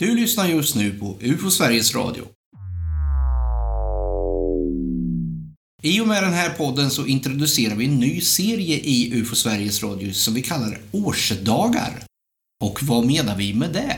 Du 0.00 0.16
lyssnar 0.16 0.48
just 0.48 0.76
nu 0.76 0.98
på 0.98 1.18
UFO 1.20 1.50
Sveriges 1.50 1.94
Radio. 1.94 2.24
I 5.82 6.00
och 6.00 6.08
med 6.08 6.22
den 6.22 6.32
här 6.32 6.50
podden 6.50 6.90
så 6.90 7.06
introducerar 7.06 7.74
vi 7.74 7.86
en 7.86 8.00
ny 8.00 8.20
serie 8.20 8.78
i 8.78 9.10
UFO 9.14 9.34
Sveriges 9.34 9.82
Radio 9.82 10.12
som 10.12 10.34
vi 10.34 10.42
kallar 10.42 10.78
Årsdagar. 10.92 12.04
Och 12.64 12.82
vad 12.82 13.06
menar 13.06 13.36
vi 13.36 13.54
med 13.54 13.72
det? 13.72 13.96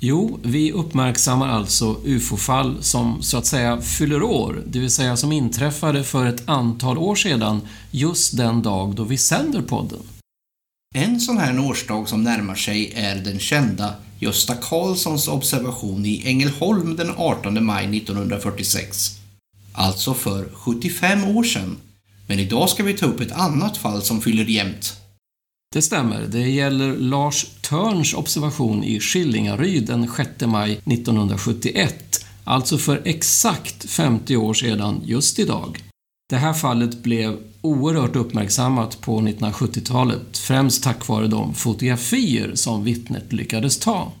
Jo, 0.00 0.38
vi 0.42 0.72
uppmärksammar 0.72 1.48
alltså 1.48 1.96
UFO-fall 2.04 2.82
som 2.82 3.22
så 3.22 3.38
att 3.38 3.46
säga 3.46 3.80
fyller 3.80 4.22
år, 4.22 4.62
det 4.66 4.78
vill 4.78 4.90
säga 4.90 5.16
som 5.16 5.32
inträffade 5.32 6.04
för 6.04 6.26
ett 6.26 6.48
antal 6.48 6.98
år 6.98 7.14
sedan, 7.14 7.60
just 7.90 8.36
den 8.36 8.62
dag 8.62 8.94
då 8.94 9.04
vi 9.04 9.18
sänder 9.18 9.62
podden. 9.62 10.00
En 10.94 11.20
sån 11.20 11.38
här 11.38 11.58
årsdag 11.58 12.08
som 12.08 12.22
närmar 12.22 12.54
sig 12.54 12.92
är 12.96 13.16
den 13.16 13.38
kända 13.38 13.94
Gösta 14.18 14.54
Karlssons 14.54 15.28
observation 15.28 16.06
i 16.06 16.22
Ängelholm 16.24 16.96
den 16.96 17.10
18 17.16 17.64
maj 17.64 17.96
1946. 17.96 19.10
Alltså 19.72 20.14
för 20.14 20.48
75 20.52 21.24
år 21.24 21.44
sedan. 21.44 21.76
Men 22.26 22.38
idag 22.38 22.68
ska 22.68 22.82
vi 22.82 22.94
ta 22.94 23.06
upp 23.06 23.20
ett 23.20 23.32
annat 23.32 23.76
fall 23.76 24.02
som 24.02 24.20
fyller 24.20 24.44
jämnt. 24.44 24.96
Det 25.74 25.82
stämmer. 25.82 26.26
Det 26.26 26.48
gäller 26.48 26.96
Lars 26.96 27.46
Törns 27.60 28.14
observation 28.14 28.84
i 28.84 29.00
Skillingaryd 29.00 29.86
den 29.86 30.08
6 30.16 30.30
maj 30.40 30.72
1971. 30.72 32.24
Alltså 32.44 32.78
för 32.78 33.02
exakt 33.04 33.90
50 33.90 34.36
år 34.36 34.54
sedan 34.54 35.00
just 35.04 35.38
idag. 35.38 35.82
Det 36.32 36.38
här 36.38 36.52
fallet 36.52 37.02
blev 37.02 37.38
oerhört 37.60 38.16
uppmärksammat 38.16 39.00
på 39.00 39.20
1970-talet, 39.20 40.38
främst 40.38 40.82
tack 40.82 41.08
vare 41.08 41.26
de 41.26 41.54
fotografier 41.54 42.54
som 42.54 42.84
vittnet 42.84 43.32
lyckades 43.32 43.78
ta. 43.78 44.12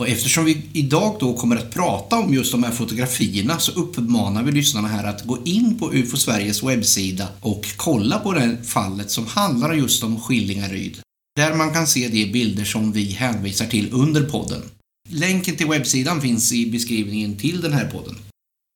Och 0.00 0.08
eftersom 0.08 0.44
vi 0.44 0.62
idag 0.72 1.16
då 1.20 1.36
kommer 1.36 1.56
att 1.56 1.74
prata 1.74 2.18
om 2.18 2.34
just 2.34 2.52
de 2.52 2.64
här 2.64 2.70
fotografierna 2.70 3.58
så 3.58 3.72
uppmanar 3.72 4.42
vi 4.42 4.52
lyssnarna 4.52 4.88
här 4.88 5.04
att 5.04 5.26
gå 5.26 5.38
in 5.44 5.78
på 5.78 5.92
UFO 5.92 6.16
Sveriges 6.16 6.62
webbsida 6.62 7.28
och 7.40 7.66
kolla 7.76 8.18
på 8.18 8.32
det 8.32 8.56
fallet 8.64 9.10
som 9.10 9.26
handlar 9.26 9.74
just 9.74 10.04
om 10.04 10.20
Skillingaryd. 10.20 10.98
Där 11.36 11.54
man 11.54 11.72
kan 11.72 11.86
se 11.86 12.08
de 12.08 12.26
bilder 12.26 12.64
som 12.64 12.92
vi 12.92 13.12
hänvisar 13.12 13.66
till 13.66 13.92
under 13.92 14.22
podden. 14.22 14.62
Länken 15.08 15.56
till 15.56 15.68
webbsidan 15.68 16.20
finns 16.20 16.52
i 16.52 16.70
beskrivningen 16.70 17.36
till 17.36 17.60
den 17.60 17.72
här 17.72 17.90
podden. 17.90 18.16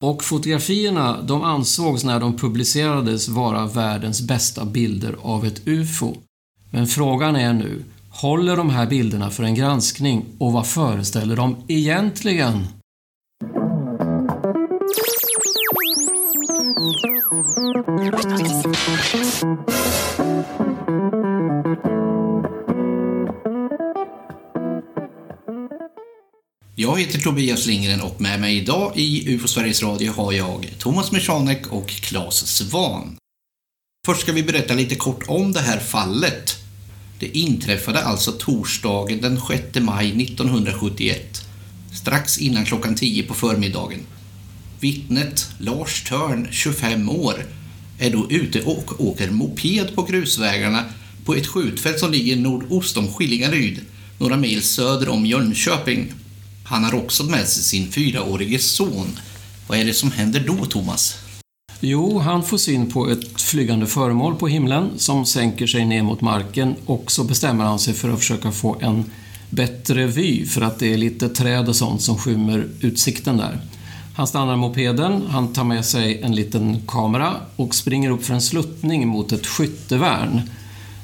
Och 0.02 0.24
fotografierna, 0.24 1.22
de 1.22 1.42
ansågs 1.42 2.04
när 2.04 2.20
de 2.20 2.36
publicerades 2.36 3.28
vara 3.28 3.66
världens 3.66 4.20
bästa 4.20 4.64
bilder 4.64 5.16
av 5.22 5.44
ett 5.44 5.68
UFO. 5.68 6.16
Men 6.70 6.86
frågan 6.86 7.36
är 7.36 7.52
nu, 7.52 7.84
håller 8.10 8.56
de 8.56 8.70
här 8.70 8.86
bilderna 8.86 9.30
för 9.30 9.42
en 9.42 9.54
granskning 9.54 10.24
och 10.38 10.52
vad 10.52 10.66
föreställer 10.66 11.36
de 11.36 11.56
egentligen? 11.68 12.66
Jag 26.90 27.00
heter 27.00 27.18
Tobias 27.18 27.66
Lindgren 27.66 28.00
och 28.00 28.20
med 28.20 28.40
mig 28.40 28.56
idag 28.56 28.92
i 28.96 29.34
UFO 29.34 29.48
Sveriges 29.48 29.82
Radio 29.82 30.12
har 30.12 30.32
jag 30.32 30.74
Thomas 30.78 31.12
Michanek 31.12 31.66
och 31.66 31.88
Claes 31.88 32.46
Svan. 32.46 33.16
Först 34.06 34.20
ska 34.20 34.32
vi 34.32 34.42
berätta 34.42 34.74
lite 34.74 34.94
kort 34.94 35.24
om 35.26 35.52
det 35.52 35.60
här 35.60 35.80
fallet. 35.80 36.56
Det 37.18 37.38
inträffade 37.38 38.02
alltså 38.02 38.32
torsdagen 38.32 39.20
den 39.20 39.40
6 39.48 39.80
maj 39.80 40.22
1971, 40.22 41.42
strax 41.92 42.38
innan 42.38 42.64
klockan 42.64 42.94
10 42.94 43.22
på 43.22 43.34
förmiddagen. 43.34 44.00
Vittnet, 44.80 45.50
Lars 45.58 46.04
Törn, 46.04 46.48
25 46.50 47.10
år, 47.10 47.46
är 47.98 48.10
då 48.10 48.30
ute 48.30 48.62
och 48.62 49.04
åker 49.04 49.30
moped 49.30 49.94
på 49.94 50.02
grusvägarna 50.02 50.84
på 51.24 51.34
ett 51.34 51.46
skjutfält 51.46 51.98
som 51.98 52.12
ligger 52.12 52.36
nordost 52.36 52.96
om 52.96 53.12
Skillingaryd, 53.12 53.80
några 54.18 54.36
mil 54.36 54.62
söder 54.62 55.08
om 55.08 55.26
Jönköping. 55.26 56.12
Han 56.70 56.84
har 56.84 56.94
också 56.94 57.24
med 57.24 57.48
sig 57.48 57.62
sin 57.62 57.92
fyraårige 57.92 58.58
son. 58.58 59.18
Vad 59.66 59.78
är 59.78 59.84
det 59.84 59.94
som 59.94 60.12
händer 60.12 60.44
då, 60.46 60.64
Thomas? 60.64 61.16
Jo, 61.80 62.18
han 62.18 62.42
får 62.42 62.58
syn 62.58 62.90
på 62.90 63.10
ett 63.10 63.40
flygande 63.40 63.86
föremål 63.86 64.34
på 64.34 64.48
himlen 64.48 64.90
som 64.96 65.26
sänker 65.26 65.66
sig 65.66 65.84
ner 65.84 66.02
mot 66.02 66.20
marken 66.20 66.74
och 66.86 67.12
så 67.12 67.24
bestämmer 67.24 67.64
han 67.64 67.78
sig 67.78 67.94
för 67.94 68.08
att 68.10 68.18
försöka 68.18 68.52
få 68.52 68.76
en 68.80 69.04
bättre 69.50 70.06
vy 70.06 70.46
för 70.46 70.60
att 70.60 70.78
det 70.78 70.92
är 70.92 70.96
lite 70.96 71.28
träd 71.28 71.68
och 71.68 71.76
sånt 71.76 72.02
som 72.02 72.18
skymmer 72.18 72.68
utsikten 72.80 73.36
där. 73.36 73.60
Han 74.14 74.26
stannar 74.26 74.56
mopeden, 74.56 75.22
han 75.28 75.52
tar 75.52 75.64
med 75.64 75.84
sig 75.84 76.20
en 76.22 76.34
liten 76.34 76.82
kamera 76.86 77.36
och 77.56 77.74
springer 77.74 78.10
upp 78.10 78.24
för 78.24 78.34
en 78.34 78.42
sluttning 78.42 79.08
mot 79.08 79.32
ett 79.32 79.46
skyttevärn. 79.46 80.40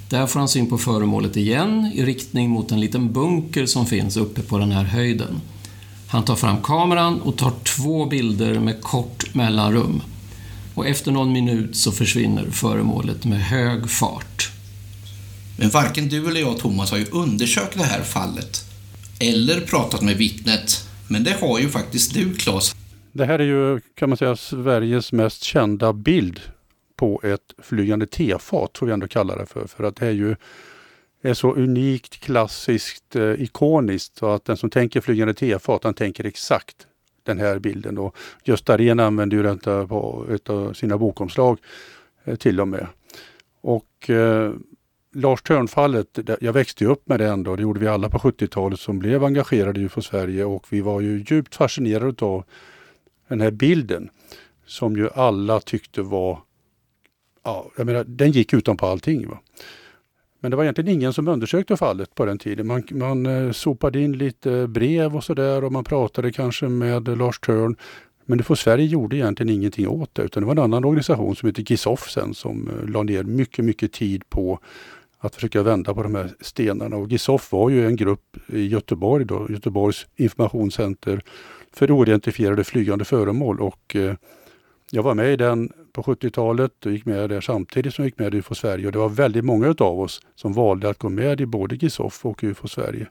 Där 0.09 0.27
får 0.27 0.41
han 0.41 0.49
syn 0.49 0.71
på 0.71 0.79
föremålet 0.79 1.37
igen 1.37 1.93
i 1.95 2.05
riktning 2.05 2.51
mot 2.51 2.73
en 2.73 2.81
liten 2.81 3.13
bunker 3.13 3.67
som 3.67 3.87
finns 3.87 4.17
uppe 4.17 4.43
på 4.43 4.59
den 4.59 4.73
här 4.73 4.85
höjden. 4.85 5.41
Han 6.17 6.25
tar 6.25 6.37
fram 6.37 6.63
kameran 6.63 7.21
och 7.21 7.39
tar 7.39 7.53
två 7.65 8.07
bilder 8.07 8.61
med 8.61 8.83
kort 8.83 9.35
mellanrum. 9.35 10.03
Och 10.75 10.87
efter 10.87 11.13
någon 11.13 11.33
minut 11.33 11.77
så 11.77 11.93
försvinner 11.93 12.51
föremålet 12.51 13.25
med 13.25 13.41
hög 13.41 13.91
fart. 13.91 14.51
Men 15.59 15.71
varken 15.71 16.09
du 16.09 16.29
eller 16.29 16.41
jag, 16.41 16.59
Thomas, 16.59 16.91
har 16.91 16.99
ju 16.99 17.07
undersökt 17.13 17.79
det 17.79 17.85
här 17.85 18.03
fallet. 18.03 18.65
Eller 19.21 19.61
pratat 19.61 20.03
med 20.03 20.17
vittnet. 20.17 20.89
Men 21.09 21.25
det 21.25 21.37
har 21.41 21.59
ju 21.59 21.69
faktiskt 21.69 22.15
du, 22.15 22.35
Claes. 22.35 22.77
Det 23.13 23.25
här 23.25 23.39
är 23.39 23.45
ju, 23.45 23.81
kan 23.95 24.09
man 24.09 24.19
säga, 24.19 24.37
Sveriges 24.37 25.13
mest 25.13 25.43
kända 25.43 25.93
bild 25.93 26.41
på 26.97 27.21
ett 27.25 27.65
flygande 27.67 28.07
tefat, 28.07 28.79
får 28.79 28.87
vi 28.87 28.93
ändå 28.93 29.09
kalla 29.09 29.37
det 29.37 29.47
för. 29.47 29.67
För 29.67 29.85
att 29.85 29.97
det 29.97 30.07
är 30.07 30.13
ju 30.13 30.37
är 31.23 31.35
så 31.35 31.55
unikt, 31.55 32.21
klassiskt, 32.21 33.17
eh, 33.17 33.43
ikoniskt 33.43 34.17
så 34.17 34.27
att 34.27 34.45
den 34.45 34.57
som 34.57 34.71
tänker 34.71 35.01
flygande 35.01 35.35
tefat, 35.35 35.85
han 35.85 35.95
tänker 35.95 36.25
exakt 36.25 36.87
den 37.23 37.39
här 37.39 37.59
bilden. 37.59 37.99
Och 37.99 38.17
Gösta 38.45 38.79
Rehn 38.79 39.01
använde 39.01 39.37
ju 39.37 39.43
den 39.43 39.59
på 39.59 40.27
ett 40.31 40.51
av 40.51 40.73
sina 40.73 40.99
bokomslag 40.99 41.59
eh, 42.25 42.37
till 42.37 42.61
och 42.61 42.69
med. 42.69 42.87
Och 43.61 44.11
eh, 44.11 44.53
Lars 45.15 45.43
Törnfallet, 45.43 46.19
jag 46.41 46.53
växte 46.53 46.85
upp 46.85 47.09
med 47.09 47.21
det 47.21 47.27
ändå, 47.27 47.57
det 47.57 47.63
gjorde 47.63 47.81
vi 47.81 47.87
alla 47.87 48.11
på 48.11 48.19
70-talet 48.19 48.81
som 48.81 48.99
blev 48.99 49.25
engagerade 49.25 49.81
i 49.81 49.85
UFO 49.85 50.03
Sverige 50.03 50.45
och 50.45 50.67
vi 50.71 50.81
var 50.81 51.01
ju 51.01 51.25
djupt 51.27 51.55
fascinerade 51.55 52.25
av 52.25 52.45
den 53.29 53.41
här 53.41 53.51
bilden 53.51 54.11
som 54.67 54.97
ju 54.97 55.09
alla 55.15 55.61
tyckte 55.61 56.03
var, 56.03 56.39
ja, 57.45 57.71
jag 57.77 57.87
menar, 57.87 58.05
den 58.05 58.31
gick 58.31 58.53
utanpå 58.53 58.87
allting. 58.87 59.29
Va? 59.29 59.39
Men 60.47 60.51
det 60.51 60.57
var 60.57 60.65
egentligen 60.65 60.91
ingen 60.91 61.13
som 61.13 61.29
undersökte 61.29 61.77
fallet 61.77 62.15
på 62.15 62.25
den 62.25 62.39
tiden. 62.39 62.67
Man, 62.67 62.83
man 62.91 63.27
eh, 63.27 63.53
sopade 63.53 64.01
in 64.01 64.19
lite 64.19 64.53
eh, 64.53 64.67
brev 64.67 65.17
och 65.17 65.25
sådär 65.25 65.65
och 65.65 65.73
man 65.73 65.85
pratade 65.85 66.33
kanske 66.33 66.69
med 66.69 67.19
Lars 67.19 67.41
Törn. 67.41 67.77
Men 68.25 68.41
UFO 68.41 68.57
Sverige 68.57 68.87
gjorde 68.87 69.17
egentligen 69.17 69.55
ingenting 69.55 69.89
åt 69.89 70.15
det 70.15 70.23
utan 70.23 70.43
det 70.43 70.47
var 70.47 70.53
en 70.53 70.59
annan 70.59 70.85
organisation 70.85 71.37
som 71.37 71.47
heter 71.47 71.63
GISOF 71.63 72.11
sen 72.11 72.35
som 72.35 72.69
eh, 72.69 72.89
la 72.89 73.03
ner 73.03 73.23
mycket, 73.23 73.65
mycket 73.65 73.93
tid 73.93 74.29
på 74.29 74.59
att 75.19 75.35
försöka 75.35 75.63
vända 75.63 75.95
på 75.95 76.03
de 76.03 76.15
här 76.15 76.31
stenarna. 76.41 76.97
Och 76.97 77.09
GISOF 77.09 77.53
var 77.53 77.71
ju 77.71 77.87
en 77.87 77.97
grupp 77.97 78.37
i 78.47 78.67
Göteborg, 78.67 79.25
då, 79.25 79.47
Göteborgs 79.51 80.07
informationscenter 80.17 81.21
för 81.73 81.91
oidentifierade 81.91 82.65
flygande 82.65 83.05
föremål. 83.05 83.61
Och 83.61 83.97
eh, 83.97 84.15
jag 84.91 85.03
var 85.03 85.15
med 85.15 85.33
i 85.33 85.37
den 85.37 85.73
på 85.93 86.03
70-talet 86.03 86.87
och 86.87 86.93
gick 86.93 87.07
med 87.07 87.31
där 87.31 87.41
samtidigt 87.41 87.95
som 87.95 88.03
jag 88.03 88.07
gick 88.07 88.19
med 88.19 88.35
i 88.35 88.39
UFO 88.39 88.55
Sverige. 88.55 88.87
Och 88.87 88.93
det 88.93 88.99
var 88.99 89.09
väldigt 89.09 89.45
många 89.45 89.75
av 89.79 90.01
oss 90.01 90.21
som 90.35 90.53
valde 90.53 90.89
att 90.89 90.99
gå 90.99 91.09
med 91.09 91.41
i 91.41 91.47
både 91.47 91.77
GISOF 91.77 92.27
och 92.27 92.45
UFO 92.45 92.69
Sverige. 92.69 93.07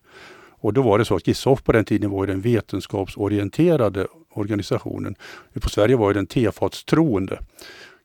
Och 0.60 0.74
då 0.74 0.82
var 0.82 1.00
det 1.00 1.06
så 1.06 1.16
att 1.16 1.28
GISOF 1.28 1.64
på 1.64 1.72
den 1.72 1.86
tiden 1.86 2.10
var 2.10 2.28
den 2.28 2.42
vetenskapsorienterade 2.42 4.08
organisationen. 4.34 5.16
UFO 5.54 5.70
Sverige 5.70 5.96
var 5.96 6.10
ju 6.10 6.14
den 6.14 6.28
tefatstroende. 6.28 7.40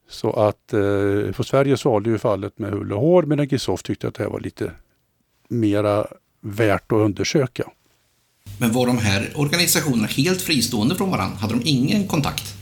Så 0.09 0.33
att 0.33 0.73
eh, 0.73 0.81
UFO 1.29 1.45
Sverige 1.45 1.77
svalde 1.77 2.11
ju 2.11 2.19
fallet 2.19 2.59
med 2.59 2.71
hull 2.71 2.93
och 2.93 3.01
hår 3.01 3.23
medan 3.23 3.47
GISOF 3.47 3.83
tyckte 3.83 4.09
att 4.09 4.15
det 4.15 4.23
här 4.23 4.31
var 4.31 4.41
lite 4.41 4.73
mera 5.49 6.07
värt 6.41 6.93
att 6.93 6.99
undersöka. 6.99 7.65
Men 8.59 8.73
var 8.73 8.87
de 8.87 8.99
här 8.99 9.29
organisationerna 9.35 10.07
helt 10.07 10.43
fristående 10.43 10.95
från 10.95 11.11
varandra? 11.11 11.37
Hade 11.37 11.55
de 11.55 11.61
ingen 11.65 12.09
kontakt? 12.09 12.60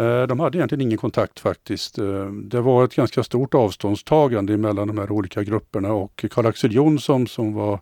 Eh, 0.00 0.26
de 0.26 0.40
hade 0.40 0.58
egentligen 0.58 0.80
ingen 0.80 0.98
kontakt 0.98 1.40
faktiskt. 1.40 1.98
Eh, 1.98 2.26
det 2.26 2.60
var 2.60 2.84
ett 2.84 2.94
ganska 2.94 3.24
stort 3.24 3.54
avståndstagande 3.54 4.56
mellan 4.56 4.88
de 4.88 4.98
här 4.98 5.12
olika 5.12 5.42
grupperna 5.42 5.92
och 5.92 6.24
Karl-Axel 6.30 6.74
Jonsson 6.74 7.28
som 7.28 7.54
var 7.54 7.80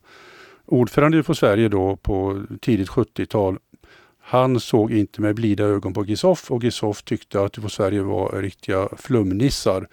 ordförande 0.66 1.22
för 1.22 1.34
Sverige 1.34 1.68
då 1.68 1.96
på 1.96 2.42
tidigt 2.60 2.88
70-tal. 2.88 3.58
Han 4.22 4.60
såg 4.60 4.92
inte 4.92 5.20
med 5.20 5.34
blida 5.34 5.64
ögon 5.64 5.94
på 5.94 6.04
Gisoff 6.04 6.50
och 6.50 6.64
Gisoff 6.64 7.02
tyckte 7.02 7.40
att 7.40 7.58
UFO 7.58 7.68
Sverige 7.68 8.02
var 8.02 8.42
riktiga 8.42 8.88
flumnissar. 8.96 9.86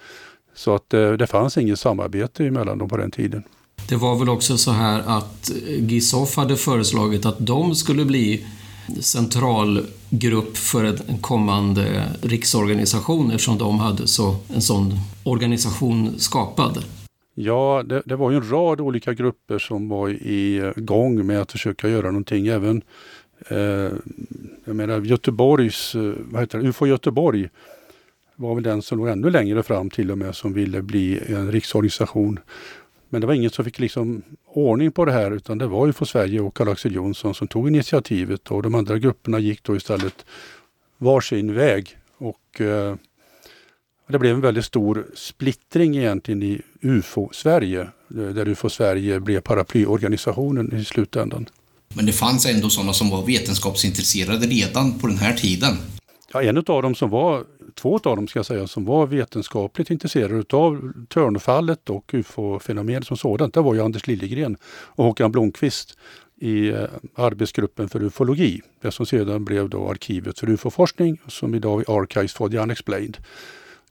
Så 0.56 0.75
att 0.75 0.89
det, 0.89 1.18
det 1.18 1.27
fanns 1.27 1.57
inget 1.57 1.80
samarbete 1.80 2.51
mellan 2.51 2.77
dem 2.77 2.89
på 2.89 2.98
den 2.98 3.12
tiden. 3.12 3.44
Det 3.89 3.95
var 3.95 4.19
väl 4.19 4.30
också 4.30 4.57
så 4.57 4.72
här 4.72 5.04
att 5.06 5.51
Gisoff 5.66 6.36
hade 6.36 6.57
föreslagit 6.57 7.25
att 7.25 7.38
de 7.39 7.75
skulle 7.75 8.06
bli 8.06 8.45
centralgrupp 9.02 10.58
för 10.58 10.84
en 10.84 11.18
kommande 11.22 12.04
riksorganisation 12.22 13.32
eftersom 13.32 13.58
de 13.58 13.80
hade 13.80 14.08
så, 14.08 14.36
en 14.54 14.62
sån 14.62 14.94
organisation 15.24 16.14
skapad. 16.18 16.84
Ja, 17.36 17.84
det, 17.86 18.02
det, 18.06 18.16
var 18.16 18.32
ju 18.32 18.38
en 18.38 18.50
rad 18.50 18.82
olika 18.82 19.14
grupper 19.14 19.60
som 19.60 19.90
var 19.90 20.10
i 20.10 20.74
gång 20.76 21.26
med 21.26 21.42
att 21.42 21.52
försöka 21.52 21.90
göra 21.90 22.08
någonting. 22.08 22.48
Även 22.48 22.82
eh, 23.48 23.92
jag 24.66 24.76
menar 24.76 25.02
Göteborgs, 25.02 25.96
eh, 25.96 26.14
vad 26.18 26.42
heter 26.42 26.60
det, 26.60 26.68
UFO 26.68 26.88
Göteborg 26.88 27.50
var 28.36 28.56
väl 28.56 28.64
den 28.64 28.82
som 28.82 28.98
låg 28.98 29.08
ännu 29.08 29.30
längre 29.30 29.64
fram 29.64 29.90
till 29.90 30.12
och 30.12 30.18
med 30.18 30.36
som 30.36 30.54
ville 30.54 30.82
bli 30.82 31.20
en 31.28 31.52
riksorganisation. 31.52 32.40
Men 33.10 33.22
det 33.22 33.28
var 33.28 33.34
ingen 33.34 33.50
som 33.50 33.66
fick 33.66 33.80
liksom 33.80 34.22
ordning 34.46 34.92
på 34.92 35.06
det 35.06 35.12
här 35.12 35.31
utan 35.31 35.57
det 35.57 35.68
var 35.68 35.88
UFO 35.88 36.06
Sverige 36.06 36.40
och 36.40 36.54
Karl-Axel 36.54 36.96
Jonsson 36.96 37.36
som 37.36 37.48
tog 37.48 37.68
initiativet 37.68 38.52
och 38.52 38.63
de 38.63 38.75
andra 38.75 38.98
grupperna 38.98 39.40
gick 39.40 39.63
då 39.63 39.75
istället 39.75 40.25
varsin 40.98 41.54
väg. 41.54 41.98
Och 42.18 42.62
eh, 42.62 42.96
det 44.07 44.19
blev 44.19 44.36
en 44.36 44.42
väldigt 44.42 44.66
stor 44.66 45.07
splittring 45.16 45.98
egentligen 45.98 46.44
i 46.44 46.62
UFO-Sverige, 46.81 47.88
där 48.07 48.48
UFO-Sverige 48.48 49.19
blev 49.19 49.42
paraplyorganisationen 49.42 50.80
i 50.80 50.86
slutändan. 50.86 51.50
Men 51.94 52.06
det 52.06 52.12
fanns 52.12 52.46
ändå 52.46 52.69
sådana 52.69 52.94
som 52.94 53.10
var 53.10 53.25
vetenskapsintresserade 53.25 54.48
redan 54.48 55.00
på 55.00 55.08
den 55.08 55.18
här 55.18 55.34
tiden? 55.34 55.78
Ja, 56.34 56.42
en 56.42 56.58
av 56.58 56.81
dem 56.81 56.96
som 56.96 57.10
var, 57.10 57.44
två 57.75 57.95
av 58.04 58.16
dem 58.16 58.27
ska 58.27 58.39
jag 58.39 58.45
säga, 58.45 58.68
som 58.68 58.86
var 58.86 59.07
vetenskapligt 59.07 59.89
intresserade 59.89 60.36
utav 60.36 60.94
Törnfallet 61.10 61.89
och 61.89 62.13
UFO-fenomenet 62.13 63.07
som 63.07 63.18
sådant, 63.18 63.54
det 63.54 63.62
var 63.62 63.74
ju 63.74 63.81
Anders 63.81 64.07
Liljegren 64.07 64.57
och 64.66 65.06
Håkan 65.06 65.31
Blomqvist 65.31 65.98
i 66.38 66.69
eh, 66.69 66.83
arbetsgruppen 67.16 67.89
för 67.89 68.04
ufologi, 68.04 68.62
det 68.81 68.92
som 68.92 69.06
sedan 69.06 69.45
blev 69.45 69.69
då 69.69 69.89
arkivet 69.89 70.39
för 70.39 70.50
UFO-forskning 70.50 71.22
som 71.27 71.56
idag 71.56 71.81
är 71.89 72.01
Archives 72.01 72.33
for 72.33 72.50
the 72.50 72.57
Unexplained. 72.57 73.18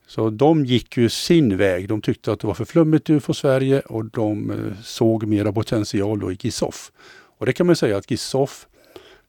Så 0.07 0.29
de 0.29 0.65
gick 0.65 0.97
ju 0.97 1.09
sin 1.09 1.57
väg. 1.57 1.87
De 1.87 2.01
tyckte 2.01 2.31
att 2.31 2.39
det 2.39 2.47
var 2.47 2.53
för 2.53 2.65
flummigt 2.65 3.09
i 3.09 3.13
UFO-Sverige 3.13 3.79
och 3.79 4.05
de 4.05 4.51
eh, 4.51 4.81
såg 4.83 5.23
mera 5.23 5.53
potential 5.53 6.19
då 6.19 6.31
i 6.31 6.37
GISOF. 6.41 6.91
Och 7.37 7.45
det 7.45 7.53
kan 7.53 7.67
man 7.67 7.75
säga 7.75 7.97
att 7.97 8.11
GISOF 8.11 8.67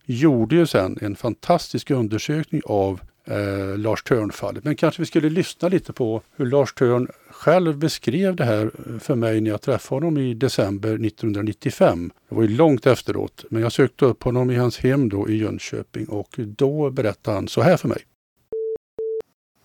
gjorde 0.05 0.57
ju 0.57 0.67
sen 0.67 0.99
en 1.01 1.17
fantastisk 1.17 1.91
undersökning 1.91 2.63
av 2.65 3.01
eh, 3.27 3.79
Lars 3.79 4.03
Törn-fallet. 4.03 4.65
Men 4.65 4.77
kanske 4.77 5.03
vi 5.03 5.07
skulle 5.07 5.31
lyssna 5.31 5.69
lite 5.69 5.93
på 5.93 6.23
hur 6.37 6.47
Lars 6.47 6.75
Törn 6.75 7.09
själv 7.31 7.79
beskrev 7.79 8.37
det 8.37 8.45
här 8.45 8.71
för 9.01 9.15
mig 9.15 9.41
när 9.41 9.51
jag 9.51 9.63
träffade 9.63 9.97
honom 9.97 10.19
i 10.19 10.35
december 10.35 11.07
1995. 11.07 12.11
Det 12.29 12.35
var 12.35 12.43
ju 12.43 12.49
långt 12.49 12.87
efteråt, 12.87 13.45
men 13.51 13.63
jag 13.63 13.73
sökte 13.73 14.05
upp 14.05 14.23
honom 14.23 14.51
i 14.51 14.57
hans 14.57 14.79
hem 14.79 15.09
då 15.09 15.29
i 15.29 15.37
Jönköping 15.37 16.07
och 16.07 16.35
då 16.39 16.91
berättade 16.91 17.37
han 17.37 17.49
så 17.49 17.61
här 17.61 17.77
för 17.77 17.89
mig. 17.89 17.99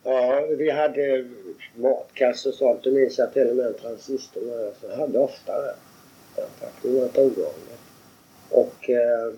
Ja, 0.03 0.47
vi 0.57 0.71
hade 0.71 1.25
matkasse 1.75 2.49
och 2.49 2.55
sånt. 2.55 2.83
Du 2.83 2.91
minns 2.91 3.17
jag 3.17 3.33
till 3.33 3.49
och 3.49 3.55
med 3.55 3.65
en 3.65 3.73
transistor 3.73 4.43
jag 4.89 4.97
hade 4.97 5.19
ofta 5.19 5.61
det. 5.61 5.75
Det 6.81 6.89
var 6.89 7.03
inte 7.03 7.21
ovanligt. 7.21 7.81
Och 8.49 8.89
eh, 8.89 9.33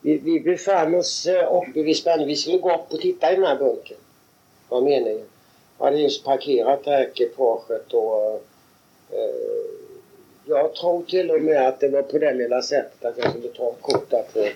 vi, 0.00 0.18
vi 0.18 0.40
befann 0.40 0.94
eh, 0.94 1.00
oss 1.00 1.28
uppe 1.50 1.82
vid 1.82 1.96
spänningen. 1.96 2.28
Vi 2.28 2.36
skulle 2.36 2.58
gå 2.58 2.74
upp 2.74 2.92
och 2.92 3.00
titta 3.00 3.32
i 3.32 3.34
den 3.34 3.44
här 3.44 3.56
bunkern. 3.56 3.98
Vad 4.68 4.82
meningen. 4.82 5.26
Jag 5.78 5.84
hade 5.84 5.98
just 5.98 6.24
parkerat 6.24 6.84
det 6.84 6.90
här 6.90 7.02
ekipaget 7.02 7.92
och 7.92 8.34
eh, 9.10 9.70
jag 10.44 10.74
tror 10.74 11.02
till 11.02 11.30
och 11.30 11.42
med 11.42 11.68
att 11.68 11.80
det 11.80 11.88
var 11.88 12.02
på 12.02 12.18
det 12.18 12.34
lilla 12.34 12.62
sättet 12.62 13.04
att 13.04 13.18
jag 13.18 13.30
skulle 13.30 13.48
ta 13.48 13.70
ett 13.70 13.82
kort 13.82 14.10
där 14.10 14.22
på, 14.22 14.48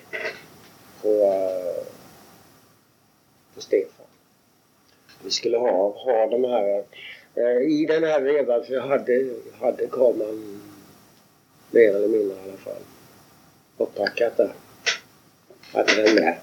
på, 1.02 1.08
eh, 1.08 1.84
på 3.54 3.60
Stefan. 3.60 4.06
Vi 5.24 5.30
skulle 5.30 5.58
ha, 5.58 5.90
ha 5.90 6.26
de 6.26 6.44
här 6.44 6.84
eh, 7.34 7.62
i 7.62 7.86
den 7.88 8.04
här 8.04 8.20
vevan 8.20 8.64
för 8.64 8.74
jag 8.74 8.82
hade, 8.82 9.30
hade 9.60 9.86
kameran 9.86 10.60
mer 11.70 11.94
eller 11.94 12.08
mindre 12.08 12.36
i 12.36 12.48
alla 12.48 12.58
fall 12.58 12.82
uppackat 13.78 14.36
där. 14.36 14.52
Hade 15.74 16.02
den 16.02 16.14
med. 16.14 16.36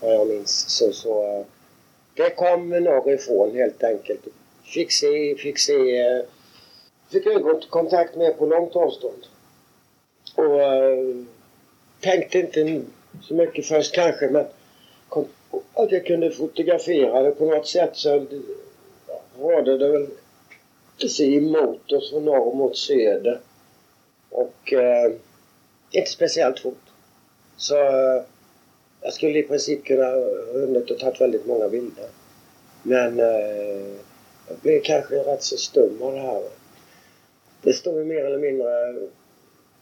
Vad 0.00 0.14
jag 0.14 0.26
minns. 0.26 0.64
Så, 0.68 0.92
så 0.92 1.38
eh, 1.38 1.46
det 2.14 2.30
kom 2.30 2.68
norrifrån 2.68 3.56
helt 3.56 3.84
enkelt. 3.84 4.20
Fick 4.64 4.92
se, 4.92 5.34
fick 5.34 5.58
se, 5.58 6.00
eh, 6.00 6.22
fick 7.12 7.26
ögonkontakt 7.26 8.16
med 8.16 8.38
på 8.38 8.46
långt 8.46 8.76
avstånd. 8.76 9.26
Och 10.34 10.60
eh, 10.60 10.98
tänkte 12.00 12.38
inte 12.38 12.82
så 13.22 13.34
mycket 13.34 13.66
först 13.66 13.94
kanske 13.94 14.30
men 14.30 14.46
att 15.74 15.92
jag 15.92 16.06
kunde 16.06 16.30
fotografera 16.30 17.22
det 17.22 17.30
på 17.30 17.44
något 17.44 17.68
sätt 17.68 17.96
så 17.96 18.26
var 19.38 19.62
det 19.62 19.76
väl 19.76 20.06
precis 21.00 21.42
emot 21.42 21.92
oss 21.92 22.10
från 22.10 22.24
norr 22.24 22.54
mot 22.54 22.76
söder. 22.76 23.40
Och 24.30 24.72
eh, 24.72 25.12
inte 25.90 26.10
speciellt 26.10 26.60
fort. 26.60 26.85
Så 27.56 27.76
eh, 27.76 28.22
jag 29.00 29.12
skulle 29.12 29.38
i 29.38 29.42
princip 29.42 29.84
kunna 29.84 30.10
hunnit 30.52 30.90
och 30.90 30.98
tagit 30.98 31.20
väldigt 31.20 31.46
många 31.46 31.68
bilder. 31.68 32.08
Men 32.82 33.20
eh, 33.20 33.86
jag 34.48 34.58
blev 34.62 34.80
kanske 34.82 35.14
rätt 35.14 35.42
så 35.42 35.56
stum 35.56 36.02
av 36.02 36.12
det 36.12 36.20
här. 36.20 36.42
Det 37.62 37.72
stod 37.72 37.98
ju 37.98 38.04
mer 38.04 38.24
eller 38.24 38.38
mindre 38.38 38.94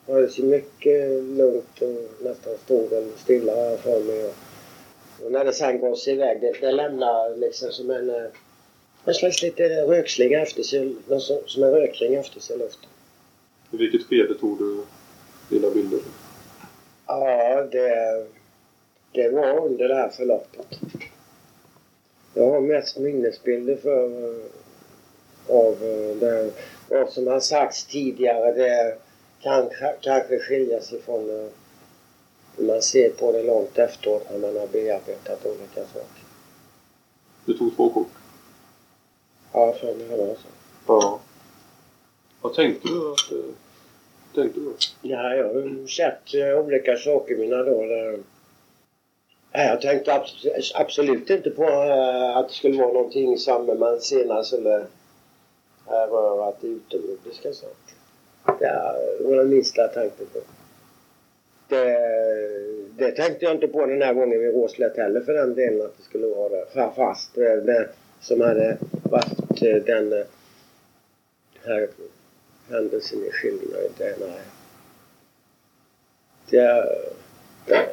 var 0.06 0.26
så 0.26 0.42
mycket 0.42 1.24
lugnt 1.24 1.82
och 1.82 2.24
nästan 2.24 2.52
stod 2.64 2.90
väl 2.90 3.10
stilla 3.16 3.54
här 3.54 3.76
för 3.76 4.00
mig. 4.00 4.24
Och, 4.24 4.34
och 5.24 5.32
när 5.32 5.44
det 5.44 5.52
sen 5.52 5.80
går 5.80 5.94
sig 5.94 6.12
iväg, 6.12 6.40
det, 6.40 6.52
det 6.60 6.72
lämnar 6.72 7.36
liksom 7.36 7.72
som 7.72 7.90
en, 7.90 8.10
eh, 8.10 8.30
en 9.04 9.14
slags 9.14 9.42
lite 9.42 9.62
rökslinga 9.68 10.40
efter 10.40 10.62
sig, 10.62 10.94
som, 11.08 11.38
som 11.46 11.62
en 11.62 11.70
rökring 11.70 12.14
efter 12.14 12.40
sig 12.40 12.56
i 12.56 12.58
luften. 12.58 12.90
I 13.70 13.76
vilket 13.76 14.02
skede 14.06 14.34
tog 14.34 14.58
du 14.58 14.84
dina 15.48 15.70
bilder? 15.70 16.00
Ja, 17.06 17.62
det, 17.72 18.26
det 19.12 19.28
var 19.28 19.66
under 19.66 19.88
det 19.88 19.94
här 19.94 20.08
förloppet. 20.08 20.66
Jag 22.34 22.50
har 22.50 22.60
mest 22.60 22.98
minnesbilder 22.98 23.76
för, 23.76 24.34
av 25.48 25.76
det. 26.20 26.52
Och 26.88 27.12
som 27.12 27.26
har 27.26 27.40
sagts 27.40 27.84
tidigare, 27.84 28.52
det 28.52 28.98
kan 29.40 29.70
kanske 30.00 30.38
skilja 30.38 30.80
sig 30.80 31.02
från 31.02 31.50
hur 32.56 32.66
man 32.66 32.82
ser 32.82 33.10
på 33.10 33.32
det 33.32 33.42
långt 33.42 33.78
efteråt 33.78 34.26
när 34.30 34.38
man 34.38 34.56
har 34.56 34.66
bearbetat 34.66 35.46
olika 35.46 35.86
saker. 35.86 36.24
Du 37.44 37.58
tog 37.58 37.76
två 37.76 37.90
kort? 37.90 38.10
Ja, 39.52 39.72
för 39.80 39.94
mig 39.94 40.08
var 40.08 40.34
så. 40.34 40.48
Ja. 40.86 41.20
Vad 42.40 42.54
tänkte 42.54 42.88
du 42.88 43.12
att 43.12 43.32
tänkte 44.34 44.60
du? 44.60 44.72
Ja, 45.02 45.34
jag 45.34 45.44
har 45.44 45.86
sett 45.86 46.34
uh, 46.34 46.64
olika 46.64 46.96
saker 46.96 47.34
i 47.34 47.38
mina 47.38 47.62
dagar. 47.62 48.18
Jag 49.52 49.80
tänkte 49.80 50.22
absolut 50.74 51.30
inte 51.30 51.50
på 51.50 51.62
uh, 51.62 52.36
att 52.36 52.48
det 52.48 52.54
skulle 52.54 52.78
vara 52.78 52.92
någonting 52.92 53.38
som 53.38 53.78
man 53.78 54.00
senare 54.00 54.44
skulle 54.44 54.76
uh, 54.76 54.86
röra 55.86 56.52
till 56.52 56.70
utomjordiska 56.70 57.52
saker. 57.52 57.94
Det 59.18 59.24
var 59.24 59.36
det 59.36 59.44
minsta 59.44 59.82
jag 59.82 59.94
tänkte 59.94 60.24
på. 60.24 60.38
Det, 61.68 61.98
det 62.96 63.10
tänkte 63.10 63.44
jag 63.44 63.54
inte 63.54 63.68
på 63.68 63.86
den 63.86 64.02
här 64.02 64.14
gången 64.14 64.40
vid 64.40 64.54
Råslätt 64.54 64.96
heller 64.96 65.20
för 65.20 65.32
den 65.32 65.54
delen 65.54 65.86
att 65.86 65.96
det 65.96 66.02
skulle 66.02 66.26
vara 66.26 66.48
det. 66.48 66.90
Fast 66.96 67.38
eh, 67.38 67.52
det 67.52 67.88
som 68.20 68.40
hade 68.40 68.76
varit 69.02 69.86
den 69.86 70.24
här 71.64 71.88
händelsen 72.68 73.24
i 73.24 73.30
skildringen. 73.30 73.92
Det, 73.98 74.16
nej. 74.20 74.40
Det, 76.50 76.84
det 77.66 77.88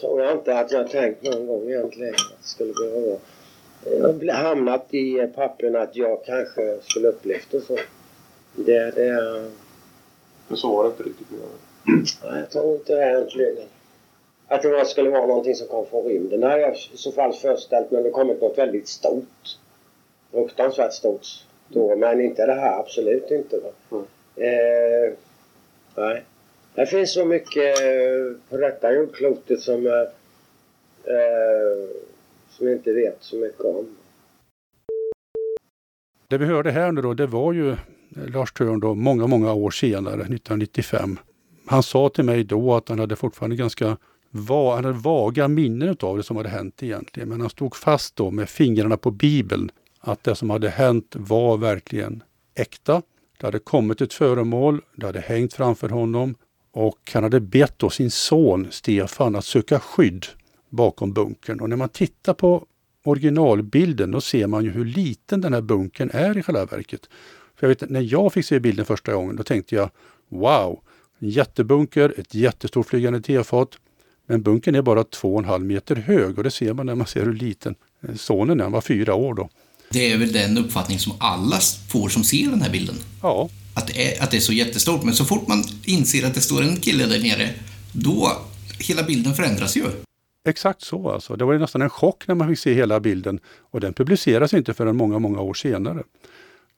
tror 0.00 0.22
jag 0.22 0.32
inte 0.32 0.58
att 0.58 0.72
jag 0.72 0.90
tänkt 0.90 1.22
någon 1.22 1.46
gång 1.46 1.70
egentligen 1.70 2.14
att 2.14 2.42
det 2.42 2.48
skulle 2.48 2.72
behöva 2.72 3.06
vara. 3.06 3.18
Jag 4.20 4.34
har 4.34 4.42
hamnat 4.42 4.94
i 4.94 5.26
pappren 5.34 5.76
att 5.76 5.96
jag 5.96 6.24
kanske 6.24 6.78
skulle 6.82 7.08
upplevt 7.08 7.50
det 7.50 7.60
så. 7.60 7.78
Det, 8.54 8.90
det... 8.90 9.44
Men 10.48 10.56
så 10.56 10.76
var 10.76 10.84
det 10.84 10.90
inte 10.90 11.02
riktigt 11.02 11.26
Nej, 12.24 12.40
jag 12.40 12.50
tror 12.50 12.74
inte 12.74 12.94
det 12.94 13.06
egentligen. 13.06 13.56
Att 14.48 14.62
det 14.62 14.84
skulle 14.84 15.10
vara 15.10 15.26
någonting 15.26 15.54
som 15.54 15.68
kom 15.68 15.86
från 15.86 16.04
rymden. 16.04 16.40
Det 16.40 16.46
har 16.46 16.58
jag 16.58 16.76
i 16.76 16.96
så 16.96 17.12
fall 17.12 17.32
föreställt 17.32 17.90
mig. 17.90 18.02
Det 18.02 18.10
kommit 18.10 18.40
något 18.40 18.58
väldigt 18.58 18.88
stort. 18.88 19.58
Fruktansvärt 20.30 20.92
stort 20.92 21.26
då, 21.68 21.96
men 21.96 22.20
inte 22.20 22.46
det 22.46 22.54
här. 22.54 22.80
Absolut 22.80 23.30
inte. 23.30 23.60
Mm. 23.90 24.04
Eh, 24.36 25.12
nej. 25.94 26.24
Det 26.74 26.86
finns 26.86 27.12
så 27.12 27.24
mycket 27.24 27.80
eh, 27.80 28.40
på 28.50 28.56
detta 28.56 28.92
jordklotet 28.92 29.60
som, 29.60 29.86
eh, 29.86 29.92
eh, 31.14 31.88
som 32.50 32.66
jag 32.66 32.76
inte 32.76 32.92
vet 32.92 33.16
så 33.20 33.36
mycket 33.36 33.64
om. 33.64 33.86
Det 36.28 36.38
vi 36.38 36.46
hörde 36.46 36.70
här 36.70 36.92
nu 36.92 37.02
då, 37.02 37.14
det 37.14 37.26
var 37.26 37.52
ju 37.52 37.76
Lars 38.08 38.52
Törn 38.52 38.80
då, 38.80 38.94
många, 38.94 39.26
många 39.26 39.52
år 39.52 39.70
senare, 39.70 40.14
1995. 40.14 41.18
Han 41.66 41.82
sa 41.82 42.08
till 42.08 42.24
mig 42.24 42.44
då 42.44 42.74
att 42.74 42.88
han 42.88 42.98
hade 42.98 43.16
fortfarande 43.16 43.56
ganska 43.56 43.96
va, 44.30 44.74
han 44.74 44.84
hade 44.84 44.98
vaga 44.98 45.48
minnen 45.48 45.96
av 46.00 46.16
det 46.16 46.22
som 46.22 46.36
hade 46.36 46.48
hänt 46.48 46.82
egentligen. 46.82 47.28
Men 47.28 47.40
han 47.40 47.50
stod 47.50 47.76
fast 47.76 48.16
då 48.16 48.30
med 48.30 48.48
fingrarna 48.48 48.96
på 48.96 49.10
Bibeln 49.10 49.70
att 50.06 50.24
det 50.24 50.34
som 50.34 50.50
hade 50.50 50.68
hänt 50.68 51.16
var 51.18 51.56
verkligen 51.56 52.22
äkta. 52.54 53.02
Det 53.40 53.46
hade 53.46 53.58
kommit 53.58 54.00
ett 54.00 54.12
föremål, 54.12 54.80
det 54.96 55.06
hade 55.06 55.20
hängt 55.20 55.54
framför 55.54 55.88
honom 55.88 56.34
och 56.72 57.10
han 57.14 57.22
hade 57.22 57.40
bett 57.40 57.78
då 57.78 57.90
sin 57.90 58.10
son 58.10 58.66
Stefan 58.70 59.36
att 59.36 59.44
söka 59.44 59.80
skydd 59.80 60.26
bakom 60.70 61.12
bunkern. 61.12 61.60
Och 61.60 61.68
när 61.68 61.76
man 61.76 61.88
tittar 61.88 62.34
på 62.34 62.66
originalbilden 63.04 64.10
då 64.10 64.20
ser 64.20 64.46
man 64.46 64.64
ju 64.64 64.70
hur 64.70 64.84
liten 64.84 65.40
den 65.40 65.52
här 65.52 65.60
bunkern 65.60 66.10
är 66.12 66.38
i 66.38 66.42
själva 66.42 66.64
verket. 66.64 67.08
För 67.56 67.66
jag 67.66 67.68
vet, 67.68 67.90
när 67.90 68.12
jag 68.12 68.32
fick 68.32 68.46
se 68.46 68.60
bilden 68.60 68.84
första 68.84 69.12
gången 69.14 69.36
då 69.36 69.42
tänkte 69.42 69.74
jag 69.74 69.90
wow, 70.28 70.80
en 71.18 71.28
jättebunker, 71.28 72.14
ett 72.16 72.34
jättestort 72.34 72.86
flygande 72.86 73.20
tefat. 73.20 73.68
Men 74.26 74.42
bunkern 74.42 74.74
är 74.74 74.82
bara 74.82 75.04
två 75.04 75.34
och 75.34 75.38
en 75.38 75.44
halv 75.44 75.64
meter 75.64 75.96
hög 75.96 76.38
och 76.38 76.44
det 76.44 76.50
ser 76.50 76.72
man 76.72 76.86
när 76.86 76.94
man 76.94 77.06
ser 77.06 77.24
hur 77.24 77.32
liten 77.32 77.74
sonen 78.16 78.60
är. 78.60 78.64
Han 78.64 78.72
var 78.72 78.80
fyra 78.80 79.14
år 79.14 79.34
då. 79.34 79.48
Det 79.90 80.12
är 80.12 80.18
väl 80.18 80.32
den 80.32 80.58
uppfattning 80.58 80.98
som 80.98 81.12
alla 81.18 81.58
får 81.88 82.08
som 82.08 82.24
ser 82.24 82.50
den 82.50 82.62
här 82.62 82.70
bilden. 82.70 82.96
Ja. 83.22 83.48
Att 83.74 83.86
det, 83.86 84.18
är, 84.18 84.22
att 84.22 84.30
det 84.30 84.36
är 84.36 84.40
så 84.40 84.52
jättestort. 84.52 85.02
Men 85.02 85.14
så 85.14 85.24
fort 85.24 85.48
man 85.48 85.64
inser 85.84 86.26
att 86.26 86.34
det 86.34 86.40
står 86.40 86.62
en 86.62 86.76
kille 86.76 87.06
där 87.06 87.18
nere, 87.18 87.50
då 87.92 88.32
hela 88.78 89.02
bilden 89.02 89.34
förändras 89.34 89.76
ju. 89.76 89.84
Exakt 90.48 90.82
så 90.82 91.10
alltså. 91.10 91.36
Det 91.36 91.44
var 91.44 91.58
nästan 91.58 91.82
en 91.82 91.90
chock 91.90 92.28
när 92.28 92.34
man 92.34 92.48
fick 92.48 92.58
se 92.58 92.74
hela 92.74 93.00
bilden 93.00 93.40
och 93.70 93.80
den 93.80 93.92
publiceras 93.92 94.54
inte 94.54 94.74
förrän 94.74 94.96
många, 94.96 95.18
många 95.18 95.40
år 95.40 95.54
senare. 95.54 96.02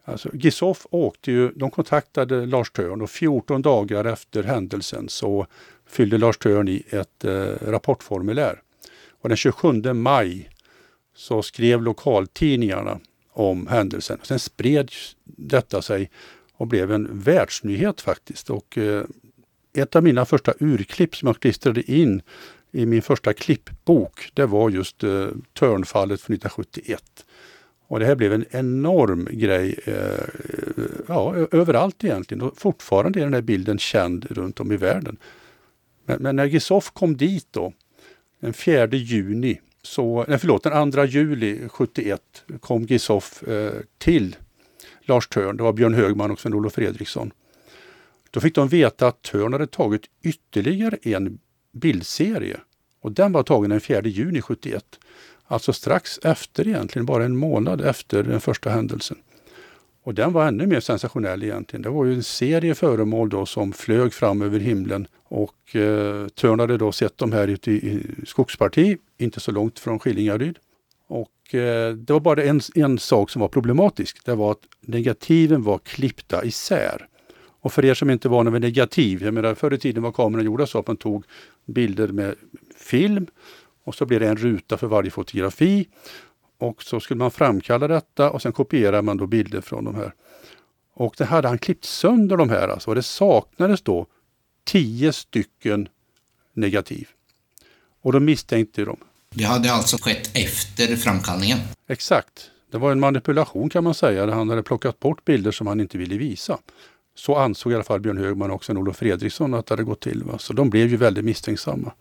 Alltså, 0.04 0.30
Gisoff 0.32 0.86
åkte 0.90 1.32
ju, 1.32 1.48
de 1.48 1.70
kontaktade 1.70 2.46
Lars 2.46 2.70
Törn 2.70 3.02
och 3.02 3.10
14 3.10 3.62
dagar 3.62 4.04
efter 4.04 4.42
händelsen 4.42 5.08
så 5.08 5.46
fyllde 5.88 6.18
Lars 6.18 6.38
Törn 6.38 6.68
i 6.68 6.82
ett 6.90 7.24
eh, 7.24 7.70
rapportformulär. 7.70 8.60
Och 9.22 9.28
den 9.28 9.36
27 9.36 9.72
maj 9.92 10.50
så 11.18 11.42
skrev 11.42 11.82
lokaltidningarna 11.82 13.00
om 13.32 13.66
händelsen. 13.66 14.18
Sen 14.22 14.38
spred 14.38 14.90
detta 15.24 15.82
sig 15.82 16.10
och 16.52 16.66
blev 16.66 16.92
en 16.92 17.20
världsnyhet 17.20 18.00
faktiskt. 18.00 18.50
Och, 18.50 18.78
eh, 18.78 19.04
ett 19.72 19.96
av 19.96 20.02
mina 20.02 20.24
första 20.24 20.54
urklipp 20.60 21.16
som 21.16 21.26
jag 21.26 21.40
klistrade 21.40 21.92
in 21.92 22.22
i 22.72 22.86
min 22.86 23.02
första 23.02 23.32
klippbok, 23.32 24.30
det 24.34 24.46
var 24.46 24.70
just 24.70 25.04
eh, 25.04 25.26
Törnfallet 25.52 26.20
från 26.20 26.34
1971. 26.34 27.02
Och 27.88 27.98
det 27.98 28.06
här 28.06 28.14
blev 28.14 28.32
en 28.32 28.44
enorm 28.50 29.28
grej 29.30 29.80
eh, 29.84 29.94
eh 29.94 30.84
ja, 31.08 31.34
överallt 31.50 32.04
egentligen. 32.04 32.42
Och 32.42 32.58
fortfarande 32.58 33.20
är 33.20 33.24
den 33.24 33.34
här 33.34 33.40
bilden 33.40 33.78
känd 33.78 34.26
runt 34.30 34.60
om 34.60 34.72
i 34.72 34.76
världen. 34.76 35.16
Men, 36.04 36.22
men 36.22 36.36
när 36.36 36.44
Gisoff 36.44 36.90
kom 36.90 37.16
dit 37.16 37.46
då, 37.50 37.72
den 38.40 38.52
4 38.52 38.86
juni, 38.86 39.60
så, 39.88 40.24
nej 40.28 40.38
förlåt, 40.38 40.62
den 40.62 40.92
2 40.92 41.04
juli 41.04 41.68
71 41.68 42.20
kom 42.60 42.82
Gisoff 42.82 43.42
eh, 43.42 43.72
till 43.98 44.36
Lars 45.02 45.28
Törn. 45.28 45.56
Det 45.56 45.62
var 45.62 45.72
Björn 45.72 45.94
Högman 45.94 46.30
och 46.30 46.40
Sven-Olof 46.40 46.72
Fredriksson. 46.72 47.30
Då 48.30 48.40
fick 48.40 48.54
de 48.54 48.68
veta 48.68 49.06
att 49.06 49.22
Törn 49.22 49.52
hade 49.52 49.66
tagit 49.66 50.02
ytterligare 50.22 50.98
en 51.02 51.38
bildserie 51.72 52.60
och 53.00 53.12
den 53.12 53.32
var 53.32 53.42
tagen 53.42 53.70
den 53.70 53.80
4 53.80 54.02
juni 54.02 54.42
71. 54.42 54.84
Alltså 55.44 55.72
strax 55.72 56.18
efter 56.18 56.68
egentligen, 56.68 57.06
bara 57.06 57.24
en 57.24 57.36
månad 57.36 57.80
efter 57.80 58.22
den 58.22 58.40
första 58.40 58.70
händelsen. 58.70 59.16
Och 60.08 60.14
den 60.14 60.32
var 60.32 60.48
ännu 60.48 60.66
mer 60.66 60.80
sensationell 60.80 61.42
egentligen. 61.42 61.82
Det 61.82 61.90
var 61.90 62.04
ju 62.04 62.14
en 62.14 62.22
serie 62.22 62.74
föremål 62.74 63.28
då 63.28 63.46
som 63.46 63.72
flög 63.72 64.12
fram 64.12 64.42
över 64.42 64.58
himlen 64.58 65.06
och 65.24 65.76
eh, 65.76 66.28
Törn 66.28 66.60
hade 66.60 66.76
då 66.76 66.92
sett 66.92 67.18
dem 67.18 67.32
här 67.32 67.48
ute 67.48 67.70
i, 67.70 67.74
i 67.74 68.26
skogsparti, 68.26 68.96
inte 69.18 69.40
så 69.40 69.52
långt 69.52 69.78
från 69.78 69.98
Skillingaryd. 69.98 70.58
Och 71.08 71.54
eh, 71.54 71.94
det 71.94 72.12
var 72.12 72.20
bara 72.20 72.42
en, 72.42 72.60
en 72.74 72.98
sak 72.98 73.30
som 73.30 73.40
var 73.40 73.48
problematisk. 73.48 74.24
Det 74.24 74.34
var 74.34 74.52
att 74.52 74.62
negativen 74.80 75.62
var 75.62 75.78
klippta 75.78 76.44
isär. 76.44 77.06
Och 77.60 77.72
för 77.72 77.84
er 77.84 77.94
som 77.94 78.10
inte 78.10 78.28
var 78.28 78.44
vid 78.44 78.62
negativ, 78.62 79.22
jag 79.22 79.34
menar 79.34 79.54
förr 79.54 79.74
i 79.74 79.78
tiden 79.78 80.02
var 80.02 80.12
kameran 80.12 80.44
gjorda 80.44 80.66
så 80.66 80.78
att 80.78 80.86
man 80.86 80.96
tog 80.96 81.24
bilder 81.66 82.08
med 82.08 82.34
film 82.76 83.26
och 83.84 83.94
så 83.94 84.06
blev 84.06 84.20
det 84.20 84.28
en 84.28 84.36
ruta 84.36 84.76
för 84.76 84.86
varje 84.86 85.10
fotografi. 85.10 85.88
Och 86.58 86.82
så 86.82 87.00
skulle 87.00 87.18
man 87.18 87.30
framkalla 87.30 87.88
detta 87.88 88.30
och 88.30 88.42
sen 88.42 88.52
kopierar 88.52 89.02
man 89.02 89.16
då 89.16 89.26
bilder 89.26 89.60
från 89.60 89.84
de 89.84 89.94
här. 89.94 90.12
Och 90.94 91.14
det 91.18 91.24
hade 91.24 91.48
han 91.48 91.58
klippt 91.58 91.84
sönder 91.84 92.36
de 92.36 92.50
här 92.50 92.68
alltså 92.68 92.90
och 92.90 92.94
det 92.94 93.02
saknades 93.02 93.82
då 93.82 94.06
tio 94.64 95.12
stycken 95.12 95.88
negativ. 96.54 97.08
Och 98.02 98.12
då 98.12 98.20
misstänkte 98.20 98.84
de. 98.84 98.96
Det 99.30 99.44
hade 99.44 99.72
alltså 99.72 99.96
skett 100.00 100.30
efter 100.36 100.96
framkallningen? 100.96 101.58
Exakt. 101.88 102.50
Det 102.70 102.78
var 102.78 102.92
en 102.92 103.00
manipulation 103.00 103.70
kan 103.70 103.84
man 103.84 103.94
säga, 103.94 104.26
där 104.26 104.32
han 104.32 104.48
hade 104.48 104.62
plockat 104.62 105.00
bort 105.00 105.24
bilder 105.24 105.50
som 105.50 105.66
han 105.66 105.80
inte 105.80 105.98
ville 105.98 106.16
visa. 106.16 106.58
Så 107.14 107.36
ansåg 107.36 107.72
i 107.72 107.74
alla 107.74 107.84
fall 107.84 108.00
Björn 108.00 108.18
Högman 108.18 108.50
och 108.50 108.70
Olof 108.70 108.96
Fredriksson 108.96 109.54
att 109.54 109.66
det 109.66 109.72
hade 109.72 109.84
gått 109.84 110.00
till. 110.00 110.22
Va? 110.22 110.38
Så 110.38 110.52
de 110.52 110.70
blev 110.70 110.88
ju 110.88 110.96
väldigt 110.96 111.24
misstänksamma. 111.24 111.92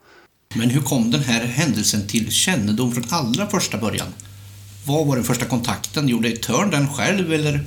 Men 0.55 0.69
hur 0.69 0.81
kom 0.81 1.11
den 1.11 1.21
här 1.21 1.45
händelsen 1.45 2.07
till 2.07 2.31
kännedom 2.31 2.91
från 2.91 3.03
allra 3.09 3.47
första 3.47 3.77
början? 3.77 4.07
Vad 4.87 5.07
var 5.07 5.15
den 5.15 5.23
första 5.23 5.45
kontakten? 5.45 6.07
Gjorde 6.07 6.31
Törn 6.31 6.69
den 6.69 6.87
själv 6.87 7.33
eller? 7.33 7.59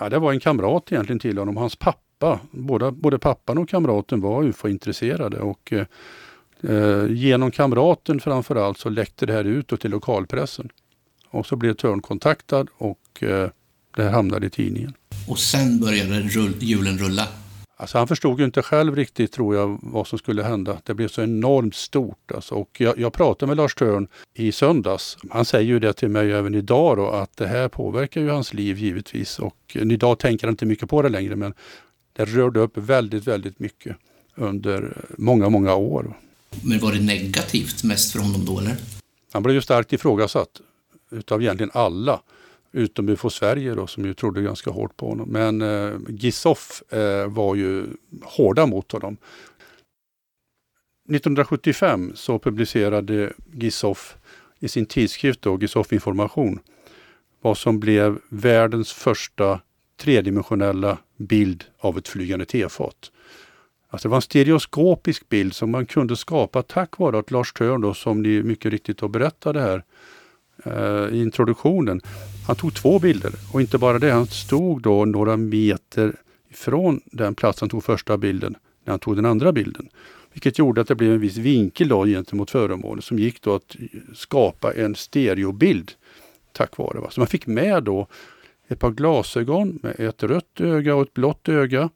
Ja, 0.00 0.08
det 0.08 0.18
var 0.18 0.32
en 0.32 0.40
kamrat 0.40 0.92
egentligen 0.92 1.18
till 1.18 1.38
honom. 1.38 1.56
Hans 1.56 1.76
pappa, 1.76 2.40
både, 2.50 2.90
både 2.90 3.18
pappan 3.18 3.58
och 3.58 3.68
kamraten 3.68 4.20
var 4.20 4.44
UFO-intresserade 4.44 5.38
och 5.38 5.72
eh, 5.72 7.06
genom 7.10 7.50
kamraten 7.50 8.20
framförallt 8.20 8.78
så 8.78 8.88
läckte 8.88 9.26
det 9.26 9.32
här 9.32 9.44
ut 9.44 9.80
till 9.80 9.90
lokalpressen. 9.90 10.68
Och 11.30 11.46
så 11.46 11.56
blev 11.56 11.74
Törn 11.74 12.02
kontaktad 12.02 12.66
och 12.78 13.22
eh, 13.22 13.48
det 13.96 14.02
här 14.02 14.10
hamnade 14.10 14.46
i 14.46 14.50
tidningen. 14.50 14.92
Och 15.28 15.38
sen 15.38 15.80
började 15.80 16.28
hjulen 16.60 16.98
rulla? 16.98 17.28
Alltså 17.76 17.98
han 17.98 18.08
förstod 18.08 18.38
ju 18.38 18.44
inte 18.44 18.62
själv 18.62 18.96
riktigt 18.96 19.32
tror 19.32 19.56
jag 19.56 19.78
vad 19.82 20.06
som 20.06 20.18
skulle 20.18 20.42
hända. 20.42 20.78
Det 20.84 20.94
blev 20.94 21.08
så 21.08 21.22
enormt 21.22 21.74
stort. 21.74 22.32
Alltså. 22.34 22.54
Och 22.54 22.80
jag, 22.80 22.98
jag 22.98 23.12
pratade 23.12 23.48
med 23.50 23.56
Lars 23.56 23.74
Törn 23.74 24.08
i 24.34 24.52
söndags. 24.52 25.18
Han 25.30 25.44
säger 25.44 25.66
ju 25.66 25.78
det 25.78 25.92
till 25.92 26.08
mig 26.08 26.32
även 26.32 26.54
idag 26.54 26.96
då, 26.96 27.10
att 27.10 27.36
det 27.36 27.46
här 27.46 27.68
påverkar 27.68 28.20
ju 28.20 28.30
hans 28.30 28.54
liv 28.54 28.78
givetvis. 28.78 29.38
Och 29.38 29.56
idag 29.72 30.18
tänker 30.18 30.46
han 30.46 30.52
inte 30.52 30.66
mycket 30.66 30.88
på 30.88 31.02
det 31.02 31.08
längre 31.08 31.36
men 31.36 31.54
det 32.12 32.24
rörde 32.24 32.60
upp 32.60 32.76
väldigt, 32.76 33.26
väldigt 33.26 33.58
mycket 33.58 33.96
under 34.34 35.04
många, 35.18 35.48
många 35.48 35.74
år. 35.74 36.16
Men 36.62 36.78
var 36.78 36.92
det 36.92 37.00
negativt 37.00 37.84
mest 37.84 38.12
för 38.12 38.18
honom 38.18 38.44
då 38.44 38.58
eller? 38.58 38.76
Han 39.32 39.42
blev 39.42 39.54
ju 39.54 39.62
starkt 39.62 39.92
ifrågasatt 39.92 40.60
utav 41.10 41.42
egentligen 41.42 41.70
alla 41.74 42.20
utom 42.74 43.08
UFO 43.08 43.30
Sverige 43.30 43.74
då, 43.74 43.86
som 43.86 44.04
ju 44.04 44.14
trodde 44.14 44.42
ganska 44.42 44.70
hårt 44.70 44.96
på 44.96 45.08
honom. 45.08 45.28
Men 45.28 45.62
eh, 45.62 45.92
Gisoff 46.08 46.92
eh, 46.92 47.28
var 47.28 47.54
ju 47.54 47.86
hårda 48.22 48.66
mot 48.66 48.92
honom. 48.92 49.16
1975 51.10 52.12
så 52.14 52.38
publicerade 52.38 53.32
Gisoff 53.52 54.16
i 54.58 54.68
sin 54.68 54.86
tidskrift 54.86 55.42
då, 55.42 55.58
Gisoff 55.58 55.92
Information 55.92 56.60
vad 57.44 57.58
som 57.58 57.80
blev 57.80 58.18
världens 58.28 58.92
första 58.92 59.60
tredimensionella 59.96 60.98
bild 61.16 61.64
av 61.78 61.98
ett 61.98 62.08
flygande 62.08 62.44
tefat. 62.44 63.12
Alltså 63.88 64.08
det 64.08 64.10
var 64.10 64.16
en 64.16 64.22
stereoskopisk 64.22 65.28
bild 65.28 65.54
som 65.54 65.70
man 65.70 65.86
kunde 65.86 66.16
skapa 66.16 66.62
tack 66.62 66.98
vare 66.98 67.18
att 67.18 67.30
Lars 67.30 67.52
Törn, 67.52 67.80
då, 67.80 67.94
som 67.94 68.22
ni 68.22 68.42
mycket 68.42 68.72
riktigt 68.72 69.00
har 69.00 69.08
berättade 69.08 69.60
här 69.60 69.84
eh, 70.64 71.14
i 71.14 71.22
introduktionen, 71.22 72.00
han 72.46 72.56
tog 72.56 72.74
två 72.74 72.98
bilder 72.98 73.32
och 73.52 73.60
inte 73.60 73.78
bara 73.78 73.98
det, 73.98 74.10
han 74.10 74.26
stod 74.26 74.82
då 74.82 75.04
några 75.04 75.36
meter 75.36 76.16
ifrån 76.50 77.00
den 77.04 77.34
plats 77.34 77.60
han 77.60 77.70
tog 77.70 77.84
första 77.84 78.16
bilden 78.16 78.56
när 78.84 78.92
han 78.92 79.00
tog 79.00 79.16
den 79.16 79.26
andra 79.26 79.52
bilden. 79.52 79.88
Vilket 80.32 80.58
gjorde 80.58 80.80
att 80.80 80.88
det 80.88 80.94
blev 80.94 81.12
en 81.12 81.20
viss 81.20 81.36
vinkel 81.36 81.88
då 81.88 82.04
gentemot 82.04 82.50
föremålet 82.50 83.04
som 83.04 83.18
gick 83.18 83.42
då 83.42 83.54
att 83.54 83.76
skapa 84.14 84.72
en 84.72 84.94
stereobild 84.94 85.92
tack 86.52 86.76
vare. 86.76 87.00
Va? 87.00 87.10
Så 87.10 87.20
man 87.20 87.26
fick 87.26 87.46
med 87.46 87.82
då 87.82 88.06
ett 88.68 88.78
par 88.78 88.90
glasögon 88.90 89.78
med 89.82 90.00
ett 90.00 90.22
rött 90.22 90.60
öga 90.60 90.94
och 90.94 91.02
ett 91.02 91.14
blått 91.14 91.48
öga 91.48 91.90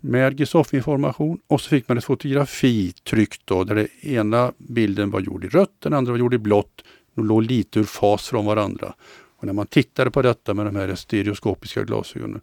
med 0.00 0.40
GISOF-information 0.40 1.40
och 1.46 1.60
så 1.60 1.68
fick 1.68 1.88
man 1.88 1.98
ett 1.98 2.04
fotografi 2.04 2.92
tryckt 2.92 3.40
då 3.44 3.64
där 3.64 3.74
den 3.74 3.88
ena 4.00 4.52
bilden 4.58 5.10
var 5.10 5.20
gjord 5.20 5.44
i 5.44 5.48
rött, 5.48 5.76
den 5.78 5.92
andra 5.92 6.12
var 6.12 6.18
gjord 6.18 6.34
i 6.34 6.38
blått. 6.38 6.84
De 7.14 7.26
låg 7.26 7.42
lite 7.42 7.80
ur 7.80 7.84
fas 7.84 8.28
från 8.28 8.46
varandra. 8.46 8.94
Och 9.38 9.46
när 9.46 9.52
man 9.52 9.66
tittade 9.66 10.10
på 10.10 10.22
detta 10.22 10.54
med 10.54 10.66
de 10.66 10.76
här 10.76 10.94
stereoskopiska 10.94 11.82
glasögonen, 11.82 12.40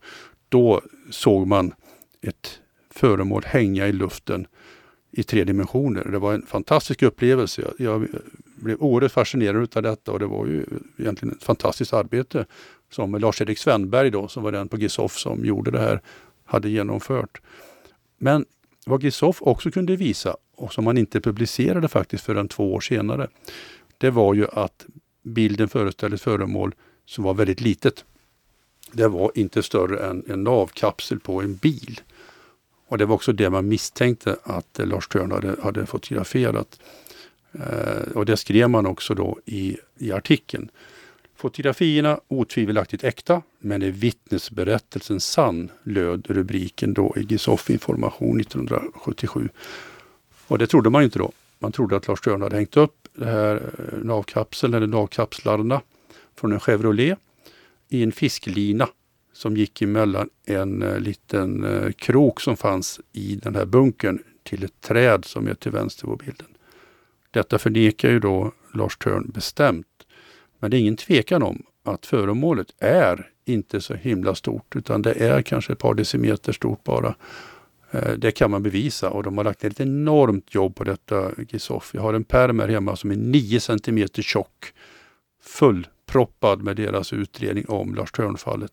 då 0.49 0.81
såg 1.09 1.47
man 1.47 1.73
ett 2.21 2.59
föremål 2.91 3.43
hänga 3.45 3.87
i 3.87 3.91
luften 3.91 4.47
i 5.11 5.23
tre 5.23 5.43
dimensioner. 5.43 6.03
Det 6.11 6.19
var 6.19 6.33
en 6.33 6.45
fantastisk 6.45 7.01
upplevelse. 7.03 7.61
Jag, 7.61 7.73
jag 7.77 8.07
blev 8.55 8.77
oerhört 8.81 9.11
fascinerad 9.11 9.77
av 9.77 9.83
detta 9.83 10.11
och 10.11 10.19
det 10.19 10.27
var 10.27 10.45
ju 10.45 10.65
egentligen 10.97 11.35
ett 11.35 11.43
fantastiskt 11.43 11.93
arbete 11.93 12.45
som 12.91 13.15
Lars-Erik 13.15 13.57
Svenberg 13.57 14.09
då, 14.09 14.27
som 14.27 14.43
var 14.43 14.51
den 14.51 14.67
på 14.67 14.77
Gisoff 14.77 15.17
som 15.17 15.45
gjorde 15.45 15.71
det 15.71 15.79
här, 15.79 16.01
hade 16.45 16.69
genomfört. 16.69 17.41
Men 18.17 18.45
vad 18.85 19.03
Gisoff 19.03 19.41
också 19.41 19.71
kunde 19.71 19.95
visa, 19.95 20.35
och 20.55 20.73
som 20.73 20.83
man 20.83 20.97
inte 20.97 21.21
publicerade 21.21 21.87
faktiskt 21.87 22.23
förrän 22.23 22.47
två 22.47 22.73
år 22.73 22.79
senare, 22.79 23.27
det 23.97 24.09
var 24.09 24.33
ju 24.33 24.47
att 24.51 24.85
bilden 25.25 25.69
föreställde 25.69 26.15
ett 26.15 26.21
föremål 26.21 26.75
som 27.05 27.23
var 27.23 27.33
väldigt 27.33 27.61
litet. 27.61 28.05
Det 28.91 29.07
var 29.07 29.31
inte 29.35 29.63
större 29.63 30.07
än 30.07 30.23
en 30.27 30.43
navkapsel 30.43 31.19
på 31.19 31.41
en 31.41 31.55
bil. 31.55 32.01
Och 32.87 32.97
det 32.97 33.05
var 33.05 33.15
också 33.15 33.33
det 33.33 33.49
man 33.49 33.67
misstänkte 33.67 34.37
att 34.43 34.79
eh, 34.79 34.85
Lars 34.85 35.07
Törn 35.07 35.31
hade, 35.31 35.55
hade 35.61 35.85
fotograferat. 35.85 36.79
Eh, 37.51 38.11
och 38.15 38.25
det 38.25 38.37
skrev 38.37 38.69
man 38.69 38.85
också 38.85 39.13
då 39.13 39.39
i, 39.45 39.77
i 39.97 40.11
artikeln. 40.11 40.69
Fotografierna 41.35 42.19
otvivelaktigt 42.27 43.03
äkta, 43.03 43.41
men 43.59 43.81
är 43.81 43.91
vittnesberättelsen 43.91 45.19
sann, 45.19 45.71
löd 45.83 46.25
rubriken 46.29 46.93
då 46.93 47.13
i 47.17 47.21
Gisoff 47.21 47.69
Information 47.69 48.39
1977. 48.39 49.49
Och 50.47 50.57
det 50.57 50.67
trodde 50.67 50.89
man 50.89 51.03
inte 51.03 51.19
då. 51.19 51.31
Man 51.65 51.71
trodde 51.71 51.95
att 51.95 52.07
Lars 52.07 52.21
Törn 52.21 52.41
hade 52.41 52.55
hängt 52.55 52.77
upp 52.77 53.07
det 53.15 53.25
här 53.25 53.55
eh, 53.55 53.97
navkapseln 54.03 54.73
eller 54.73 54.87
navkapslarna 54.87 55.81
från 56.35 56.51
en 56.51 56.59
Chevrolet 56.59 57.19
i 57.89 58.03
en 58.03 58.11
fisklina 58.11 58.87
som 59.33 59.57
gick 59.57 59.81
emellan 59.81 60.29
en 60.45 60.81
eh, 60.81 60.99
liten 60.99 61.63
eh, 61.63 61.91
krok 61.91 62.41
som 62.41 62.57
fanns 62.57 62.99
i 63.13 63.35
den 63.35 63.55
här 63.55 63.65
bunkern 63.65 64.23
till 64.43 64.63
ett 64.63 64.81
träd 64.81 65.25
som 65.25 65.47
är 65.47 65.53
till 65.53 65.71
vänster 65.71 66.07
på 66.07 66.15
bilden. 66.15 66.47
Detta 67.31 67.59
förnekar 67.59 68.09
ju 68.09 68.19
då 68.19 68.51
Lars 68.73 68.97
Törn 68.97 69.31
bestämt. 69.33 69.87
Men 70.59 70.71
det 70.71 70.77
är 70.77 70.79
ingen 70.79 70.97
tvekan 70.97 71.43
om 71.43 71.63
att 71.83 72.05
föremålet 72.05 72.67
är 72.79 73.31
inte 73.45 73.81
så 73.81 73.93
himla 73.93 74.35
stort 74.35 74.75
utan 74.75 75.01
det 75.01 75.13
är 75.13 75.41
kanske 75.41 75.73
ett 75.73 75.79
par 75.79 75.93
decimeter 75.93 76.51
stort 76.51 76.83
bara. 76.83 77.15
Eh, 77.95 78.13
det 78.13 78.31
kan 78.31 78.51
man 78.51 78.63
bevisa 78.63 79.09
och 79.09 79.23
de 79.23 79.37
har 79.37 79.43
lagt 79.43 79.63
ner 79.63 79.69
ett 79.69 79.79
enormt 79.79 80.55
jobb 80.55 80.75
på 80.75 80.83
detta 80.83 81.31
Gisoff. 81.49 81.91
Jag 81.93 82.01
har 82.01 82.13
en 82.13 82.23
pärm 82.23 82.59
här 82.59 82.67
hemma 82.67 82.95
som 82.95 83.11
är 83.11 83.15
9 83.15 83.59
cm 83.59 84.07
tjock. 84.21 84.73
Fullproppad 85.43 86.63
med 86.63 86.75
deras 86.75 87.13
utredning 87.13 87.65
om 87.67 87.95
Lars 87.95 88.11
Törnfallet. 88.11 88.71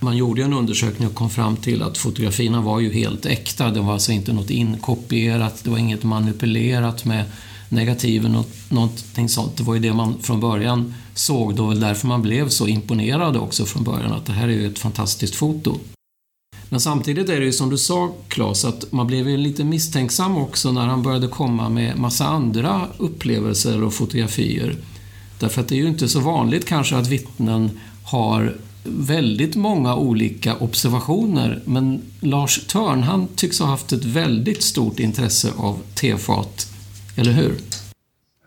Man 0.00 0.16
gjorde 0.16 0.42
en 0.42 0.52
undersökning 0.52 1.08
och 1.08 1.14
kom 1.14 1.30
fram 1.30 1.56
till 1.56 1.82
att 1.82 1.98
fotografierna 1.98 2.60
var 2.60 2.80
ju 2.80 2.92
helt 2.92 3.26
äkta. 3.26 3.70
Det 3.70 3.80
var 3.80 3.92
alltså 3.92 4.12
inte 4.12 4.32
något 4.32 4.50
inkopierat, 4.50 5.64
det 5.64 5.70
var 5.70 5.78
inget 5.78 6.04
manipulerat 6.04 7.04
med 7.04 7.24
negativen 7.68 8.36
och 8.36 8.46
någonting 8.68 9.28
sånt. 9.28 9.56
Det 9.56 9.62
var 9.62 9.74
ju 9.74 9.80
det 9.80 9.92
man 9.92 10.18
från 10.20 10.40
början 10.40 10.94
såg. 11.14 11.54
Då 11.54 11.70
därför 11.70 12.06
man 12.06 12.22
blev 12.22 12.48
så 12.48 12.66
imponerad 12.68 13.36
också 13.36 13.64
från 13.64 13.84
början 13.84 14.12
att 14.12 14.26
det 14.26 14.32
här 14.32 14.48
är 14.48 14.52
ju 14.52 14.66
ett 14.66 14.78
fantastiskt 14.78 15.34
foto. 15.34 15.78
Men 16.72 16.80
samtidigt 16.80 17.28
är 17.28 17.40
det 17.40 17.46
ju 17.46 17.52
som 17.52 17.70
du 17.70 17.78
sa 17.78 18.14
Claes, 18.28 18.64
att 18.64 18.92
man 18.92 19.06
blev 19.06 19.28
ju 19.28 19.36
lite 19.36 19.64
misstänksam 19.64 20.36
också 20.36 20.72
när 20.72 20.86
han 20.86 21.02
började 21.02 21.28
komma 21.28 21.68
med 21.68 21.98
massa 21.98 22.26
andra 22.26 22.88
upplevelser 22.98 23.84
och 23.84 23.94
fotografier. 23.94 24.76
Därför 25.40 25.60
att 25.60 25.68
det 25.68 25.74
är 25.74 25.76
ju 25.76 25.88
inte 25.88 26.08
så 26.08 26.20
vanligt 26.20 26.66
kanske 26.66 26.96
att 26.96 27.08
vittnen 27.08 27.70
har 28.04 28.56
väldigt 28.84 29.56
många 29.56 29.96
olika 29.96 30.56
observationer, 30.56 31.62
men 31.64 32.02
Lars 32.20 32.66
Törn, 32.66 33.02
han 33.02 33.26
tycks 33.26 33.60
ha 33.60 33.66
haft 33.66 33.92
ett 33.92 34.04
väldigt 34.04 34.62
stort 34.62 35.00
intresse 35.00 35.52
av 35.56 35.78
tefat, 35.94 36.66
eller 37.16 37.32
hur? 37.32 37.54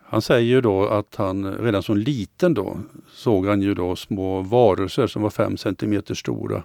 Han 0.08 0.22
säger 0.22 0.48
ju 0.48 0.60
då 0.60 0.88
att 0.88 1.14
han 1.16 1.58
redan 1.58 1.82
som 1.82 1.96
liten 1.96 2.54
då 2.54 2.78
såg 3.14 3.46
han 3.46 3.62
ju 3.62 3.74
då 3.74 3.96
små 3.96 4.42
varelser 4.42 5.06
som 5.06 5.22
var 5.22 5.30
fem 5.30 5.56
centimeter 5.56 6.14
stora 6.14 6.62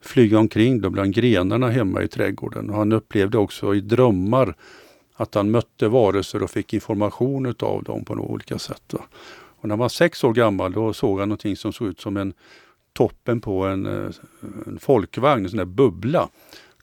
flyga 0.00 0.38
omkring 0.38 0.80
då 0.80 0.90
bland 0.90 1.14
grenarna 1.14 1.70
hemma 1.70 2.02
i 2.02 2.08
trädgården. 2.08 2.70
Och 2.70 2.76
han 2.76 2.92
upplevde 2.92 3.38
också 3.38 3.74
i 3.74 3.80
drömmar 3.80 4.54
att 5.14 5.34
han 5.34 5.50
mötte 5.50 5.88
varelser 5.88 6.42
och 6.42 6.50
fick 6.50 6.74
information 6.74 7.46
utav 7.46 7.82
dem 7.82 8.04
på 8.04 8.14
några 8.14 8.28
olika 8.28 8.58
sätt. 8.58 8.82
Va? 8.92 9.00
Och 9.60 9.68
när 9.68 9.72
han 9.72 9.78
var 9.78 9.88
sex 9.88 10.24
år 10.24 10.32
gammal 10.32 10.72
då 10.72 10.92
såg 10.92 11.18
han 11.18 11.28
någonting 11.28 11.56
som 11.56 11.72
såg 11.72 11.88
ut 11.88 12.00
som 12.00 12.16
en 12.16 12.34
toppen 12.92 13.40
på 13.40 13.64
en, 13.64 13.86
eh, 13.86 14.10
en 14.66 14.78
folkvagn, 14.80 15.44
en 15.44 15.50
sån 15.50 15.58
där 15.58 15.64
bubbla 15.64 16.28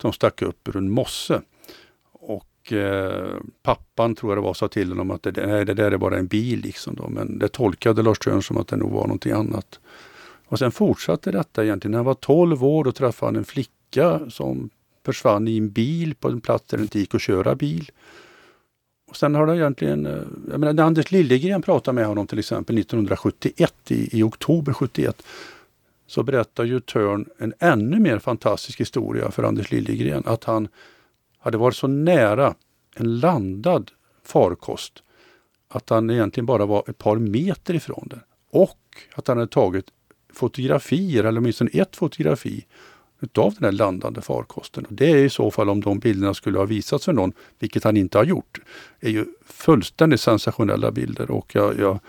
som 0.02 0.14
stack 0.14 0.42
upp 0.42 0.68
ur 0.68 0.78
en 0.78 0.90
mosse. 0.90 1.42
Och 2.12 2.74
eh, 2.74 3.36
pappan 3.64 4.16
tror 4.16 4.32
jag 4.32 4.38
det 4.38 4.42
var 4.42 4.54
sa 4.54 4.68
till 4.68 4.90
honom 4.90 5.12
att 5.12 5.24
det, 5.24 5.48
nej, 5.48 5.66
det 5.66 5.74
där 5.74 5.92
är 5.92 5.98
bara 5.98 6.18
en 6.18 6.28
bil. 6.28 6.62
Liksom 6.62 6.96
då. 6.96 7.10
Men 7.10 7.40
det 7.40 7.48
tolkade 7.48 8.04
Lars 8.04 8.20
Törn 8.20 8.44
som 8.44 8.58
att 8.58 8.68
det 8.68 8.76
nog 8.76 8.92
var 8.92 9.02
någonting 9.02 9.32
annat. 9.32 9.80
Och 10.56 10.60
sen 10.60 10.72
fortsatte 10.72 11.32
detta 11.32 11.64
egentligen. 11.64 11.92
När 11.92 11.98
han 11.98 12.06
var 12.06 12.14
12 12.14 12.64
år 12.64 12.84
då 12.84 12.92
träffade 12.92 13.28
han 13.28 13.36
en 13.36 13.46
flicka 13.46 14.30
som 14.30 14.70
försvann 15.06 15.48
i 15.48 15.58
en 15.58 15.70
bil 15.70 16.16
på 16.16 16.28
en 16.28 16.42
plats 16.42 16.66
där 16.68 16.78
det 16.78 16.82
inte 16.82 17.00
gick 17.00 17.16
att 17.16 17.22
köra 17.22 17.56
bil. 17.56 17.92
Och 19.08 19.16
sen 19.16 19.36
har 19.36 19.48
det 19.48 19.58
egentligen, 19.58 20.06
eh, 20.06 20.22
jag 20.52 20.60
menar 20.60 20.74
när 20.74 20.84
Anders 20.84 21.12
Liljegren 21.12 21.62
pratade 21.62 21.96
med 21.96 22.06
honom 22.06 22.28
till 22.28 22.40
exempel 22.40 22.78
1971 22.78 23.74
i, 23.88 24.20
i 24.20 24.24
oktober 24.24 24.74
71 24.74 25.24
så 26.08 26.24
berättar 26.24 26.64
ju 26.64 26.80
Törn 26.80 27.26
en 27.38 27.54
ännu 27.60 28.00
mer 28.00 28.20
fantastisk 28.20 28.82
historia 28.82 29.32
för 29.32 29.44
Anders 29.44 29.72
Liljegren. 29.72 30.24
Att 30.26 30.44
han 30.44 30.68
hade 31.40 31.58
varit 31.58 31.76
så 31.76 31.88
nära 31.88 32.56
en 32.96 33.20
landad 33.20 33.92
farkost 34.24 35.04
att 35.68 35.90
han 35.90 36.10
egentligen 36.10 36.46
bara 36.46 36.66
var 36.66 36.84
ett 36.88 36.98
par 36.98 37.16
meter 37.16 37.74
ifrån 37.74 38.08
den. 38.10 38.22
Och 38.52 38.80
att 39.16 39.28
han 39.28 39.38
hade 39.38 39.52
tagit 39.52 39.86
fotografier, 40.36 41.24
eller 41.24 41.40
åtminstone 41.40 41.70
ett 41.74 41.96
fotografi 41.96 42.66
utav 43.22 43.54
den 43.54 43.64
här 43.64 43.72
landande 43.72 44.22
farkosten. 44.22 44.86
Det 44.90 45.12
är 45.12 45.18
i 45.18 45.30
så 45.30 45.52
fall 45.52 45.70
om 45.70 45.82
de 45.82 46.00
bilderna 46.00 46.34
skulle 46.34 46.58
ha 46.58 46.66
visats 46.66 47.06
för 47.06 47.14
någon, 47.14 47.34
vilket 47.60 47.84
han 47.84 47.98
inte 47.98 48.18
har 48.18 48.26
gjort. 48.26 48.60
Det 49.00 49.08
är 49.08 49.12
ju 49.12 49.26
fullständigt 49.46 50.22
sensationella 50.22 50.92
bilder 50.92 51.32
och 51.32 51.56
jag, 51.56 51.80
jag, 51.80 52.00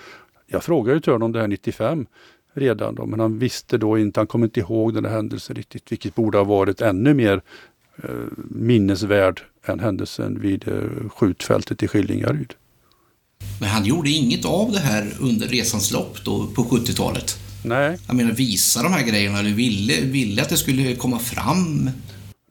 jag 0.47 0.65
frågade 0.65 0.97
ju 0.97 1.01
Törn 1.01 1.23
om 1.23 1.33
det 1.33 1.41
här 1.41 1.49
95 1.49 2.07
redan 2.55 2.95
då, 2.95 3.07
men 3.07 3.21
han 3.21 3.39
visste 3.39 3.79
då 3.79 3.99
inte, 3.99 4.21
han 4.21 4.27
kom 4.27 4.45
inte 4.45 4.61
ihåg 4.61 4.95
den 4.95 5.05
här 5.05 5.13
händelsen 5.13 5.57
riktigt, 5.57 5.93
vilket 5.93 6.15
borde 6.15 6.39
ha 6.39 6.45
varit 6.45 6.81
ännu 6.81 7.15
mer 7.15 7.43
eh, 8.03 8.11
minnesvärd 8.51 9.43
än 9.65 9.81
händelsen 9.81 10.41
vid 10.41 10.69
eh, 10.69 11.09
skjutfältet 11.09 11.83
i 11.83 11.89
Skillingaryd. 11.89 12.55
Men 13.61 13.69
han 13.69 13.85
gjorde 13.85 14.11
inget 14.11 14.45
av 14.45 14.73
det 14.73 14.79
här 14.79 15.13
under 15.21 15.47
resans 15.47 15.93
lopp 15.93 16.25
då 16.25 16.47
på 16.47 16.63
70-talet? 16.63 17.46
Nej. 17.67 17.99
Jag 18.07 18.17
menar 18.17 18.33
visa 18.33 18.83
de 18.83 18.93
här 18.93 19.07
grejerna 19.07 19.39
eller 19.39 19.51
ville, 19.51 20.01
ville 20.01 20.43
att 20.43 20.49
det 20.49 20.57
skulle 20.57 20.97
komma 20.97 21.19
fram? 21.19 21.91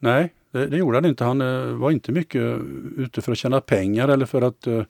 Nej, 0.00 0.32
det, 0.52 0.66
det 0.66 0.76
gjorde 0.76 0.96
han 0.96 1.04
inte. 1.04 1.24
Han 1.24 1.40
eh, 1.40 1.66
var 1.66 1.90
inte 1.90 2.12
mycket 2.12 2.42
ute 2.96 3.22
för 3.22 3.32
att 3.32 3.38
tjäna 3.38 3.60
pengar 3.60 4.08
eller 4.08 4.26
för 4.26 4.42
att 4.42 4.66
eh, 4.66 4.82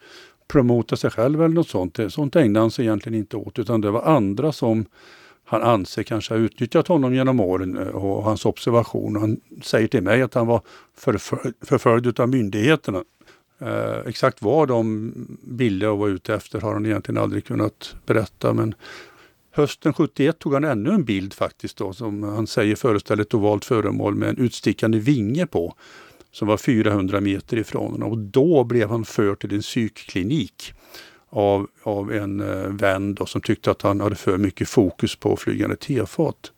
promota 0.49 0.97
sig 0.97 1.11
själv 1.11 1.43
eller 1.43 1.55
något 1.55 1.69
sånt. 1.69 1.99
Sånt 2.09 2.37
ägnade 2.37 2.61
han 2.61 2.71
sig 2.71 2.85
egentligen 2.85 3.19
inte 3.19 3.37
åt 3.37 3.59
utan 3.59 3.81
det 3.81 3.91
var 3.91 4.03
andra 4.03 4.53
som 4.53 4.87
han 5.45 5.63
anser 5.63 6.03
kanske 6.03 6.35
har 6.35 6.39
utnyttjat 6.39 6.89
honom 6.89 7.15
genom 7.15 7.41
åren 7.41 7.79
eh, 7.79 7.87
och 7.87 8.23
hans 8.23 8.47
observation. 8.47 9.17
Han 9.17 9.41
säger 9.63 9.89
till 9.89 10.03
mig 10.03 10.23
att 10.23 10.35
han 10.35 10.47
var 10.47 10.61
förföljd, 10.97 11.55
förföljd 11.61 12.21
av 12.21 12.29
myndigheterna. 12.29 13.05
Eh, 13.59 13.99
exakt 14.07 14.43
vad 14.43 14.69
de 14.69 15.13
ville 15.43 15.89
och 15.89 15.99
var 15.99 16.09
ute 16.09 16.35
efter 16.35 16.61
har 16.61 16.73
han 16.73 16.87
egentligen 16.87 17.23
aldrig 17.23 17.45
kunnat 17.45 17.95
berätta 18.07 18.53
men 18.53 18.75
Hösten 19.57 19.93
71 19.93 20.39
tog 20.39 20.55
han 20.55 20.65
ännu 20.65 20.91
en 20.91 21.05
bild 21.05 21.35
faktiskt 21.35 21.77
då, 21.77 21.93
som 21.93 22.23
han 22.23 22.47
säger 22.47 22.77
föreställer 22.77 23.23
ett 23.23 23.35
ovalt 23.35 23.65
föremål 23.65 24.15
med 24.15 24.29
en 24.29 24.39
utstickande 24.39 24.99
vinge 24.99 25.47
på 25.47 25.75
som 26.31 26.49
var 26.49 26.57
400 26.57 27.21
meter 27.21 27.57
ifrån 27.57 27.93
honom. 27.93 28.11
Och 28.11 28.19
då 28.19 28.65
blev 28.65 28.91
han 28.91 29.05
förd 29.05 29.41
till 29.41 29.55
en 29.55 29.61
psykklinik 29.61 30.73
av, 31.29 31.67
av 31.83 32.13
en 32.13 32.41
eh, 32.41 32.69
vän 32.69 33.15
då, 33.15 33.27
som 33.27 33.41
tyckte 33.41 33.71
att 33.71 33.83
han 33.83 34.01
hade 34.01 34.17
för 34.17 34.39
mycket 34.39 34.69
fokus 34.69 35.17
på 35.17 35.37
flygande 35.37 35.77
tefat. 35.77 36.53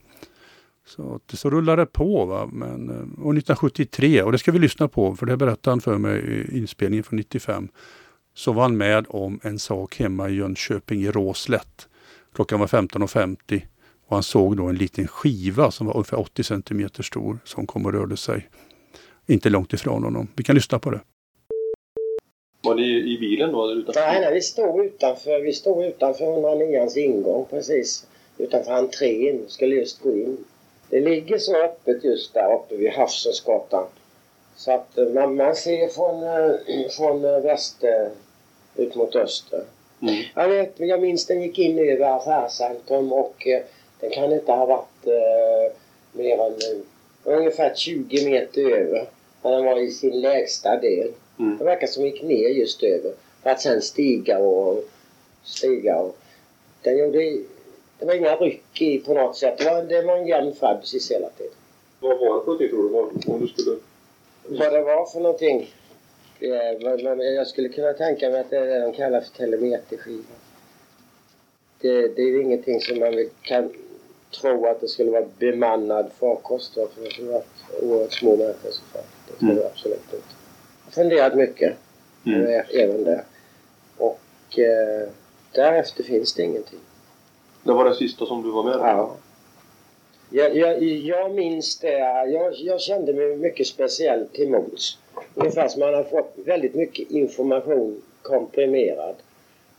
Så, 0.87 1.21
så 1.33 1.51
rullade 1.51 1.83
det 1.83 1.87
på. 1.87 2.25
Va? 2.25 2.49
Men, 2.53 2.89
eh, 2.89 2.97
och 2.97 3.35
1973, 3.35 4.23
och 4.23 4.33
det 4.33 4.39
ska 4.39 4.53
vi 4.53 4.59
lyssna 4.59 4.89
på 4.89 5.17
för 5.17 5.27
det 5.27 5.37
berättade 5.37 5.73
han 5.73 5.81
för 5.81 5.99
mig 5.99 6.21
i 6.21 6.59
inspelningen 6.59 7.05
från 7.05 7.17
95, 7.17 7.69
så 8.35 8.53
var 8.53 8.63
han 8.63 8.77
med 8.77 9.07
om 9.09 9.41
en 9.43 9.59
sak 9.59 9.97
hemma 9.97 10.29
i 10.29 10.35
Jönköping 10.35 11.03
i 11.03 11.11
Råslätt. 11.11 11.89
Klockan 12.35 12.61
var 12.61 12.67
15.50 12.67 13.63
och 14.07 14.17
han 14.17 14.23
såg 14.23 14.57
då 14.57 14.67
en 14.67 14.77
liten 14.77 15.09
skiva 15.09 15.71
som 15.71 15.87
var 15.87 15.95
ungefär 15.95 16.19
80 16.19 16.43
cm 16.45 16.89
stor 17.03 17.39
som 17.45 17.67
kom 17.67 17.87
och 17.87 17.93
rörde 17.93 18.17
sig 18.17 18.49
inte 19.27 19.49
långt 19.49 19.73
ifrån 19.73 20.05
honom. 20.05 20.29
Vi 20.37 20.45
kan 20.45 20.55
lyssna 20.55 20.79
på 20.79 20.91
det. 20.91 21.01
Var 22.63 22.75
ni 22.75 23.15
i 23.15 23.19
bilen 23.21 23.53
då? 23.53 23.65
Eller 23.65 23.75
utanför? 23.75 24.01
Nej, 24.01 24.21
nej, 24.21 24.35
vi 24.35 24.41
stod 24.41 24.85
utanför, 24.85 25.41
vi 25.41 25.53
stod 25.53 25.85
utanför 25.85 26.25
109 26.25 26.89
ingång 26.97 27.47
precis. 27.51 28.07
Utanför 28.39 28.73
entrén, 28.73 29.45
skulle 29.49 29.77
just 29.77 30.03
gå 30.03 30.13
in. 30.13 30.45
Det 30.91 31.01
ligger 31.01 31.39
så 31.39 31.65
öppet 31.65 32.05
just 32.05 32.35
där 32.35 32.55
uppe 32.55 32.77
vid 32.77 32.93
Havsensgatan. 32.93 33.87
Så 34.57 34.73
att 34.73 34.99
eh, 34.99 35.09
man, 35.09 35.37
man 35.37 35.55
ser 35.55 35.89
från, 35.89 36.23
eh, 36.23 36.91
från 36.91 37.25
eh, 37.25 37.41
väster 37.41 38.11
ut 38.77 38.95
mot 38.95 39.17
öster. 39.17 39.65
Mm. 40.03 40.15
Jag, 40.35 40.49
vet, 40.49 40.73
jag 40.77 41.01
minns 41.01 41.27
den 41.27 41.43
gick 41.43 41.59
in 41.59 41.79
över 41.79 42.17
affärscentrum 42.17 43.13
och 43.13 43.47
eh, 43.47 43.63
den 44.01 44.11
kan 44.11 44.33
inte 44.33 44.53
ha 44.53 44.67
varit 44.67 45.07
eh, 45.07 45.77
mer 46.13 46.39
än 46.39 46.53
eh, 46.53 47.37
ungefär 47.39 47.75
20 47.75 48.31
meter 48.31 48.71
över. 48.71 49.09
När 49.43 49.51
den 49.53 49.65
var 49.65 49.79
i 49.81 49.91
sin 49.91 50.21
lägsta 50.21 50.77
del. 50.77 51.13
Mm. 51.39 51.59
Det 51.59 51.65
verkar 51.65 51.87
som 51.87 52.03
den 52.03 52.13
gick 52.13 52.23
ner 52.23 52.49
just 52.49 52.83
över. 52.83 53.13
För 53.43 53.51
att 53.51 53.61
sen 53.61 53.83
stiga 53.83 54.39
och 54.39 54.85
stiga. 55.45 55.99
Och, 55.99 56.17
den 56.83 56.99
gjorde, 56.99 57.19
det 57.99 58.05
var 58.07 58.15
inga 58.15 58.37
ryck 58.37 58.81
i 58.83 58.99
på 58.99 59.15
något 59.15 59.37
sätt. 59.37 59.59
Det 59.59 59.65
var, 59.65 59.83
det 59.83 60.03
var 60.03 60.17
en 60.17 60.27
jämn 60.27 60.55
färd 60.55 60.81
precis 60.81 61.11
hela 61.11 61.29
tiden. 61.29 61.53
Vad 62.01 62.19
var 62.19 62.35
det 62.35 62.41
för 62.45 62.47
någonting 62.47 62.69
tror 62.69 62.83
du? 62.83 62.89
Vad- 62.89 63.35
Om 63.35 63.41
du 63.41 63.49
skulle... 63.49 63.77
Vad 64.49 64.73
det 64.73 64.83
var 64.83 65.07
för 65.07 65.21
någonting. 65.21 65.75
Jag 66.41 67.47
skulle 67.47 67.69
kunna 67.69 67.93
tänka 67.93 68.31
mig 68.31 68.41
att 68.41 68.51
det 68.51 68.57
är 68.57 68.67
det 68.67 68.81
de 68.81 68.93
kallar 68.93 69.21
för 69.21 69.31
telemeterskiva. 69.31 70.23
Det, 71.81 72.09
det 72.09 72.23
är 72.23 72.27
ju 72.27 72.43
ingenting 72.43 72.81
som 72.81 72.99
man 72.99 73.29
kan 73.43 73.71
tro 74.41 74.67
att 74.67 74.81
det 74.81 74.89
skulle 74.89 75.11
vara 75.11 75.25
bemannad 75.39 76.11
farkost. 76.21 76.75
För 76.75 76.89
det 77.05 77.11
skulle 77.11 77.31
vara 77.31 77.43
oerhört 77.83 78.13
små 78.13 78.37
människor 78.37 78.71
så 78.71 78.83
fall. 78.93 79.03
Det 79.29 79.35
tror 79.39 79.51
Mm. 79.51 79.63
jag 79.63 79.67
absolut 79.73 79.99
inte. 79.99 80.17
Jag 80.17 80.85
har 80.85 80.91
funderat 81.03 81.35
mycket. 81.35 81.77
Mm. 82.27 82.63
Även 82.75 83.05
där. 83.05 83.25
Och 83.97 84.59
eh, 84.59 85.09
därefter 85.53 86.03
finns 86.05 86.35
det 86.35 86.43
ingenting. 86.43 86.79
Det 87.63 87.73
var 87.73 87.85
det 87.85 87.95
sista 87.95 88.27
som 88.27 88.43
du 88.43 88.51
var 88.51 88.63
med 88.65 88.75
om? 88.75 88.87
Ja. 88.87 89.17
Jag, 90.31 90.57
jag, 90.57 90.83
jag 90.83 91.35
minns 91.35 91.79
det. 91.79 91.99
Jag, 92.33 92.55
jag 92.55 92.81
kände 92.81 93.13
mig 93.13 93.37
mycket 93.37 93.67
speciell 93.67 94.27
till 94.33 94.51
mods. 94.51 94.99
Ungefär 95.35 95.69
som 95.69 95.81
man 95.81 95.95
har 95.95 96.05
fått 96.05 96.35
väldigt 96.37 96.75
mycket 96.75 97.11
information 97.11 98.03
komprimerad. 98.23 99.15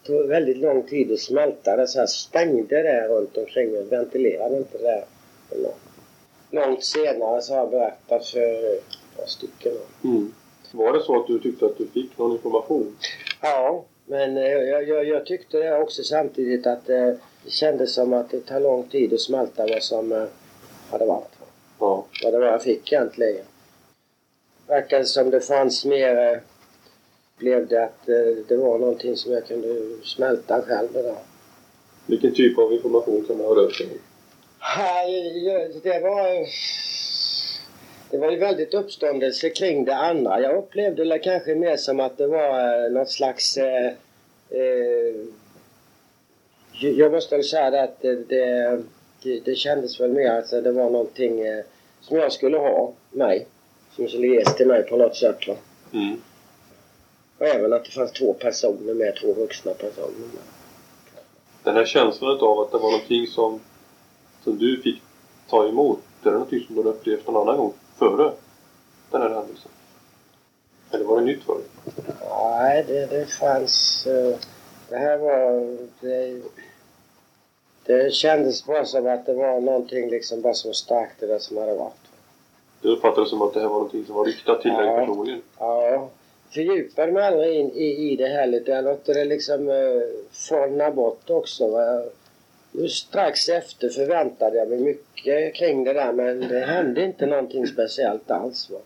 Det 0.02 0.08
tog 0.08 0.28
väldigt 0.28 0.58
lång 0.58 0.84
tid 0.84 1.12
att 1.12 1.20
smälta 1.20 1.76
det. 1.76 1.88
Så 1.88 2.00
här 2.00 2.08
stängde 2.08 2.82
det 2.82 3.08
runt 3.08 3.38
omkring 3.38 3.72
mig. 3.72 3.84
Ventilerade 3.84 4.58
inte 4.58 4.78
det 4.78 4.84
där. 4.84 5.04
Långt 6.52 6.84
senare 6.84 7.42
så 7.42 7.54
har 7.54 7.60
jag 7.60 7.70
berättat 7.70 8.26
för 8.26 8.80
par 9.20 9.28
stycken. 9.28 9.72
Mm. 10.04 10.34
Var 10.72 10.94
det 10.94 11.02
så 11.04 11.20
att 11.20 11.28
du 11.28 11.40
tyckte 11.40 11.66
att 11.66 11.78
du 11.78 11.88
fick 11.88 12.18
någon 12.18 12.32
information? 12.32 12.98
Ja, 13.42 13.86
men 14.06 14.38
eh, 14.38 14.44
jag, 14.44 14.88
jag, 14.88 15.08
jag 15.08 15.26
tyckte 15.26 15.58
det 15.58 15.82
också 15.82 16.04
samtidigt 16.04 16.68
att 16.68 16.90
eh, 16.90 17.14
det 17.44 17.52
kändes 17.52 17.94
som 17.94 18.14
att 18.14 18.30
det 18.30 18.40
tar 18.40 18.60
lång 18.60 18.84
tid 18.84 19.14
att 19.14 19.22
smälta 19.22 19.68
vad 19.68 19.84
som 19.84 20.12
eh, 20.12 20.24
hade 20.92 21.06
varit. 21.06 21.32
Ja. 21.80 22.06
Vad 22.24 22.34
det 22.34 22.40
var 22.40 22.46
jag 22.48 22.64
fick 22.64 22.92
egentligen. 22.94 23.46
Verkade 24.68 25.06
som 25.06 25.30
det 25.30 25.42
fanns 25.42 25.86
mer... 25.86 26.18
Eh, 26.34 26.38
blev 27.38 27.68
det 27.68 27.84
att 27.84 28.10
eh, 28.10 28.44
det 28.48 28.58
var 28.58 28.78
någonting 28.80 29.16
som 29.18 29.32
jag 29.32 29.48
kunde 29.48 29.96
smälta 30.04 30.62
själv 30.62 30.88
det 30.94 31.02
där. 31.02 31.16
Vilken 32.06 32.34
typ 32.34 32.58
av 32.58 32.74
information 32.74 33.26
kan 33.28 33.38
det 33.38 33.44
ha 33.44 33.56
rört 33.56 33.76
sig 33.76 33.86
om? 33.88 34.00
Jag- 35.46 35.72
det 35.84 36.00
var... 36.00 36.48
Det 38.12 38.18
var 38.18 38.32
ju 38.32 38.38
väldigt 38.38 38.74
uppståndelse 38.74 39.50
kring 39.50 39.86
det 39.86 39.96
andra. 39.96 40.42
Jag 40.42 40.58
upplevde 40.58 41.06
det 41.06 41.20
kanske 41.20 41.56
mer 41.56 41.78
som 41.78 42.00
att 42.00 42.18
det 42.18 42.28
var 42.28 42.86
eh, 42.86 42.92
något 42.92 43.10
slags... 43.10 43.58
Eh, 43.58 43.86
eh, 44.50 45.16
jag 46.82 47.12
måste 47.12 47.36
väl 47.36 47.46
säga 47.46 47.70
det 47.70 47.82
att 47.84 48.02
det, 48.02 48.16
det, 48.16 48.84
det, 49.24 49.40
det 49.40 49.56
kändes 49.56 50.00
väl 50.00 50.12
mer 50.12 50.32
att 50.32 50.50
det 50.50 50.72
var 50.72 50.90
någonting 50.90 51.42
eh, 51.42 51.64
som 52.02 52.18
jag 52.18 52.32
skulle 52.32 52.58
ha, 52.58 52.94
mig. 53.12 53.48
Som 53.96 54.08
skulle 54.08 54.28
ges 54.28 54.56
till 54.56 54.68
mig 54.68 54.84
på 54.84 54.98
något 54.98 55.16
sätt. 55.16 55.48
Va? 55.48 55.56
Mm. 55.94 56.22
Och 57.38 57.46
även 57.46 57.74
att 57.74 57.86
det 57.86 57.92
fanns 57.92 58.12
två 58.12 58.34
personer 58.34 58.94
med, 58.94 59.16
två 59.16 59.34
vuxna 59.34 59.74
personer 59.74 60.20
med. 60.20 60.44
Den 61.64 61.76
här 61.76 61.86
känslan 61.86 62.40
av 62.40 62.60
att 62.60 62.72
det 62.72 62.78
var 62.78 62.92
någonting 62.92 63.28
som, 63.28 63.60
som 64.44 64.58
du 64.58 64.82
fick 64.82 65.02
ta 65.50 65.68
emot. 65.68 66.00
Det 66.24 66.30
är 66.30 66.34
någonting 66.34 66.64
som 66.68 66.76
du 66.76 66.82
har 66.82 66.90
upplevt 66.90 67.28
någon 67.28 67.42
annan 67.48 67.58
gång 67.58 67.74
före 67.98 68.32
den 69.12 69.22
här 69.22 69.30
händelsen? 69.30 69.72
Eller 70.92 71.06
var 71.06 71.20
det 71.20 71.26
nytt 71.26 71.44
för 71.44 71.54
dig? 71.54 71.64
Nej, 72.30 72.84
det, 72.88 73.06
det 73.06 73.26
fanns... 73.26 74.08
eh, 74.08 74.36
Det 74.90 74.98
här 74.98 75.18
var... 75.18 75.78
Det, 76.02 76.42
det 77.90 78.14
kändes 78.14 78.66
bara 78.66 78.86
som 78.86 79.08
att 79.08 79.26
det 79.26 79.34
var 79.34 79.60
någonting 79.62 80.10
liksom 80.10 80.42
bara 80.42 80.54
som 80.54 80.74
stärkte 80.74 81.26
det 81.28 81.40
som 81.40 81.58
hade 81.58 81.74
varit. 81.74 81.94
Du 82.82 82.90
uppfattade 82.90 83.30
som 83.30 83.42
att 83.42 83.54
det 83.54 83.60
här 83.60 83.68
var 83.68 83.76
någonting 83.76 84.06
som 84.06 84.16
var 84.16 84.26
riktat 84.26 84.62
till 84.62 84.72
dig 84.72 84.86
Ja. 84.86 84.98
personligen? 85.00 85.42
Ja, 85.60 86.10
fördjupade 86.54 87.12
mig 87.12 87.24
aldrig 87.24 87.56
in 87.60 87.72
i, 87.72 88.12
i 88.12 88.16
det 88.16 88.28
här 88.28 88.48
lite. 88.48 88.72
Jag 88.72 88.84
låter 88.84 89.14
det 89.14 89.26
liksom 89.26 89.70
eh, 89.70 89.76
formna 90.32 90.92
bort 90.92 91.30
också. 91.30 91.68
Va? 91.68 92.04
Just 92.72 93.08
strax 93.08 93.50
efter 93.50 93.90
förväntade 93.90 94.58
jag 94.58 94.70
mig 94.70 94.80
mycket 94.80 95.56
kring 95.56 95.84
det 95.84 95.94
där 95.94 96.12
men 96.12 96.40
det 96.48 96.60
hände 96.60 97.04
inte 97.04 97.26
någonting 97.26 97.68
speciellt 97.68 98.32
alls. 98.32 98.70
Va? 98.70 98.80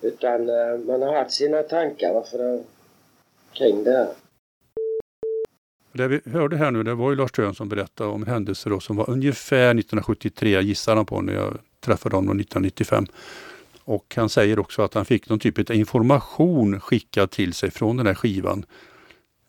Utan 0.00 0.48
eh, 0.48 0.78
man 0.78 1.02
har 1.02 1.12
haft 1.14 1.32
sina 1.32 1.62
tankar 1.62 2.14
varför 2.14 2.38
det, 2.38 2.62
kring 3.52 3.84
det 3.84 3.90
här. 3.92 4.08
Det 5.98 6.08
vi 6.08 6.20
hörde 6.30 6.56
här 6.56 6.70
nu, 6.70 6.82
det 6.82 6.94
var 6.94 7.10
ju 7.10 7.16
Lars 7.16 7.32
Törn 7.32 7.54
som 7.54 7.68
berättade 7.68 8.10
om 8.10 8.26
händelser 8.26 8.70
då 8.70 8.80
som 8.80 8.96
var 8.96 9.10
ungefär 9.10 9.70
1973, 9.70 10.60
gissar 10.60 10.96
han 10.96 11.06
på, 11.06 11.20
när 11.20 11.32
jag 11.32 11.58
träffade 11.80 12.16
honom 12.16 12.40
1995. 12.40 13.06
Och 13.84 14.14
han 14.16 14.28
säger 14.28 14.58
också 14.58 14.82
att 14.82 14.94
han 14.94 15.04
fick 15.04 15.28
någon 15.28 15.38
typ 15.38 15.70
av 15.70 15.76
information 15.76 16.80
skickad 16.80 17.30
till 17.30 17.54
sig 17.54 17.70
från 17.70 17.96
den 17.96 18.06
här 18.06 18.14
skivan. 18.14 18.64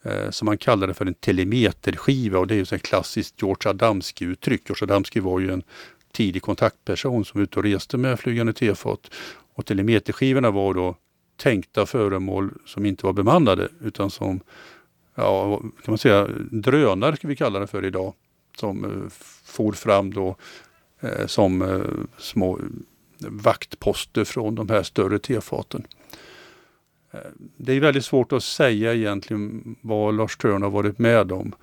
Eh, 0.04 0.30
som 0.30 0.48
han 0.48 0.58
kallade 0.58 0.94
för 0.94 1.06
en 1.06 1.14
telemeterskiva 1.14 2.40
och 2.40 2.48
det 2.48 2.54
är 2.54 2.56
ju 2.56 2.76
ett 2.76 2.84
klassiskt 2.84 3.42
George 3.42 3.70
Adamski-uttryck. 3.70 4.62
George 4.70 4.84
Adamski 4.84 5.20
var 5.20 5.40
ju 5.40 5.52
en 5.52 5.64
tidig 6.14 6.42
kontaktperson 6.42 7.26
som 7.26 7.40
var 7.40 7.44
ute 7.44 7.60
och 7.60 7.66
reste 7.66 7.98
med 7.98 8.20
flygande 8.20 8.54
tefat. 8.54 9.12
Och 9.54 9.66
telemeterskivorna 9.66 10.52
var 10.52 10.74
då 10.74 10.96
tänkta 11.38 11.86
föremål 11.86 12.50
som 12.66 12.86
inte 12.86 13.06
var 13.06 13.14
bemannade 13.14 13.68
utan 13.82 14.10
som 14.10 14.42
ja, 15.20 15.58
kan 15.58 15.92
man 15.92 15.98
säga, 15.98 16.28
drönare 16.52 17.16
ska 17.16 17.28
vi 17.28 17.36
kalla 17.36 17.60
det 17.60 17.68
för 17.68 17.86
idag. 17.86 18.14
Som 18.58 18.86
eh, 18.86 19.10
for 19.44 19.72
fram 19.72 20.14
då 20.14 20.36
eh, 21.00 21.26
som 21.26 21.62
eh, 21.62 21.82
små 22.18 22.60
vaktposter 23.20 24.24
från 24.24 24.56
de 24.56 24.70
här 24.70 24.84
större 24.84 25.20
tefaten. 25.20 25.88
Eh, 27.12 27.20
det 27.58 27.74
är 27.74 27.80
väldigt 27.80 28.06
svårt 28.06 28.32
att 28.32 28.44
säga 28.44 28.94
egentligen 28.94 29.76
vad 29.82 30.16
Lars 30.16 30.38
Törn 30.38 30.62
har 30.62 30.70
varit 30.70 31.00
med 31.00 31.32
om. 31.32 31.56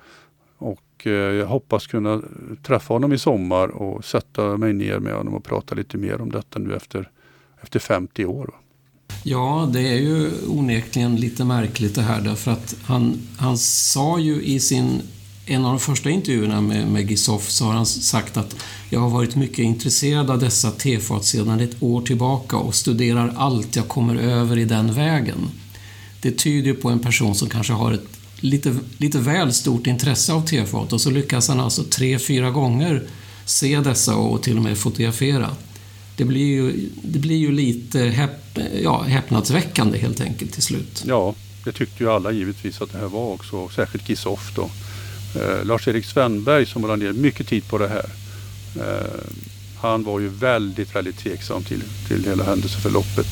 Och 0.57 1.07
eh, 1.07 1.11
jag 1.11 1.45
hoppas 1.47 1.87
kunna 1.87 2.21
träffa 2.63 2.93
honom 2.93 3.13
i 3.13 3.17
sommar 3.17 3.67
och 3.67 4.05
sätta 4.05 4.57
mig 4.57 4.73
ner 4.73 4.99
med 4.99 5.13
honom 5.13 5.33
och 5.33 5.43
prata 5.43 5.75
lite 5.75 5.97
mer 5.97 6.21
om 6.21 6.31
detta 6.31 6.59
nu 6.59 6.75
efter, 6.75 7.09
efter 7.61 7.79
50 7.79 8.25
år. 8.25 8.53
Ja, 9.29 9.69
det 9.73 9.79
är 9.79 9.99
ju 9.99 10.31
onekligen 10.47 11.15
lite 11.15 11.43
märkligt 11.43 11.95
det 11.95 12.01
här 12.01 12.21
därför 12.21 12.51
att 12.51 12.75
han, 12.83 13.27
han 13.37 13.57
sa 13.57 14.19
ju 14.19 14.43
i 14.43 14.59
sin 14.59 15.01
en 15.45 15.65
av 15.65 15.71
de 15.71 15.79
första 15.79 16.09
intervjuerna 16.09 16.61
med, 16.61 16.87
med 16.87 17.09
Gisoff 17.09 17.49
så 17.49 17.65
har 17.65 17.73
han 17.73 17.85
sagt 17.85 18.37
att 18.37 18.55
jag 18.89 18.99
har 18.99 19.09
varit 19.09 19.35
mycket 19.35 19.59
intresserad 19.59 20.29
av 20.29 20.39
dessa 20.39 20.71
tefat 20.71 21.25
sedan 21.25 21.59
ett 21.59 21.83
år 21.83 22.01
tillbaka 22.01 22.57
och 22.57 22.75
studerar 22.75 23.33
allt 23.37 23.75
jag 23.75 23.87
kommer 23.87 24.15
över 24.15 24.57
i 24.57 24.65
den 24.65 24.93
vägen. 24.93 25.49
Det 26.21 26.31
tyder 26.31 26.67
ju 26.67 26.73
på 26.73 26.89
en 26.89 26.99
person 26.99 27.35
som 27.35 27.49
kanske 27.49 27.73
har 27.73 27.91
ett 27.91 28.07
lite, 28.39 28.75
lite 28.97 29.19
väl 29.19 29.53
stort 29.53 29.87
intresse 29.87 30.33
av 30.33 30.45
tefat 30.45 30.93
och 30.93 31.01
så 31.01 31.09
lyckas 31.09 31.47
han 31.47 31.59
alltså 31.59 31.83
tre, 31.83 32.19
fyra 32.19 32.51
gånger 32.51 33.03
se 33.45 33.79
dessa 33.79 34.15
och 34.15 34.43
till 34.43 34.57
och 34.57 34.63
med 34.63 34.77
fotografera. 34.77 35.49
Det 36.17 36.25
blir 36.25 36.45
ju, 36.45 36.89
det 37.03 37.19
blir 37.19 37.37
ju 37.37 37.51
lite 37.51 37.99
häp, 37.99 38.59
ja, 38.83 39.01
häpnadsväckande 39.01 39.97
helt 39.97 40.21
enkelt 40.21 40.53
till 40.53 40.61
slut. 40.61 41.03
Ja, 41.07 41.35
det 41.63 41.71
tyckte 41.71 42.03
ju 42.03 42.09
alla 42.09 42.31
givetvis 42.31 42.81
att 42.81 42.91
det 42.91 42.97
här 42.97 43.07
var 43.07 43.33
också, 43.33 43.69
särskilt 43.69 44.09
Gisoff 44.09 44.55
då. 44.55 44.69
Eh, 45.39 45.65
Lars-Erik 45.65 46.05
Svenberg 46.05 46.65
som 46.65 46.81
lade 46.81 46.95
ner 46.95 47.13
mycket 47.13 47.47
tid 47.47 47.67
på 47.69 47.77
det 47.77 47.87
här. 47.87 48.05
Eh, 48.75 49.21
han 49.81 50.03
var 50.03 50.19
ju 50.19 50.27
väldigt, 50.27 50.95
väldigt 50.95 51.17
tveksam 51.17 51.63
till, 51.63 51.83
till 52.07 52.25
hela 52.25 52.43
händelseförloppet. 52.43 53.27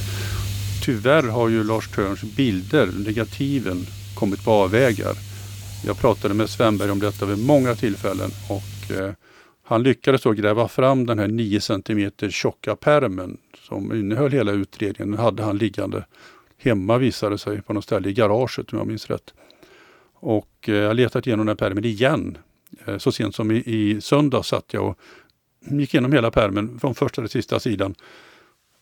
Tyvärr 0.83 1.23
har 1.23 1.49
ju 1.49 1.63
Lars 1.63 1.87
Törns 1.87 2.21
bilder, 2.21 2.89
negativen, 3.05 3.87
kommit 4.13 4.43
på 4.43 4.51
avvägar. 4.51 5.15
Jag 5.85 5.97
pratade 5.97 6.33
med 6.33 6.49
Svenberg 6.49 6.91
om 6.91 6.99
detta 6.99 7.25
vid 7.25 7.37
många 7.37 7.75
tillfällen 7.75 8.31
och 8.47 8.91
eh, 8.91 9.11
han 9.67 9.83
lyckades 9.83 10.21
då 10.21 10.31
gräva 10.31 10.67
fram 10.67 11.05
den 11.05 11.19
här 11.19 11.27
9 11.27 11.61
cm 11.61 12.11
tjocka 12.29 12.75
pärmen 12.75 13.37
som 13.67 13.93
innehöll 13.93 14.31
hela 14.31 14.51
utredningen. 14.51 15.11
Den 15.11 15.19
hade 15.19 15.43
han 15.43 15.57
liggande 15.57 16.05
hemma 16.57 16.97
visade 16.97 17.37
sig 17.37 17.61
på 17.61 17.73
något 17.73 17.83
ställe 17.83 18.09
i 18.09 18.13
garaget 18.13 18.73
om 18.73 18.77
jag 18.77 18.87
minns 18.87 19.09
rätt. 19.09 19.33
Och 20.13 20.69
eh, 20.69 20.75
jag 20.75 20.87
har 20.87 20.93
letat 20.93 21.27
igenom 21.27 21.45
den 21.45 21.57
här 21.57 21.67
pärmen 21.67 21.85
igen. 21.85 22.37
Eh, 22.85 22.97
så 22.97 23.11
sent 23.11 23.35
som 23.35 23.51
i, 23.51 23.55
i 23.55 24.01
söndag 24.01 24.43
satt 24.43 24.73
jag 24.73 24.87
och 24.87 24.99
gick 25.59 25.93
igenom 25.93 26.11
hela 26.11 26.31
pärmen 26.31 26.79
från 26.79 26.95
första 26.95 27.21
till 27.21 27.29
sista 27.29 27.59
sidan. 27.59 27.95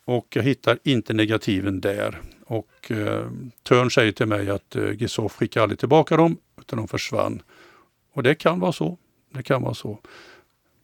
Och 0.05 0.27
jag 0.29 0.43
hittar 0.43 0.79
inte 0.83 1.13
negativen 1.13 1.81
där. 1.81 2.21
Och 2.45 2.91
eh, 2.91 3.27
Törn 3.63 3.91
säger 3.91 4.11
till 4.11 4.25
mig 4.25 4.49
att 4.49 4.75
eh, 4.75 4.91
Gisoff 4.91 5.35
skickade 5.35 5.63
aldrig 5.63 5.79
tillbaka 5.79 6.17
dem 6.17 6.37
utan 6.59 6.77
de 6.77 6.87
försvann. 6.87 7.41
Och 8.13 8.23
det 8.23 8.35
kan 8.35 8.59
vara 8.59 8.71
så. 8.71 8.97
Det 9.33 9.43
kan 9.43 9.61
vara 9.61 9.73
så. 9.73 9.99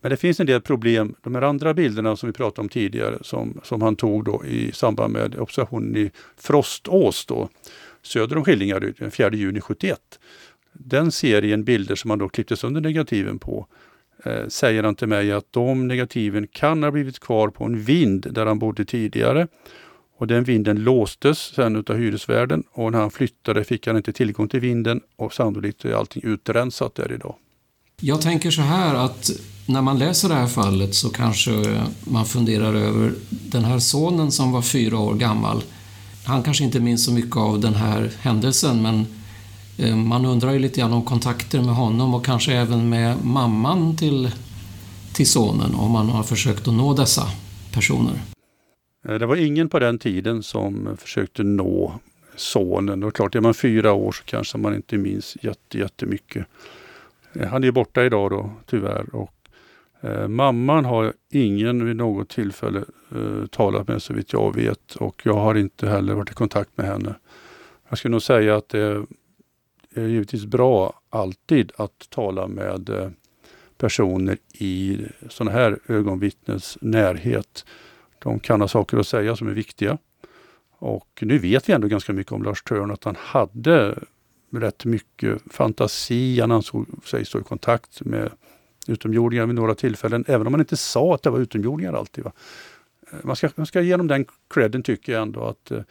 Men 0.02 0.12
det 0.12 0.18
finns 0.18 0.40
en 0.40 0.46
del 0.46 0.62
problem. 0.62 1.16
De 1.22 1.36
här 1.36 1.42
andra 1.42 1.74
bilderna 1.74 2.16
som 2.16 2.30
vi 2.30 2.34
pratade 2.34 2.62
om 2.62 2.70
tidigare 2.70 3.18
som, 3.22 3.62
som 3.64 3.82
han 3.82 3.96
tog 3.96 4.26
då 4.26 4.46
i 4.46 4.72
samband 4.72 5.14
med 5.14 5.40
observationen 5.40 5.98
i 5.98 6.12
Frostås 6.38 7.26
då, 7.26 7.50
söder 8.02 8.38
om 8.38 8.44
Skillingaryd 8.44 8.96
den 9.00 9.12
4 9.12 9.32
juni 9.34 9.62
71. 9.62 10.20
Den 10.74 11.12
serien 11.12 11.64
bilder 11.64 11.96
som 11.96 12.10
han 12.10 12.20
då 12.20 12.30
klippte 12.30 12.58
sönder 12.58 12.82
negativen 12.82 13.40
på 13.40 13.68
eh, 14.24 14.48
säger 14.48 14.84
han 14.84 14.96
till 14.96 15.08
mig 15.08 15.32
att 15.32 15.54
de 15.54 15.88
negativen 15.88 16.48
kan 16.48 16.84
ha 16.84 16.92
blivit 16.92 17.20
kvar 17.20 17.50
på 17.50 17.64
en 17.64 17.84
vind 17.84 18.28
där 18.34 18.46
han 18.46 18.60
bodde 18.60 18.86
tidigare. 18.86 19.48
Och 20.18 20.28
den 20.28 20.44
vinden 20.44 20.84
låstes 20.84 21.38
sen 21.38 21.76
utav 21.76 21.98
hyresvärden 21.98 22.64
och 22.72 22.92
när 22.92 23.00
han 23.00 23.12
flyttade 23.12 23.64
fick 23.64 23.88
han 23.88 23.98
inte 23.98 24.14
tillgång 24.14 24.48
till 24.48 24.60
vinden 24.60 25.02
och 25.16 25.34
sannolikt 25.34 25.86
är 25.86 25.94
allting 25.94 26.24
utrensat 26.26 26.96
där 26.96 27.12
idag. 27.12 27.36
Jag 28.00 28.22
tänker 28.22 28.52
så 28.52 28.62
här 28.62 28.96
att 28.96 29.32
när 29.66 29.82
man 29.82 30.00
läser 30.00 30.30
det 30.30 30.36
här 30.36 30.48
fallet 30.48 30.96
så 30.96 31.10
kanske 31.10 31.82
man 32.00 32.26
funderar 32.26 32.74
över 32.74 33.14
den 33.30 33.64
här 33.64 33.80
sonen 33.80 34.32
som 34.32 34.52
var 34.52 34.62
fyra 34.62 34.98
år 34.98 35.14
gammal. 35.14 35.64
Han 36.26 36.44
kanske 36.44 36.64
inte 36.64 36.80
minns 36.80 37.06
så 37.06 37.12
mycket 37.12 37.38
av 37.38 37.60
den 37.60 37.74
här 37.74 38.12
händelsen 38.20 38.82
men 38.82 39.06
eh, 39.78 39.96
man 39.96 40.26
undrar 40.26 40.52
ju 40.52 40.60
lite 40.60 40.80
grann 40.80 40.94
om 40.94 41.06
kontakter 41.06 41.62
med 41.62 41.76
honom 41.76 42.14
och 42.14 42.26
kanske 42.26 42.54
även 42.54 42.90
med 42.90 43.26
mamman 43.26 43.98
till, 43.98 44.32
till 45.14 45.28
sonen 45.28 45.76
om 45.76 45.92
man 45.92 46.10
har 46.10 46.24
försökt 46.24 46.68
att 46.68 46.74
nå 46.74 46.94
dessa 46.94 47.24
personer. 47.74 48.14
Eh, 49.08 49.16
det 49.16 49.26
var 49.26 49.36
ingen 49.36 49.70
på 49.70 49.80
den 49.80 50.00
tiden 50.00 50.44
som 50.44 50.98
försökte 51.02 51.44
nå 51.44 52.00
sonen. 52.36 53.04
Och 53.04 53.16
klart, 53.16 53.36
är 53.36 53.42
man 53.42 53.54
fyra 53.54 53.94
år 53.94 54.12
så 54.12 54.24
kanske 54.24 54.58
man 54.58 54.76
inte 54.76 54.98
minns 54.98 55.38
jätte, 55.42 55.78
jättemycket. 55.78 56.46
Han 57.50 57.64
är 57.64 57.72
borta 57.72 58.04
idag 58.04 58.32
då, 58.32 58.52
tyvärr. 58.66 59.16
Och, 59.16 59.34
eh, 60.02 60.28
mamman 60.28 60.86
har 60.86 61.14
ingen 61.30 61.86
vid 61.86 61.96
något 61.96 62.30
tillfälle 62.30 62.84
eh, 63.16 63.46
talat 63.46 63.88
med 63.88 64.02
så 64.02 64.14
vitt 64.14 64.34
jag 64.34 64.56
vet. 64.56 64.96
Och 64.96 65.22
jag 65.26 65.34
har 65.34 65.56
inte 65.56 65.90
heller 65.90 66.14
varit 66.14 66.32
i 66.32 66.34
kontakt 66.34 66.78
med 66.78 66.86
henne. 66.86 67.16
Jag 67.90 67.98
skulle 67.98 68.12
nog 68.12 68.22
säga 68.22 68.56
att 68.56 68.70
det 68.70 69.06
är 69.94 70.08
givetvis 70.08 70.46
bra 70.46 71.02
alltid 71.10 71.72
att 71.78 72.10
tala 72.10 72.48
med 72.48 72.90
eh, 72.90 73.10
personer 73.78 74.38
i 74.54 75.02
sådana 75.30 75.52
här 75.52 75.80
ögonvittnes 75.88 76.78
närhet 76.82 77.66
de 78.20 78.40
kan 78.40 78.62
ha 78.62 78.68
saker 78.68 78.98
att 78.98 79.08
säga 79.08 79.36
som 79.36 79.48
är 79.48 79.54
viktiga. 79.54 79.98
Och 80.72 81.20
nu 81.22 81.38
vet 81.38 81.70
vi 81.70 81.74
ändå 81.74 81.88
ganska 81.88 82.14
mycket 82.14 82.32
om 82.34 82.44
Lars 82.44 82.64
Törn, 82.64 82.92
att 82.92 83.04
han 83.04 83.16
hade 83.20 84.00
rätt 84.52 84.86
mycket 84.86 85.42
fantasi. 85.52 86.40
Han 86.40 86.52
ansåg 86.52 86.86
sig 87.06 87.26
stå 87.26 87.40
i 87.40 87.44
kontakt 87.44 88.06
med 88.06 88.32
utomjordingar 88.88 89.46
vid 89.46 89.56
några 89.56 89.76
tillfällen, 89.76 90.26
även 90.28 90.48
om 90.48 90.52
man 90.52 90.60
inte 90.60 90.78
sa 90.78 91.16
att 91.16 91.24
det 91.24 91.30
var 91.30 91.40
utomjordingar 91.40 91.94
alltid. 91.94 92.24
Va? 92.24 92.32
Eh, 93.12 93.18
man, 93.24 93.36
ska, 93.36 93.50
man 93.56 93.66
ska 93.66 93.82
ge 93.82 93.94
honom 93.94 94.08
den 94.08 94.26
credden 94.54 94.84
tycker 94.84 95.14
jag 95.14 95.22
ändå 95.22 95.44
att 95.44 95.72
eh, 95.72 95.82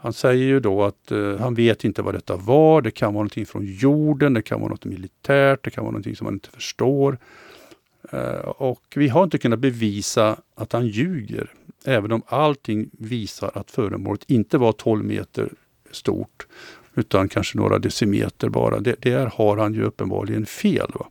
han 0.00 0.12
säger 0.12 0.44
ju 0.44 0.60
då 0.60 0.84
att 0.84 1.10
eh, 1.10 1.36
han 1.36 1.54
vet 1.54 1.84
inte 1.84 2.02
vad 2.02 2.14
detta 2.14 2.36
var. 2.36 2.82
Det 2.82 2.90
kan 2.90 3.06
vara 3.06 3.22
någonting 3.22 3.46
från 3.46 3.64
jorden, 3.64 4.34
det 4.34 4.42
kan 4.42 4.60
vara 4.60 4.70
något 4.70 4.84
militärt, 4.84 5.64
det 5.64 5.70
kan 5.70 5.84
vara 5.84 5.92
någonting 5.92 6.16
som 6.16 6.24
man 6.24 6.34
inte 6.34 6.50
förstår. 6.50 7.18
Eh, 8.12 8.48
och 8.48 8.82
vi 8.96 9.08
har 9.08 9.24
inte 9.24 9.38
kunnat 9.38 9.58
bevisa 9.58 10.36
att 10.54 10.72
han 10.72 10.86
ljuger, 10.86 11.50
även 11.84 12.12
om 12.12 12.22
allting 12.26 12.90
visar 12.92 13.50
att 13.54 13.70
föremålet 13.70 14.24
inte 14.26 14.58
var 14.58 14.72
12 14.72 15.04
meter 15.04 15.52
stort, 15.90 16.46
utan 16.98 17.28
kanske 17.28 17.58
några 17.58 17.78
decimeter 17.78 18.48
bara. 18.48 18.80
Det, 18.80 19.02
där 19.02 19.26
har 19.34 19.56
han 19.56 19.74
ju 19.74 19.82
uppenbarligen 19.82 20.46
fel. 20.46 20.90
Va? 20.94 21.06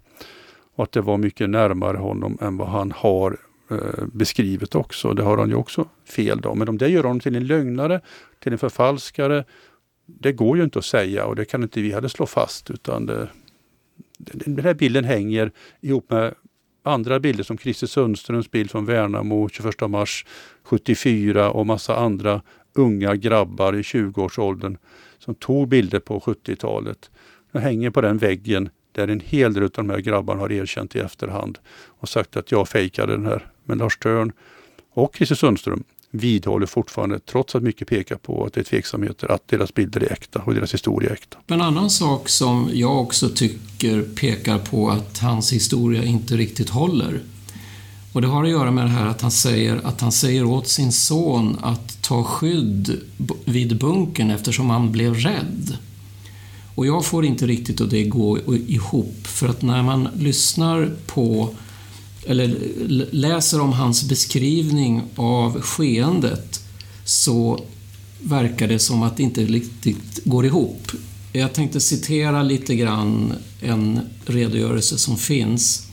Och 0.76 0.84
att 0.84 0.92
det 0.92 1.02
var 1.02 1.18
mycket 1.18 1.50
närmare 1.50 1.98
honom 1.98 2.38
än 2.42 2.58
vad 2.58 2.68
han 2.68 2.92
har 2.92 3.38
eh, 3.72 4.06
beskrivit 4.14 4.76
också. 4.76 5.14
Det 5.14 5.24
har 5.24 5.38
han 5.38 5.50
ju 5.50 5.56
också 5.56 5.88
fel 6.06 6.42
då. 6.42 6.56
Men 6.56 6.70
om 6.70 6.78
det 6.78 6.90
gör 6.90 7.04
honom 7.04 7.20
till 7.20 7.36
en 7.36 7.48
lögnare, 7.48 8.02
till 8.40 8.52
en 8.52 8.58
förfalskare, 8.58 9.44
det 10.06 10.32
går 10.32 10.58
ju 10.58 10.64
inte 10.64 10.80
att 10.80 10.86
säga 10.86 11.26
och 11.26 11.36
det 11.36 11.46
kan 11.46 11.64
inte 11.64 11.82
vi 11.82 11.92
heller 11.92 12.08
slå 12.08 12.26
fast. 12.26 12.70
utan 12.70 13.06
det, 13.06 13.28
den 14.18 14.66
här 14.66 14.74
bilden 14.74 15.04
hänger 15.04 15.52
ihop 15.82 16.10
med 16.10 16.34
andra 16.84 17.20
bilder 17.20 17.44
som 17.44 17.58
Christer 17.58 17.88
Sundströms 17.88 18.52
bild 18.52 18.72
från 18.72 18.86
Värnamo 18.86 19.50
21 19.50 19.90
mars 19.90 20.26
74 20.64 21.52
och 21.52 21.66
massa 21.66 21.96
andra 21.96 22.42
unga 22.78 23.16
grabbar 23.16 23.76
i 23.76 23.82
20-årsåldern 23.82 24.78
som 25.20 25.36
tog 25.36 25.68
bilder 25.68 26.00
på 26.00 26.20
70-talet. 26.20 27.12
De 27.52 27.60
hänger 27.60 27.90
på 27.90 28.02
den 28.02 28.18
väggen 28.18 28.70
där 28.92 29.08
en 29.08 29.20
hel 29.20 29.54
del 29.54 29.64
av 29.64 29.70
de 29.70 29.90
här 29.90 30.00
grabbarna 30.00 30.40
har 30.40 30.52
erkänt 30.52 30.96
i 30.96 31.00
efterhand 31.00 31.58
och 31.88 32.10
sagt 32.10 32.38
att 32.38 32.52
jag 32.52 32.68
fejkade 32.68 33.12
den 33.12 33.26
här. 33.26 33.48
Men 33.64 33.78
Lars 33.78 33.98
Törn 33.98 34.32
och 34.94 35.16
Christer 35.16 35.36
Sundström 35.36 35.84
vidhåller 36.12 36.66
fortfarande, 36.66 37.20
trots 37.20 37.56
att 37.56 37.64
mycket 37.64 37.88
pekar 37.88 38.16
på 38.16 38.46
att 38.46 38.54
det 38.54 38.60
är 38.60 38.64
tveksamheter, 38.64 39.32
att 39.32 39.48
deras 39.48 39.74
bilder 39.74 40.04
är 40.04 40.12
äkta 40.12 40.42
och 40.46 40.54
deras 40.54 40.74
historia 40.74 41.10
är 41.10 41.14
äkta. 41.14 41.38
En 41.48 41.62
annan 41.62 41.90
sak 41.90 42.30
som 42.30 42.70
jag 42.74 43.02
också 43.02 43.30
tycker 43.30 44.02
pekar 44.02 44.60
på 44.60 44.90
att 44.90 45.20
hans 45.20 45.54
historia 45.54 46.04
inte 46.04 46.36
riktigt 46.38 46.70
håller. 46.70 47.20
Och 48.18 48.22
det 48.22 48.28
har 48.28 48.44
att 48.44 48.50
göra 48.50 48.72
med 48.72 48.86
det 48.86 48.90
här 48.90 49.06
att 49.06 49.22
han 49.22 49.32
säger, 49.32 49.82
att 49.84 50.02
han 50.02 50.12
säger 50.12 50.46
åt 50.46 50.68
sin 50.68 50.92
son 50.92 51.58
att 51.62 52.02
ta 52.02 52.24
skydd 52.24 53.02
vid 53.46 53.78
bunkern 53.78 54.32
eftersom 54.32 54.70
han 54.70 54.92
blev 54.92 55.16
rädd. 55.16 55.78
Och 56.76 56.86
jag 56.86 57.06
får 57.06 57.26
inte 57.26 57.48
riktigt 57.48 57.82
att 57.82 57.90
det 57.90 58.04
gå 58.04 58.40
ihop, 58.68 59.28
för 59.28 59.48
att 59.48 59.62
när 59.62 59.84
man 59.84 60.08
lyssnar 60.16 60.92
på 61.08 61.50
eller 62.26 62.58
läser 63.12 63.62
om 63.62 63.74
hans 63.74 64.10
beskrivning 64.10 65.02
av 65.16 65.62
skeendet 65.62 66.64
så 67.06 67.64
verkar 68.22 68.68
det 68.68 68.80
som 68.80 69.04
att 69.04 69.18
det 69.18 69.24
inte 69.24 69.46
riktigt 69.46 70.26
går 70.26 70.46
ihop. 70.46 70.92
Jag 71.34 71.54
tänkte 71.54 71.80
citera 71.80 72.44
lite 72.44 72.76
grann 72.76 73.34
en 73.62 74.00
redogörelse 74.26 74.98
som 74.98 75.18
finns. 75.18 75.87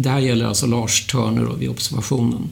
Det 0.00 0.08
här 0.08 0.18
gäller 0.18 0.46
alltså 0.46 0.66
Lars 0.66 1.06
Törner 1.06 1.54
vid 1.58 1.68
observationen. 1.68 2.48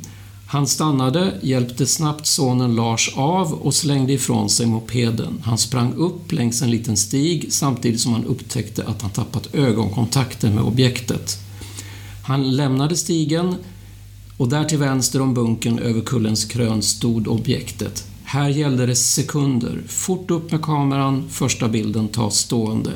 Han 0.47 0.67
stannade, 0.67 1.35
hjälpte 1.43 1.87
snabbt 1.87 2.27
sonen 2.27 2.75
Lars 2.75 3.13
av 3.17 3.53
och 3.53 3.75
slängde 3.75 4.13
ifrån 4.13 4.51
sig 4.51 4.67
mopeden. 4.67 5.43
Han 5.45 5.59
sprang 5.59 5.95
upp 5.95 6.33
längs 6.33 6.63
en 6.63 6.71
liten 6.71 6.97
stig 6.97 7.47
samtidigt 7.53 8.01
som 8.01 8.13
han 8.13 8.25
upptäckte 8.25 8.85
att 8.85 9.03
han 9.03 9.11
tappat 9.11 9.55
ögonkontakten 9.55 10.55
med 10.55 10.65
objektet. 10.65 11.39
Han 12.25 12.57
lämnade 12.57 12.97
stigen 12.97 13.55
och 14.37 14.49
där 14.49 14.65
till 14.65 14.79
vänster 14.79 15.21
om 15.21 15.35
bunken 15.35 15.79
över 15.79 16.01
kullens 16.01 16.45
krön 16.45 16.83
stod 16.83 17.29
objektet. 17.29 18.07
Här 18.25 18.49
gällde 18.49 18.87
det 18.87 18.97
sekunder. 18.97 19.83
Fort 19.89 20.31
upp 20.31 20.53
med 20.53 20.63
kameran, 20.63 21.29
första 21.31 21.69
bilden 21.69 22.09
tas 22.09 22.37
stående. 22.37 22.93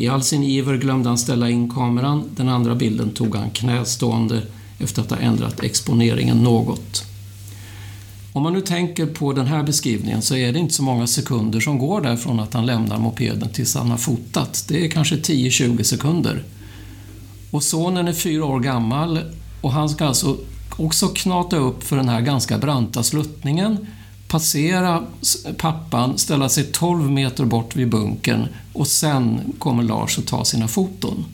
I 0.00 0.08
all 0.08 0.22
sin 0.22 0.42
iver 0.42 0.76
glömde 0.76 1.08
han 1.08 1.18
ställa 1.18 1.50
in 1.50 1.70
kameran, 1.70 2.24
den 2.36 2.48
andra 2.48 2.74
bilden 2.74 3.10
tog 3.10 3.36
han 3.36 3.50
knästående 3.50 4.42
efter 4.78 5.02
att 5.02 5.10
ha 5.10 5.18
ändrat 5.18 5.60
exponeringen 5.60 6.36
något. 6.36 7.04
Om 8.32 8.42
man 8.42 8.52
nu 8.52 8.60
tänker 8.60 9.06
på 9.06 9.32
den 9.32 9.46
här 9.46 9.62
beskrivningen 9.62 10.22
så 10.22 10.36
är 10.36 10.52
det 10.52 10.58
inte 10.58 10.74
så 10.74 10.82
många 10.82 11.06
sekunder 11.06 11.60
som 11.60 11.78
går 11.78 12.00
där 12.00 12.16
från 12.16 12.40
att 12.40 12.54
han 12.54 12.66
lämnar 12.66 12.98
mopeden 12.98 13.48
tills 13.48 13.74
han 13.74 13.90
har 13.90 13.98
fotat. 13.98 14.64
Det 14.68 14.84
är 14.84 14.90
kanske 14.90 15.16
10-20 15.16 15.82
sekunder. 15.82 16.42
Och 17.50 17.62
sonen 17.62 18.08
är 18.08 18.12
fyra 18.12 18.44
år 18.44 18.60
gammal 18.60 19.20
och 19.60 19.72
han 19.72 19.88
ska 19.88 20.06
alltså 20.06 20.36
också 20.76 21.08
knata 21.08 21.56
upp 21.56 21.82
för 21.82 21.96
den 21.96 22.08
här 22.08 22.20
ganska 22.20 22.58
branta 22.58 23.02
sluttningen, 23.02 23.86
passera 24.28 25.06
pappan, 25.58 26.18
ställa 26.18 26.48
sig 26.48 26.64
12 26.72 27.10
meter 27.10 27.44
bort 27.44 27.76
vid 27.76 27.88
bunkern 27.88 28.46
och 28.72 28.86
sen 28.86 29.40
kommer 29.58 29.82
Lars 29.82 30.18
att 30.18 30.26
ta 30.26 30.44
sina 30.44 30.68
foton. 30.68 31.24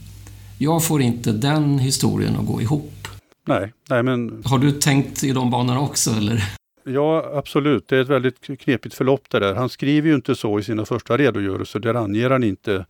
Jag 0.59 0.85
får 0.85 1.03
inte 1.03 1.33
den 1.33 1.79
historien 1.79 2.37
att 2.37 2.47
gå 2.47 2.63
ihop. 2.63 3.09
Nej, 3.47 3.73
nej 3.91 4.03
men... 4.03 4.43
Har 4.45 4.59
du 4.59 4.73
tänkt 4.73 5.25
i 5.25 5.33
de 5.33 5.51
banorna 5.51 5.81
också 5.81 6.11
eller? 6.11 6.45
Ja, 6.85 7.33
absolut. 7.35 7.89
Det 7.89 7.97
är 7.97 8.01
ett 8.01 8.09
väldigt 8.09 8.61
knepigt 8.61 8.95
förlopp 8.95 9.31
det 9.31 9.39
där. 9.39 9.55
Han 9.55 9.69
skriver 9.69 10.09
ju 10.09 10.15
inte 10.15 10.35
så 10.35 10.59
i 10.59 10.63
sina 10.63 10.85
första 10.85 11.17
redogörelser. 11.17 11.81
Där 11.81 11.95
anger 11.95 12.31
han 12.31 12.45
inte 12.45 12.87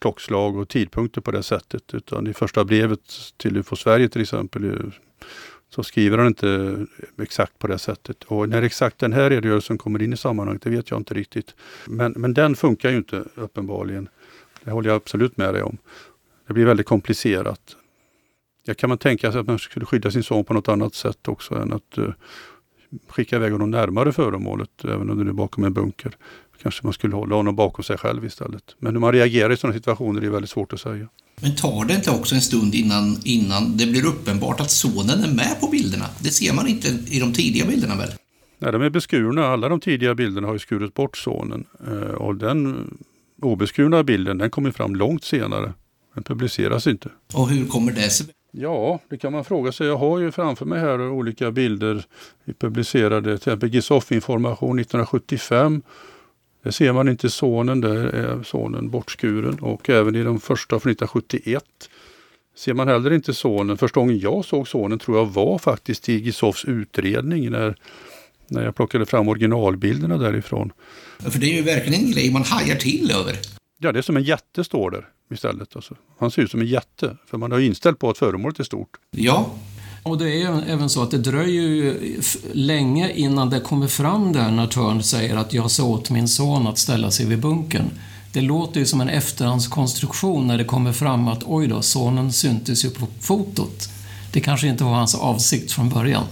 klockslag 0.00 0.56
och 0.56 0.68
tidpunkter 0.68 1.20
på 1.20 1.30
det 1.30 1.42
sättet. 1.42 1.94
Utan 1.94 2.26
i 2.26 2.34
första 2.34 2.64
brevet 2.64 3.00
till 3.36 3.56
UFO 3.56 3.76
Sverige 3.76 4.08
till 4.08 4.22
exempel 4.22 4.92
så 5.74 5.82
skriver 5.82 6.18
han 6.18 6.26
inte 6.26 6.86
exakt 7.22 7.58
på 7.58 7.66
det 7.66 7.78
sättet. 7.78 8.24
Och 8.24 8.48
när 8.48 8.62
exakt 8.62 8.98
den 8.98 9.12
här 9.12 9.30
redogörelsen 9.30 9.78
kommer 9.78 10.02
in 10.02 10.12
i 10.12 10.16
sammanhanget, 10.16 10.62
det 10.62 10.70
vet 10.70 10.90
jag 10.90 11.00
inte 11.00 11.14
riktigt. 11.14 11.54
Men, 11.86 12.12
men 12.12 12.34
den 12.34 12.56
funkar 12.56 12.90
ju 12.90 12.96
inte 12.96 13.24
uppenbarligen. 13.34 14.08
Det 14.64 14.70
håller 14.70 14.90
jag 14.90 14.96
absolut 14.96 15.36
med 15.36 15.54
dig 15.54 15.62
om. 15.62 15.78
Det 16.46 16.54
blir 16.54 16.66
väldigt 16.66 16.86
komplicerat. 16.86 17.76
Jag 18.64 18.76
kan 18.76 18.88
man 18.88 18.98
tänka 18.98 19.32
sig 19.32 19.40
att 19.40 19.46
man 19.46 19.58
skulle 19.58 19.86
skydda 19.86 20.10
sin 20.10 20.22
son 20.22 20.44
på 20.44 20.54
något 20.54 20.68
annat 20.68 20.94
sätt 20.94 21.28
också 21.28 21.54
än 21.54 21.72
att 21.72 21.98
uh, 21.98 22.12
skicka 23.08 23.36
iväg 23.36 23.52
honom 23.52 23.70
närmare 23.70 24.12
föremålet, 24.12 24.84
även 24.84 25.10
om 25.10 25.24
det 25.24 25.30
är 25.30 25.32
bakom 25.32 25.64
en 25.64 25.72
bunker. 25.72 26.16
Kanske 26.62 26.86
man 26.86 26.92
skulle 26.92 27.16
hålla 27.16 27.36
honom 27.36 27.56
bakom 27.56 27.84
sig 27.84 27.98
själv 27.98 28.24
istället. 28.24 28.76
Men 28.78 28.92
hur 28.94 29.00
man 29.00 29.12
reagerar 29.12 29.52
i 29.52 29.56
sådana 29.56 29.74
situationer 29.74 30.22
är 30.22 30.30
väldigt 30.30 30.50
svårt 30.50 30.72
att 30.72 30.80
säga. 30.80 31.08
Men 31.40 31.56
tar 31.56 31.84
det 31.84 31.94
inte 31.94 32.10
också 32.10 32.34
en 32.34 32.40
stund 32.40 32.74
innan, 32.74 33.20
innan 33.24 33.76
det 33.76 33.86
blir 33.86 34.06
uppenbart 34.06 34.60
att 34.60 34.70
sonen 34.70 35.24
är 35.24 35.34
med 35.34 35.60
på 35.60 35.68
bilderna? 35.68 36.04
Det 36.18 36.30
ser 36.30 36.52
man 36.52 36.68
inte 36.68 36.88
i 36.88 37.20
de 37.20 37.32
tidiga 37.32 37.66
bilderna 37.66 37.96
väl? 37.96 38.10
Nej, 38.58 38.72
de 38.72 38.82
är 38.82 38.90
beskurna. 38.90 39.46
Alla 39.46 39.68
de 39.68 39.80
tidiga 39.80 40.14
bilderna 40.14 40.46
har 40.46 40.54
ju 40.54 40.58
skurit 40.58 40.94
bort 40.94 41.16
sonen. 41.16 41.64
Eh, 41.86 42.14
och 42.14 42.36
den 42.36 42.90
obeskurna 43.42 44.02
bilden 44.04 44.38
den 44.38 44.50
kommer 44.50 44.70
fram 44.70 44.96
långt 44.96 45.24
senare. 45.24 45.72
Den 46.14 46.24
publiceras 46.24 46.86
inte. 46.86 47.08
Och 47.32 47.48
hur 47.48 47.66
kommer 47.66 47.92
det 47.92 48.10
sig? 48.10 48.26
Ja, 48.50 49.00
det 49.10 49.18
kan 49.18 49.32
man 49.32 49.44
fråga 49.44 49.72
sig. 49.72 49.86
Jag 49.86 49.96
har 49.96 50.18
ju 50.18 50.32
framför 50.32 50.64
mig 50.66 50.80
här 50.80 51.00
olika 51.00 51.50
bilder 51.50 52.04
publicerade. 52.58 53.22
Till 53.22 53.34
exempel 53.34 53.68
Gisoff-information 53.74 54.78
1975. 54.78 55.82
Där 56.64 56.70
ser 56.70 56.92
man 56.92 57.08
inte 57.08 57.30
sonen, 57.30 57.80
där 57.80 57.96
är 57.96 58.42
sonen 58.42 58.90
bortskuren. 58.90 59.58
Och 59.58 59.90
även 59.90 60.14
i 60.14 60.22
de 60.22 60.40
första 60.40 60.80
från 60.80 60.92
1971 60.92 61.64
ser 62.56 62.74
man 62.74 62.88
heller 62.88 63.12
inte 63.12 63.34
sonen. 63.34 63.78
Första 63.78 64.00
gången 64.00 64.18
jag 64.18 64.44
såg 64.44 64.68
sonen 64.68 64.98
tror 64.98 65.18
jag 65.18 65.26
var 65.26 65.58
faktiskt 65.58 66.08
i 66.08 66.12
Gisoffs 66.12 66.64
utredning 66.64 67.50
när, 67.50 67.76
när 68.48 68.64
jag 68.64 68.76
plockade 68.76 69.06
fram 69.06 69.28
originalbilderna 69.28 70.18
därifrån. 70.18 70.72
För 71.18 71.38
det 71.38 71.46
är 71.46 71.56
ju 71.56 71.62
verkligen 71.62 72.04
en 72.04 72.10
grej 72.10 72.32
man 72.32 72.42
hajar 72.42 72.76
till 72.76 73.10
över. 73.10 73.36
Ja, 73.78 73.92
det 73.92 73.98
är 73.98 74.02
som 74.02 74.16
en 74.16 74.22
jätte 74.22 74.64
står 74.64 74.90
där 74.90 75.08
istället. 75.30 75.76
Alltså. 75.76 75.94
Han 76.18 76.30
ser 76.30 76.42
ut 76.42 76.50
som 76.50 76.60
en 76.60 76.66
jätte, 76.66 77.16
för 77.26 77.38
man 77.38 77.52
har 77.52 77.60
inställt 77.60 77.98
på 77.98 78.10
att 78.10 78.18
föremålet 78.18 78.60
är 78.60 78.64
stort. 78.64 78.96
Ja. 79.10 79.54
Och 80.04 80.18
det 80.18 80.42
är 80.42 80.62
även 80.68 80.88
så 80.88 81.02
att 81.02 81.10
det 81.10 81.18
dröjer 81.18 81.62
ju 81.62 82.20
länge 82.52 83.12
innan 83.12 83.50
det 83.50 83.60
kommer 83.60 83.86
fram 83.86 84.32
där 84.32 84.50
när 84.50 84.66
Törn 84.66 85.02
säger 85.02 85.36
att 85.36 85.52
jag 85.52 85.70
sa 85.70 85.84
åt 85.84 86.10
min 86.10 86.28
son 86.28 86.66
att 86.66 86.78
ställa 86.78 87.10
sig 87.10 87.26
vid 87.26 87.40
bunkern. 87.40 87.90
Det 88.32 88.40
låter 88.40 88.80
ju 88.80 88.86
som 88.86 89.00
en 89.00 89.08
efterhandskonstruktion 89.08 90.46
när 90.46 90.58
det 90.58 90.64
kommer 90.64 90.92
fram 90.92 91.28
att 91.28 91.42
oj 91.46 91.66
då, 91.66 91.82
sonen 91.82 92.32
syntes 92.32 92.84
ju 92.84 92.90
på 92.90 93.06
fotot. 93.20 93.88
Det 94.32 94.40
kanske 94.40 94.66
inte 94.66 94.84
var 94.84 94.90
hans 94.90 95.14
avsikt 95.14 95.72
från 95.72 95.88
början. 95.88 96.24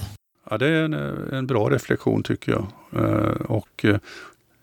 Ja, 0.50 0.58
det 0.58 0.66
är 0.66 0.84
en, 0.84 0.94
en 1.32 1.46
bra 1.46 1.70
reflektion 1.70 2.22
tycker 2.22 2.52
jag. 2.52 2.66
Eh, 3.04 3.32
och 3.32 3.84
eh, 3.84 3.96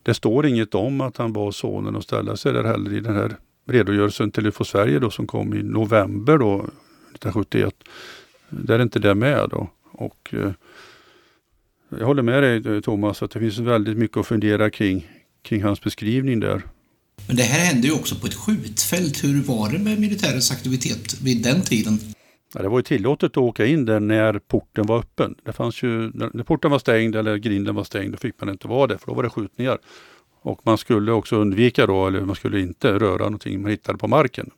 det 0.04 0.13
står 0.13 0.45
inget 0.45 0.76
om 0.76 1.02
att 1.02 1.17
han 1.17 1.34
bad 1.34 1.56
sonen 1.56 1.95
att 1.95 2.04
ställa 2.04 2.38
sig 2.38 2.54
där 2.54 2.63
heller 2.63 2.93
i 2.93 3.00
den 3.00 3.15
här 3.15 3.36
redogörelsen 3.67 4.32
till 4.32 4.48
UFO 4.48 4.63
Sverige 4.63 5.00
då, 5.00 5.10
som 5.10 5.28
kom 5.28 5.54
i 5.54 5.63
november 5.63 6.38
då, 6.38 6.56
1971. 6.56 7.74
Där 8.50 8.80
är 8.80 8.84
inte 8.84 9.00
det 9.00 9.16
med. 9.16 9.50
Då. 9.50 9.70
Och, 9.92 10.34
eh, 10.34 10.52
jag 11.90 12.06
håller 12.06 12.24
med 12.24 12.44
dig 12.44 12.76
eh, 12.76 12.82
Thomas 12.82 13.24
att 13.24 13.32
det 13.32 13.40
finns 13.40 13.58
väldigt 13.58 13.98
mycket 13.98 14.18
att 14.18 14.28
fundera 14.28 14.70
kring, 14.70 15.08
kring 15.42 15.64
hans 15.64 15.82
beskrivning 15.82 16.40
där. 16.40 16.62
Men 17.28 17.36
det 17.36 17.44
här 17.44 17.66
hände 17.74 17.88
ju 17.88 17.94
också 17.94 18.16
på 18.16 18.28
ett 18.28 18.34
skjutfält. 18.34 19.24
Hur 19.24 19.44
var 19.44 19.72
det 19.72 19.80
med 19.80 20.00
militärens 20.00 20.52
aktivitet 20.52 21.22
vid 21.22 21.44
den 21.44 21.62
tiden? 21.62 22.00
Ja, 22.54 22.62
det 22.62 22.70
var 22.70 22.80
ju 22.80 22.84
tillåtet 22.84 23.32
att 23.32 23.38
åka 23.38 23.66
in 23.66 23.86
där 23.86 24.00
när 24.00 24.40
porten 24.40 24.86
var 24.86 25.00
öppen. 25.00 25.36
Det 25.46 25.54
fanns 25.54 25.84
ju, 25.84 26.12
när 26.14 26.44
porten 26.44 26.72
var 26.72 26.80
stängd 26.80 27.16
eller 27.16 27.38
grinden 27.38 27.76
var 27.76 27.84
stängd, 27.84 28.12
då 28.12 28.18
fick 28.18 28.42
man 28.42 28.50
inte 28.50 28.68
vara 28.68 28.88
där 28.88 28.98
för 28.98 29.08
då 29.08 29.14
var 29.14 29.24
det 29.24 29.30
skjutningar. 29.30 29.78
Och 30.42 30.62
man 30.64 30.78
skulle 30.78 31.12
också 31.12 31.36
undvika 31.36 31.88
då, 31.88 32.08
eller 32.08 32.22
man 32.22 32.36
skulle 32.36 32.60
inte 32.60 33.00
röra 33.00 33.24
någonting 33.24 33.62
man 33.62 33.72
hittade 33.72 33.98
på 33.98 34.08
marken. 34.08 34.50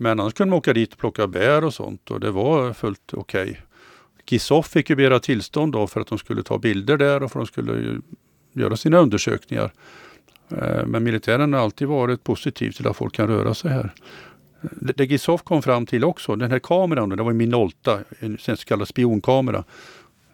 Men 0.00 0.20
annars 0.20 0.34
kunde 0.34 0.50
man 0.50 0.58
åka 0.58 0.72
dit 0.72 0.92
och 0.92 0.98
plocka 0.98 1.26
bär 1.26 1.64
och 1.64 1.74
sånt 1.74 2.10
och 2.10 2.20
det 2.20 2.30
var 2.30 2.72
fullt 2.72 3.14
okej. 3.14 3.42
Okay. 3.42 3.56
Gisoff 4.26 4.68
fick 4.68 4.90
ju 4.90 4.96
begära 4.96 5.20
tillstånd 5.20 5.72
då 5.72 5.86
för 5.86 6.00
att 6.00 6.06
de 6.06 6.18
skulle 6.18 6.42
ta 6.42 6.58
bilder 6.58 6.96
där 6.96 7.22
och 7.22 7.32
för 7.32 7.40
att 7.40 7.46
de 7.46 7.52
skulle 7.52 8.00
göra 8.52 8.76
sina 8.76 8.98
undersökningar. 8.98 9.72
Eh, 10.48 10.86
men 10.86 11.04
militären 11.04 11.52
har 11.52 11.60
alltid 11.60 11.88
varit 11.88 12.24
positiv 12.24 12.70
till 12.70 12.86
att 12.86 12.96
folk 12.96 13.14
kan 13.14 13.28
röra 13.28 13.54
sig 13.54 13.70
här. 13.70 13.94
Det 14.60 15.04
Gisoff 15.04 15.42
kom 15.42 15.62
fram 15.62 15.86
till 15.86 16.04
också, 16.04 16.36
den 16.36 16.50
här 16.50 16.58
kameran, 16.58 17.08
det 17.08 17.22
var 17.22 17.30
en 17.30 17.36
Minolta, 17.36 17.98
en 18.18 18.38
så 18.38 18.56
kallad 18.56 18.88
spionkamera. 18.88 19.64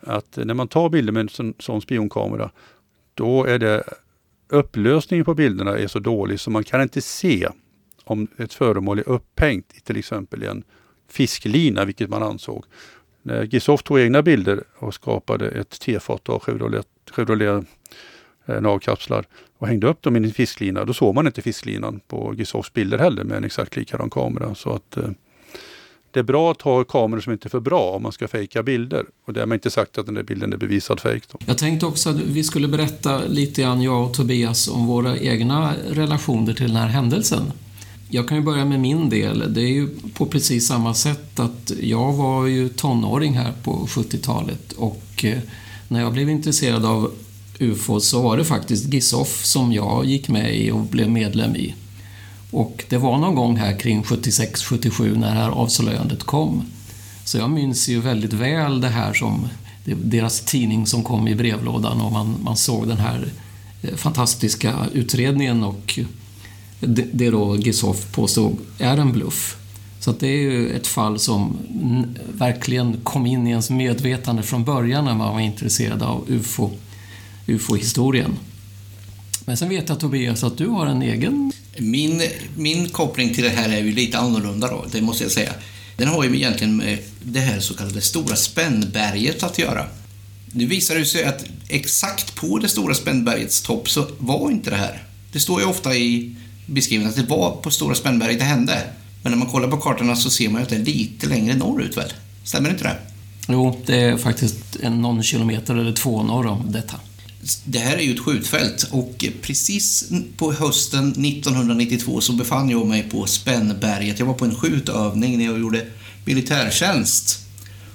Att 0.01 0.37
när 0.37 0.55
man 0.55 0.69
tar 0.69 0.89
bilder 0.89 1.13
med 1.13 1.21
en 1.21 1.29
sån, 1.29 1.55
sån 1.59 1.81
spionkamera, 1.81 2.51
då 3.15 3.45
är 3.45 3.59
det 3.59 3.85
upplösningen 4.49 5.25
på 5.25 5.35
bilderna 5.35 5.79
är 5.79 5.87
så 5.87 5.99
dålig 5.99 6.41
så 6.41 6.51
man 6.51 6.65
kan 6.65 6.83
inte 6.83 7.01
se 7.01 7.49
om 8.05 8.29
ett 8.37 8.53
föremål 8.53 8.99
är 8.99 9.09
upphängt 9.09 9.73
i 9.75 9.81
till 9.81 9.97
exempel 9.97 10.43
en 10.43 10.65
fisklina, 11.09 11.85
vilket 11.85 12.11
man 12.11 12.23
ansåg. 12.23 12.65
När 13.23 13.45
Gisoff 13.45 13.83
tog 13.83 14.01
egna 14.01 14.23
bilder 14.23 14.65
och 14.77 14.95
skapade 14.95 15.49
ett 15.49 15.81
tefat 15.81 16.29
av 16.29 16.41
Chevrolet, 16.41 16.87
Chevrolet 17.11 17.65
eh, 18.47 18.61
navkapslar 18.61 19.27
och 19.59 19.67
hängde 19.67 19.87
upp 19.87 20.03
dem 20.03 20.17
i 20.17 20.19
en 20.19 20.33
fisklina, 20.33 20.85
då 20.85 20.95
såg 20.95 21.15
man 21.15 21.27
inte 21.27 21.43
fisklinan 21.43 22.01
på 22.07 22.35
Gisoffs 22.35 22.73
bilder 22.73 22.99
heller 22.99 23.25
med 23.25 23.37
en 23.37 23.45
exakt 23.45 23.77
likadan 23.77 24.11
kamera. 24.11 24.55
Så 24.55 24.71
att 24.71 24.97
eh, 24.97 25.09
det 26.11 26.21
är 26.21 26.25
bra 26.25 26.51
att 26.51 26.63
ha 26.63 26.85
kameror 26.85 27.21
som 27.21 27.33
inte 27.33 27.49
är 27.49 27.51
för 27.51 27.61
bra 27.61 27.91
om 27.91 28.03
man 28.03 28.13
ska 28.13 28.29
fejka 28.29 28.63
bilder. 28.63 29.05
Och 29.27 29.33
det 29.33 29.41
har 29.41 29.47
man 29.47 29.57
inte 29.57 29.71
sagt 29.71 29.99
att 29.99 30.07
den 30.07 30.15
där 30.15 30.23
bilden 30.23 30.53
är 30.53 30.57
bevisad 30.57 31.01
fejk. 31.01 31.25
Jag 31.47 31.59
tänkte 31.59 31.87
också 31.87 32.11
att 32.11 32.17
vi 32.17 32.45
skulle 32.45 32.69
berätta 32.69 33.21
lite 33.29 33.63
grann, 33.63 33.83
jag 33.83 34.07
och 34.07 34.15
Tobias, 34.15 34.69
om 34.69 34.87
våra 34.87 35.19
egna 35.19 35.75
relationer 35.89 36.55
till 36.55 36.67
den 36.67 36.77
här 36.77 36.89
händelsen. 36.89 37.43
Jag 38.15 38.29
kan 38.29 38.37
ju 38.37 38.45
börja 38.45 38.65
med 38.65 38.81
min 38.81 39.09
del. 39.09 39.55
Det 39.55 39.61
är 39.61 39.69
ju 39.69 39.89
på 40.15 40.27
precis 40.27 40.67
samma 40.67 40.95
sätt 40.95 41.41
att 41.41 41.73
jag 41.83 42.13
var 42.13 42.47
ju 42.47 42.69
tonåring 42.69 43.35
här 43.35 43.53
på 43.63 43.87
70-talet 43.87 44.73
och 44.73 45.25
eh, 45.25 45.39
när 45.89 46.01
jag 46.01 46.13
blev 46.13 46.31
intresserad 46.31 46.85
av 46.85 47.13
UFO 47.59 48.01
så 48.01 48.23
var 48.23 48.37
det 48.37 48.45
faktiskt 48.45 48.93
GISOF 48.93 49.45
som 49.45 49.73
jag 49.73 50.05
gick 50.05 50.29
med 50.29 50.57
i 50.57 50.71
och 50.71 50.81
blev 50.81 51.11
medlem 51.11 51.57
i. 51.57 51.75
Och 52.51 52.85
det 52.89 52.99
var 52.99 53.19
någon 53.19 53.35
gång 53.35 53.57
här 53.57 53.79
kring 53.79 54.03
76-77 54.03 55.19
när 55.19 55.35
det 55.35 55.41
här 55.41 55.51
avslöjandet 55.51 56.23
kom. 56.23 56.65
Så 57.25 57.39
jag 57.39 57.51
minns 57.51 57.89
ju 57.89 58.01
väldigt 58.01 58.33
väl 58.33 58.81
det 58.81 58.89
här 58.89 59.13
som 59.13 59.49
deras 59.85 60.41
tidning 60.41 60.87
som 60.87 61.03
kom 61.03 61.29
i 61.29 61.35
brevlådan 61.35 62.01
och 62.01 62.13
man, 62.13 62.37
man 62.43 62.57
såg 62.57 62.89
den 62.89 62.99
här 62.99 63.29
eh, 63.83 63.95
fantastiska 63.95 64.75
utredningen 64.93 65.65
och 65.65 65.99
det, 66.87 67.07
det 67.13 67.31
då 67.31 67.57
Gisoff 67.57 68.13
påstod 68.13 68.57
är 68.79 68.97
en 68.97 69.13
bluff. 69.13 69.57
Så 70.01 70.13
det 70.13 70.27
är 70.27 70.37
ju 70.37 70.71
ett 70.71 70.87
fall 70.87 71.19
som 71.19 71.57
verkligen 72.33 72.97
kom 73.03 73.27
in 73.27 73.47
i 73.47 73.51
ens 73.51 73.71
medvetande 73.71 74.43
från 74.43 74.65
början 74.65 75.05
när 75.05 75.15
man 75.15 75.35
var 75.35 75.41
intresserad 75.41 76.03
av 76.03 76.25
UFO, 76.29 76.71
UFO-historien. 77.47 78.37
Men 79.45 79.57
sen 79.57 79.69
vet 79.69 79.89
jag 79.89 80.01
Tobias 80.01 80.45
att 80.45 80.59
du 80.59 80.67
har 80.67 80.87
en 80.87 81.03
egen 81.03 81.53
min, 81.79 82.23
min 82.57 82.89
koppling 82.89 83.35
till 83.35 83.45
det 83.45 83.51
här 83.51 83.69
är 83.69 83.81
ju 83.81 83.93
lite 83.93 84.19
annorlunda 84.19 84.71
då, 84.71 84.85
det 84.93 85.03
måste 85.03 85.25
jag 85.25 85.33
säga. 85.33 85.53
Den 85.97 86.09
har 86.09 86.25
ju 86.25 86.37
egentligen 86.37 86.77
med 86.77 86.99
det 87.23 87.41
här 87.41 87.61
så 87.61 87.75
kallade 87.75 88.01
stora 88.01 88.37
spännberget 88.37 89.43
att 89.43 89.59
göra. 89.59 89.87
Nu 90.53 90.67
visar 90.67 90.95
det 90.95 91.05
sig 91.05 91.25
att 91.25 91.45
exakt 91.69 92.35
på 92.35 92.59
det 92.59 92.69
stora 92.69 92.95
spännbergets 92.95 93.63
topp 93.63 93.91
så 93.91 94.07
var 94.19 94.51
inte 94.51 94.71
det 94.71 94.77
här. 94.77 95.03
Det 95.33 95.41
står 95.41 95.61
ju 95.61 95.67
ofta 95.67 95.95
i 95.95 96.37
beskrivningen 96.67 97.11
att 97.11 97.17
det 97.17 97.35
var 97.35 97.57
på 97.57 97.71
stora 97.71 97.95
spännberget 97.95 98.39
det 98.39 98.45
hände. 98.45 98.83
Men 99.23 99.33
när 99.33 99.39
man 99.39 99.49
kollar 99.49 99.69
på 99.69 99.77
kartorna 99.77 100.17
så 100.17 100.31
ser 100.31 100.49
man 100.49 100.63
att 100.63 100.69
det 100.69 100.77
är 100.77 100.85
lite 100.85 101.27
längre 101.27 101.55
norrut 101.55 101.97
väl? 101.97 102.13
Stämmer 102.45 102.71
inte 102.71 102.85
det? 102.85 102.97
Jo, 103.49 103.81
det 103.87 104.01
är 104.01 104.17
faktiskt 104.17 104.77
en 104.83 105.03
någon 105.03 105.23
kilometer 105.23 105.75
eller 105.75 105.93
två 105.93 106.23
norr 106.23 106.47
om 106.47 106.73
detta 106.73 107.01
det 107.65 107.79
här 107.79 107.97
är 107.97 108.03
ju 108.03 108.15
ett 108.15 108.21
skjutfält 108.21 108.89
och 108.91 109.25
precis 109.43 110.11
på 110.37 110.53
hösten 110.53 111.11
1992 111.11 112.21
så 112.21 112.33
befann 112.33 112.71
jag 112.71 112.87
mig 112.87 113.03
på 113.03 113.27
Spännberget. 113.27 114.19
Jag 114.19 114.27
var 114.27 114.35
på 114.35 114.45
en 114.45 114.55
skjutövning 114.55 115.39
när 115.39 115.45
jag 115.45 115.61
gjorde 115.61 115.87
militärtjänst. 116.25 117.41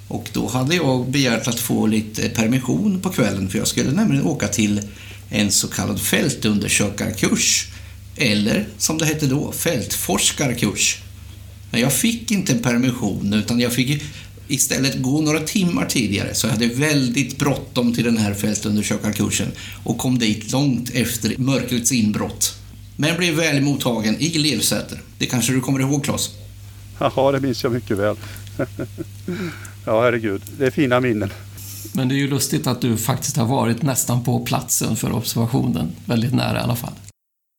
Och 0.08 0.30
då 0.34 0.48
hade 0.48 0.76
jag 0.76 1.10
begärt 1.10 1.48
att 1.48 1.60
få 1.60 1.88
lite 1.88 2.30
permission 2.30 3.02
på 3.02 3.10
kvällen 3.10 3.50
för 3.50 3.58
jag 3.58 3.68
skulle 3.68 3.92
nämligen 3.92 4.26
åka 4.26 4.48
till 4.48 4.82
en 5.30 5.52
så 5.52 5.68
kallad 5.68 6.02
fältundersökarkurs. 6.02 7.68
Eller 8.20 8.68
som 8.78 8.98
det 8.98 9.06
hette 9.06 9.28
då, 9.28 9.52
fältforskarkurs. 9.52 11.02
Men 11.72 11.82
jag 11.82 11.94
fick 11.94 12.32
inte 12.32 12.54
en 12.54 12.60
permission 12.60 13.34
utan 13.34 13.60
jag 13.60 13.74
fick 13.74 14.04
istället 14.48 15.02
gå 15.02 15.22
några 15.22 15.40
timmar 15.40 15.86
tidigare 15.86 16.34
så 16.34 16.48
jag 16.48 16.52
hade 16.52 16.68
väldigt 16.68 17.38
bråttom 17.38 17.94
till 17.94 18.04
den 18.04 18.18
här 18.18 18.34
fältundersökarkursen 18.34 19.48
och 19.84 19.98
kom 19.98 20.20
dit 20.20 20.52
långt 20.52 20.90
efter 20.90 21.38
mörkrets 21.38 21.92
inbrott. 21.92 22.56
Men 22.96 23.18
blev 23.18 23.34
väl 23.34 23.62
mottagen 23.62 24.16
i 24.20 24.38
Levsäter. 24.38 25.02
Det 25.18 25.26
kanske 25.26 25.54
du 25.54 25.62
kommer 25.62 25.80
ihåg, 25.80 26.04
Claes? 26.04 26.30
Ja, 27.16 27.32
det 27.32 27.40
minns 27.40 27.64
jag 27.64 27.74
mycket 27.74 27.98
väl. 27.98 28.16
ja, 29.86 30.02
herregud. 30.02 30.42
Det 30.58 30.66
är 30.66 30.72
fina 30.72 31.00
minnen. 31.00 31.30
Men 31.94 32.08
det 32.08 32.16
är 32.16 32.18
ju 32.18 32.28
lustigt 32.28 32.68
att 32.68 32.82
du 32.82 32.98
faktiskt 32.98 33.38
har 33.38 33.46
varit 33.46 33.82
nästan 33.82 34.24
på 34.24 34.40
platsen 34.40 34.96
för 34.96 35.12
observationen. 35.12 35.92
Väldigt 36.06 36.34
nära 36.34 36.60
i 36.60 36.62
alla 36.62 36.76
fall. 36.76 36.94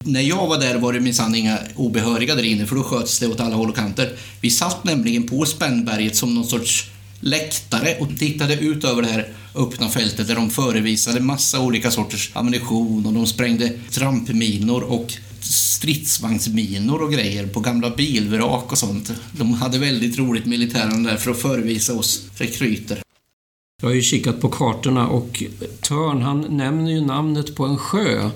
När 0.05 0.21
jag 0.21 0.47
var 0.47 0.59
där 0.59 0.79
var 0.79 0.93
det 0.93 1.01
minsann 1.01 1.35
inga 1.35 1.59
obehöriga 1.77 2.35
där 2.35 2.43
inne 2.43 2.67
för 2.67 2.77
då 2.77 2.83
sköts 2.83 3.19
det 3.19 3.27
åt 3.27 3.41
alla 3.41 3.57
håll 3.57 3.69
och 3.69 3.77
kanter. 3.77 4.17
Vi 4.41 4.51
satt 4.51 4.85
nämligen 4.85 5.27
på 5.27 5.45
Spännberget 5.45 6.17
som 6.17 6.35
någon 6.35 6.45
sorts 6.45 6.91
läktare 7.21 7.97
och 8.01 8.09
tittade 8.19 8.55
ut 8.55 8.85
över 8.85 9.03
det 9.03 9.09
här 9.09 9.29
öppna 9.55 9.89
fältet 9.89 10.29
där 10.29 10.35
de 10.35 10.51
förevisade 10.51 11.21
massa 11.21 11.61
olika 11.61 11.91
sorters 11.91 12.31
ammunition 12.35 13.07
och 13.07 13.13
de 13.13 13.27
sprängde 13.27 13.73
trampminor 13.91 14.83
och 14.83 15.13
stridsvagnsminor 15.41 17.03
och 17.03 17.13
grejer 17.13 17.47
på 17.47 17.61
gamla 17.61 17.91
bilvrak 17.91 18.73
och 18.73 18.79
sånt. 18.79 19.13
De 19.33 19.53
hade 19.53 19.79
väldigt 19.79 20.19
roligt 20.19 20.47
militären 20.47 21.03
där 21.03 21.17
för 21.17 21.31
att 21.31 21.41
förevisa 21.41 21.95
oss 21.95 22.23
rekryter. 22.35 22.99
Jag 23.83 23.89
har 23.89 23.95
ju 23.95 24.03
kikat 24.03 24.41
på 24.41 24.49
kartorna 24.49 25.09
och 25.09 25.43
Törn 25.81 26.23
han 26.23 26.57
nämner 26.57 26.91
ju 26.91 27.01
namnet 27.01 27.55
på 27.55 27.65
en 27.65 27.79
sjö 27.79 28.31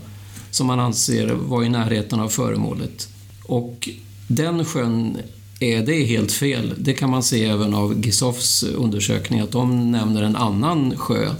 som 0.55 0.66
man 0.66 0.80
anser 0.80 1.26
var 1.28 1.64
i 1.64 1.68
närheten 1.68 2.20
av 2.20 2.28
föremålet. 2.28 3.09
Och 3.44 3.88
den 4.28 4.64
sjön 4.64 5.18
är 5.61 5.86
det 5.86 6.05
helt 6.05 6.32
fel. 6.32 6.74
Det 6.78 6.92
kan 6.92 7.11
man 7.11 7.22
se 7.22 7.44
även 7.44 7.74
av 7.74 8.00
Gisoffs 8.05 8.62
undersökning 8.62 9.40
att 9.40 9.52
de 9.52 9.92
nämner 9.92 10.22
en 10.22 10.36
annan 10.36 10.96
sjö. 10.96 11.30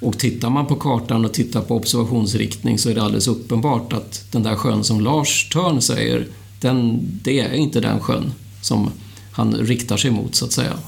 Och 0.00 0.18
tittar 0.18 0.50
man 0.50 0.66
på 0.66 0.74
kartan 0.74 1.24
och 1.24 1.32
tittar 1.32 1.60
på 1.60 1.76
observationsriktning 1.76 2.78
så 2.78 2.90
är 2.90 2.94
det 2.94 3.02
alldeles 3.02 3.28
uppenbart 3.28 3.92
att 3.92 4.24
den 4.30 4.42
där 4.42 4.56
sjön 4.56 4.84
som 4.84 5.00
Lars 5.00 5.48
Törn 5.52 5.82
säger, 5.82 6.26
den, 6.60 7.00
det 7.22 7.40
är 7.40 7.54
inte 7.54 7.80
den 7.80 8.00
sjön 8.00 8.32
som 8.62 8.90
han 9.32 9.54
riktar 9.54 9.96
sig 9.96 10.10
mot 10.10 10.34
så 10.34 10.44
att 10.44 10.52
säga. 10.52 10.78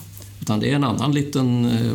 Utan 0.41 0.61
det 0.61 0.71
är 0.71 0.75
en 0.75 0.85
annan 0.85 1.13
liten 1.13 1.65
eh, 1.65 1.93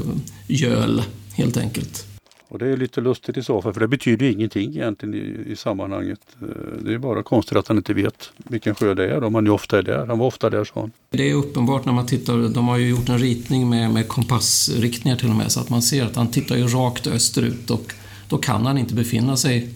göl 0.47 1.03
helt 1.33 1.57
enkelt. 1.57 2.12
Och 2.53 2.59
det 2.59 2.67
är 2.67 2.77
lite 2.77 3.01
lustigt 3.01 3.37
i 3.37 3.43
så 3.43 3.61
fall, 3.61 3.73
för 3.73 3.79
det 3.79 3.87
betyder 3.87 4.25
ju 4.25 4.31
ingenting 4.31 4.69
egentligen 4.69 5.15
i, 5.15 5.51
i 5.51 5.55
sammanhanget. 5.55 6.19
Eh, 6.41 6.47
det 6.81 6.93
är 6.93 6.97
bara 6.97 7.23
konstigt 7.23 7.57
att 7.57 7.67
han 7.67 7.77
inte 7.77 7.93
vet 7.93 8.29
vilken 8.37 8.75
sjö 8.75 8.93
det 8.93 9.07
är, 9.07 9.23
om 9.23 9.35
han 9.35 9.45
ju 9.45 9.51
ofta 9.51 9.77
är 9.77 9.81
där. 9.81 10.05
Han 10.07 10.19
var 10.19 10.27
ofta 10.27 10.49
där, 10.49 10.63
sa 10.63 10.79
han. 10.79 10.91
Det 11.09 11.29
är 11.29 11.35
uppenbart 11.35 11.85
när 11.85 11.93
man 11.93 12.05
tittar, 12.05 12.53
de 12.53 12.67
har 12.67 12.77
ju 12.77 12.89
gjort 12.89 13.09
en 13.09 13.17
ritning 13.17 13.69
med, 13.69 13.91
med 13.93 14.07
kompassriktningar 14.07 15.17
till 15.17 15.29
och 15.29 15.35
med, 15.35 15.51
så 15.51 15.59
att 15.59 15.69
man 15.69 15.81
ser 15.81 16.05
att 16.05 16.15
han 16.15 16.27
tittar 16.27 16.55
ju 16.55 16.67
rakt 16.67 17.07
österut 17.07 17.69
och 17.69 17.93
då 18.29 18.37
kan 18.37 18.65
han 18.65 18.77
inte 18.77 18.93
befinna 18.93 19.37
sig 19.37 19.69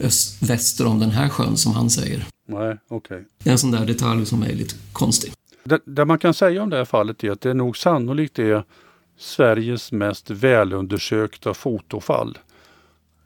öst, 0.00 0.42
väster 0.42 0.86
om 0.86 0.98
den 0.98 1.10
här 1.10 1.28
sjön 1.28 1.56
som 1.56 1.72
han 1.72 1.90
säger. 1.90 2.26
Nej, 2.46 2.76
okej. 2.88 3.16
Okay. 3.16 3.18
Det 3.42 3.50
är 3.50 3.52
en 3.52 3.58
sån 3.58 3.70
där 3.70 3.86
detalj 3.86 4.26
som 4.26 4.42
är 4.42 4.52
lite 4.52 4.74
konstig. 4.92 5.32
Det, 5.64 5.80
det 5.84 6.04
man 6.04 6.18
kan 6.18 6.34
säga 6.34 6.62
om 6.62 6.70
det 6.70 6.76
här 6.76 6.84
fallet 6.84 7.24
är 7.24 7.30
att 7.30 7.40
det 7.40 7.54
nog 7.54 7.76
sannolikt 7.76 8.38
är 8.38 8.64
Sveriges 9.18 9.92
mest 9.92 10.30
välundersökta 10.30 11.54
fotofall. 11.54 12.38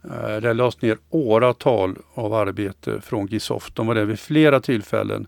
Eh, 0.04 0.36
det 0.36 0.54
lades 0.54 0.82
ner 0.82 0.98
åratal 1.10 1.98
av 2.14 2.34
arbete 2.34 3.00
från 3.00 3.26
Gisoft. 3.26 3.74
De 3.74 3.86
var 3.86 3.94
där 3.94 4.04
vid 4.04 4.20
flera 4.20 4.60
tillfällen 4.60 5.26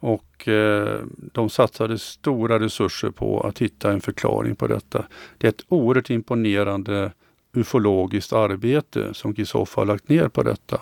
och 0.00 0.48
eh, 0.48 1.00
de 1.32 1.50
satsade 1.50 1.98
stora 1.98 2.60
resurser 2.60 3.10
på 3.10 3.40
att 3.40 3.58
hitta 3.58 3.92
en 3.92 4.00
förklaring 4.00 4.56
på 4.56 4.66
detta. 4.66 5.04
Det 5.38 5.46
är 5.46 5.48
ett 5.48 5.64
oerhört 5.68 6.10
imponerande 6.10 7.12
ufologiskt 7.52 8.32
arbete 8.32 9.14
som 9.14 9.32
Gisoff 9.32 9.76
har 9.76 9.84
lagt 9.84 10.08
ner 10.08 10.28
på 10.28 10.42
detta. 10.42 10.80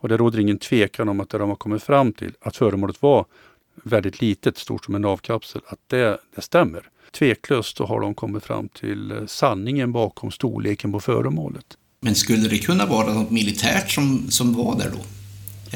Och 0.00 0.08
det 0.08 0.16
råder 0.16 0.40
ingen 0.40 0.58
tvekan 0.58 1.08
om 1.08 1.20
att 1.20 1.30
det 1.30 1.38
de 1.38 1.48
har 1.48 1.56
kommit 1.56 1.82
fram 1.82 2.12
till, 2.12 2.32
att 2.40 2.56
föremålet 2.56 3.02
var 3.02 3.26
väldigt 3.74 4.20
litet, 4.20 4.58
stort 4.58 4.84
som 4.84 4.94
en 4.94 5.02
navkapsel, 5.02 5.62
att 5.66 5.80
det, 5.86 6.18
det 6.34 6.42
stämmer 6.42 6.88
tveklöst 7.12 7.76
så 7.76 7.86
har 7.86 8.00
de 8.00 8.14
kommit 8.14 8.44
fram 8.44 8.68
till 8.68 9.10
eh, 9.10 9.26
sanningen 9.26 9.92
bakom 9.92 10.30
storleken 10.30 10.92
på 10.92 11.00
föremålet. 11.00 11.78
Men 12.00 12.14
skulle 12.14 12.48
det 12.48 12.58
kunna 12.58 12.86
vara 12.86 13.12
något 13.12 13.30
militärt 13.30 13.90
som, 13.90 14.30
som 14.30 14.52
var 14.54 14.78
där 14.78 14.90
då? 14.90 14.98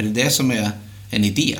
Är 0.00 0.02
det 0.02 0.10
det 0.10 0.30
som 0.30 0.50
är 0.50 0.70
en 1.10 1.24
idé? 1.24 1.58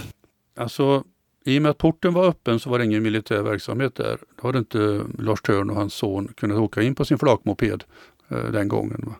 Alltså, 0.56 1.04
i 1.44 1.58
och 1.58 1.62
med 1.62 1.70
att 1.70 1.78
porten 1.78 2.14
var 2.14 2.24
öppen 2.24 2.60
så 2.60 2.70
var 2.70 2.78
det 2.78 2.84
ingen 2.84 3.02
militär 3.02 3.42
verksamhet 3.42 3.94
där. 3.94 4.18
Då 4.40 4.48
hade 4.48 4.58
inte 4.58 5.02
Lars 5.18 5.42
Törn 5.42 5.70
och 5.70 5.76
hans 5.76 5.94
son 5.94 6.28
kunnat 6.36 6.58
åka 6.58 6.82
in 6.82 6.94
på 6.94 7.04
sin 7.04 7.18
flakmoped 7.18 7.84
eh, 8.28 8.44
den 8.44 8.68
gången. 8.68 9.04
Va? 9.06 9.14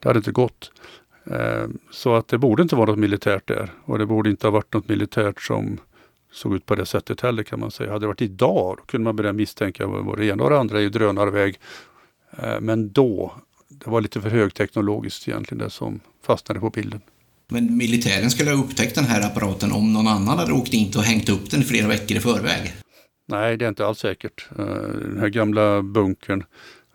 Det 0.00 0.08
hade 0.08 0.18
inte 0.18 0.32
gått. 0.32 0.70
Eh, 1.30 1.66
så 1.90 2.14
att 2.14 2.28
det 2.28 2.38
borde 2.38 2.62
inte 2.62 2.76
vara 2.76 2.90
något 2.90 2.98
militärt 2.98 3.48
där 3.48 3.72
och 3.84 3.98
det 3.98 4.06
borde 4.06 4.30
inte 4.30 4.46
ha 4.46 4.52
varit 4.52 4.74
något 4.74 4.88
militärt 4.88 5.42
som 5.42 5.78
såg 6.34 6.54
ut 6.54 6.66
på 6.66 6.74
det 6.74 6.86
sättet 6.86 7.20
heller 7.20 7.42
kan 7.42 7.60
man 7.60 7.70
säga. 7.70 7.92
Hade 7.92 8.02
det 8.02 8.06
varit 8.06 8.22
idag 8.22 8.76
då 8.78 8.84
kunde 8.86 9.04
man 9.04 9.16
börja 9.16 9.32
misstänka 9.32 9.86
vad 9.86 10.18
det 10.18 10.26
ena 10.26 10.44
och 10.44 10.50
det 10.50 10.58
andra 10.58 10.82
är 10.82 10.88
drönarväg. 10.88 11.58
Eh, 12.38 12.60
men 12.60 12.92
då, 12.92 13.32
det 13.68 13.90
var 13.90 14.00
lite 14.00 14.20
för 14.20 14.30
högteknologiskt 14.30 15.28
egentligen 15.28 15.64
det 15.64 15.70
som 15.70 16.00
fastnade 16.26 16.60
på 16.60 16.70
bilden. 16.70 17.00
Men 17.48 17.76
militären 17.76 18.30
skulle 18.30 18.50
ha 18.50 18.64
upptäckt 18.64 18.94
den 18.94 19.04
här 19.04 19.26
apparaten 19.26 19.72
om 19.72 19.92
någon 19.92 20.08
annan 20.08 20.38
hade 20.38 20.52
åkt 20.52 20.74
in 20.74 20.92
och 20.96 21.02
hängt 21.02 21.28
upp 21.28 21.50
den 21.50 21.62
flera 21.62 21.88
veckor 21.88 22.16
i 22.16 22.20
förväg? 22.20 22.74
Nej, 23.28 23.56
det 23.56 23.64
är 23.64 23.68
inte 23.68 23.86
alls 23.86 23.98
säkert. 23.98 24.48
Eh, 24.58 24.64
den 24.84 25.18
här 25.20 25.28
gamla 25.28 25.82
bunkern 25.82 26.44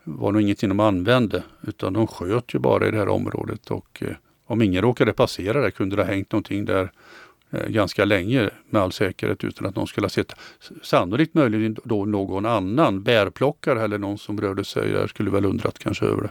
var 0.04 0.32
nog 0.32 0.42
ingenting 0.42 0.70
de 0.70 0.80
använde 0.80 1.44
utan 1.68 1.94
de 1.94 2.08
sköt 2.08 2.54
ju 2.54 2.60
bara 2.60 2.88
i 2.88 2.92
det 2.92 2.98
här 2.98 3.10
området 3.10 3.72
och 3.72 4.04
eh, 4.04 4.16
om 4.46 4.62
ingen 4.62 4.82
råkade 4.82 5.14
passera 5.14 5.62
där 5.62 5.72
kunde 5.72 5.96
det 5.96 6.04
ha 6.04 6.12
hängt 6.12 6.32
någonting 6.32 6.66
där 6.66 6.92
Eh, 7.52 7.68
ganska 7.68 8.06
länge 8.06 8.50
med 8.70 8.82
all 8.82 8.92
säkerhet 8.92 9.44
utan 9.44 9.68
att 9.68 9.76
någon 9.76 9.88
skulle 9.88 10.06
ha 10.06 10.10
sett. 10.10 10.34
Sannolikt 10.84 11.34
möjligen 11.34 11.78
då 11.84 12.06
någon 12.06 12.46
annan 12.46 13.04
bärplockare 13.04 13.84
eller 13.84 13.98
någon 13.98 14.18
som 14.18 14.42
rörde 14.42 14.64
sig 14.64 14.92
där 14.92 15.08
skulle 15.08 15.30
väl 15.30 15.46
undrat 15.46 15.80
kanske 15.80 16.06
över 16.06 16.22
det. 16.22 16.30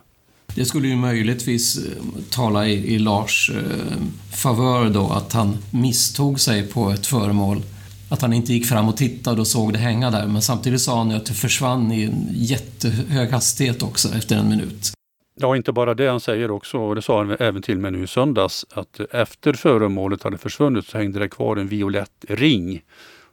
Det 0.55 0.65
skulle 0.65 0.89
ju 0.89 0.97
möjligtvis 0.97 1.79
eh, 1.79 2.03
tala 2.31 2.69
i, 2.69 2.95
i 2.95 2.99
Lars 2.99 3.51
eh, 3.51 3.97
favör 4.37 4.91
då 4.91 5.11
att 5.11 5.33
han 5.33 5.57
misstog 5.71 6.41
sig 6.41 6.67
på 6.67 6.91
ett 6.91 7.07
föremål. 7.07 7.63
Att 8.09 8.23
han 8.23 8.33
inte 8.33 8.53
gick 8.53 8.67
fram 8.67 8.89
och 8.89 8.97
tittade 8.97 9.41
och 9.41 9.47
såg 9.47 9.73
det 9.73 9.79
hänga 9.79 10.11
där. 10.11 10.27
Men 10.27 10.43
samtidigt 10.43 10.81
sa 10.81 10.99
han 10.99 11.11
ju 11.11 11.17
att 11.17 11.27
det 11.27 11.35
försvann 11.35 11.93
i 11.93 12.03
en 12.03 12.29
jättehög 12.33 13.31
hastighet 13.31 13.83
också 13.83 14.09
efter 14.15 14.37
en 14.37 14.49
minut. 14.49 14.98
Ja, 15.41 15.57
inte 15.57 15.73
bara 15.73 15.95
det. 15.95 16.09
Han 16.09 16.21
säger 16.21 16.51
också, 16.51 16.79
och 16.79 16.95
det 16.95 17.03
sa 17.03 17.19
han 17.19 17.37
även 17.41 17.63
till 17.63 17.79
mig 17.79 17.91
nu 17.91 18.03
i 18.03 18.07
söndags, 18.07 18.67
att 18.71 19.01
efter 19.11 19.53
föremålet 19.53 20.23
hade 20.23 20.39
försvunnit 20.39 20.87
så 20.87 20.99
hängde 20.99 21.19
det 21.19 21.29
kvar 21.29 21.57
en 21.57 21.69
violett 21.69 22.25
ring 22.29 22.83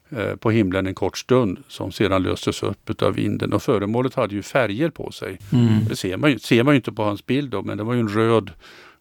eh, 0.10 0.36
på 0.36 0.52
himlen 0.52 0.88
en 0.88 0.96
kort 0.96 1.18
stund 1.18 1.64
som 1.68 1.92
sedan 1.92 2.24
löstes 2.24 2.64
upp 2.64 3.02
av 3.02 3.14
vinden. 3.14 3.54
Och 3.54 3.64
föremålet 3.64 4.14
hade 4.14 4.36
ju 4.36 4.42
färger 4.42 4.90
på 4.90 5.12
sig. 5.12 5.40
Mm. 5.54 5.86
Det 5.90 5.96
ser 5.96 6.18
man, 6.18 6.32
ju, 6.32 6.40
ser 6.40 6.64
man 6.64 6.74
ju 6.74 6.76
inte 6.76 6.92
på 6.92 7.04
hans 7.04 7.26
bild 7.26 7.52
då, 7.52 7.62
men 7.62 7.78
det 7.78 7.84
var 7.84 7.94
ju 7.94 8.00
en 8.00 8.10
röd 8.10 8.52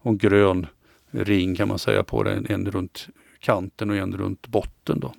och 0.01 0.11
en 0.11 0.19
grön 0.19 0.67
ring 1.11 1.57
kan 1.57 1.69
man 1.69 1.79
säga 1.79 2.03
på 2.03 2.23
den. 2.23 2.47
En 2.49 2.71
runt 2.71 3.09
kanten 3.41 3.91
och 3.91 3.97
en 3.97 4.17
runt 4.17 4.47
botten 4.47 5.01
då. 5.01 5.15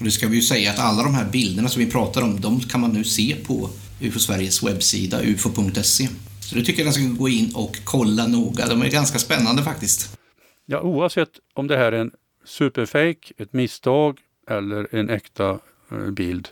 Det 0.00 0.10
ska 0.10 0.28
vi 0.28 0.36
ju 0.36 0.42
säga 0.42 0.70
att 0.70 0.78
alla 0.78 1.02
de 1.02 1.14
här 1.14 1.30
bilderna 1.30 1.68
som 1.68 1.84
vi 1.84 1.90
pratar 1.90 2.22
om, 2.22 2.40
de 2.40 2.60
kan 2.60 2.80
man 2.80 2.90
nu 2.90 3.04
se 3.04 3.36
på 3.46 3.70
UFO 4.00 4.18
Sveriges 4.18 4.62
webbsida, 4.62 5.22
ufo.se. 5.22 6.08
Så 6.48 6.54
det 6.54 6.62
tycker 6.62 6.82
jag 6.82 6.88
att 6.88 6.94
ska 6.94 7.04
gå 7.04 7.28
in 7.28 7.52
och 7.54 7.76
kolla 7.84 8.26
noga. 8.26 8.66
De 8.66 8.82
är 8.82 8.90
ganska 8.90 9.18
spännande 9.18 9.62
faktiskt. 9.62 10.18
Ja, 10.66 10.80
oavsett 10.80 11.30
om 11.54 11.66
det 11.66 11.76
här 11.76 11.92
är 11.92 12.00
en 12.00 12.10
superfake, 12.44 13.32
ett 13.38 13.52
misstag 13.52 14.18
eller 14.50 14.94
en 14.94 15.10
äkta 15.10 15.58
eh, 15.90 16.10
bild 16.10 16.48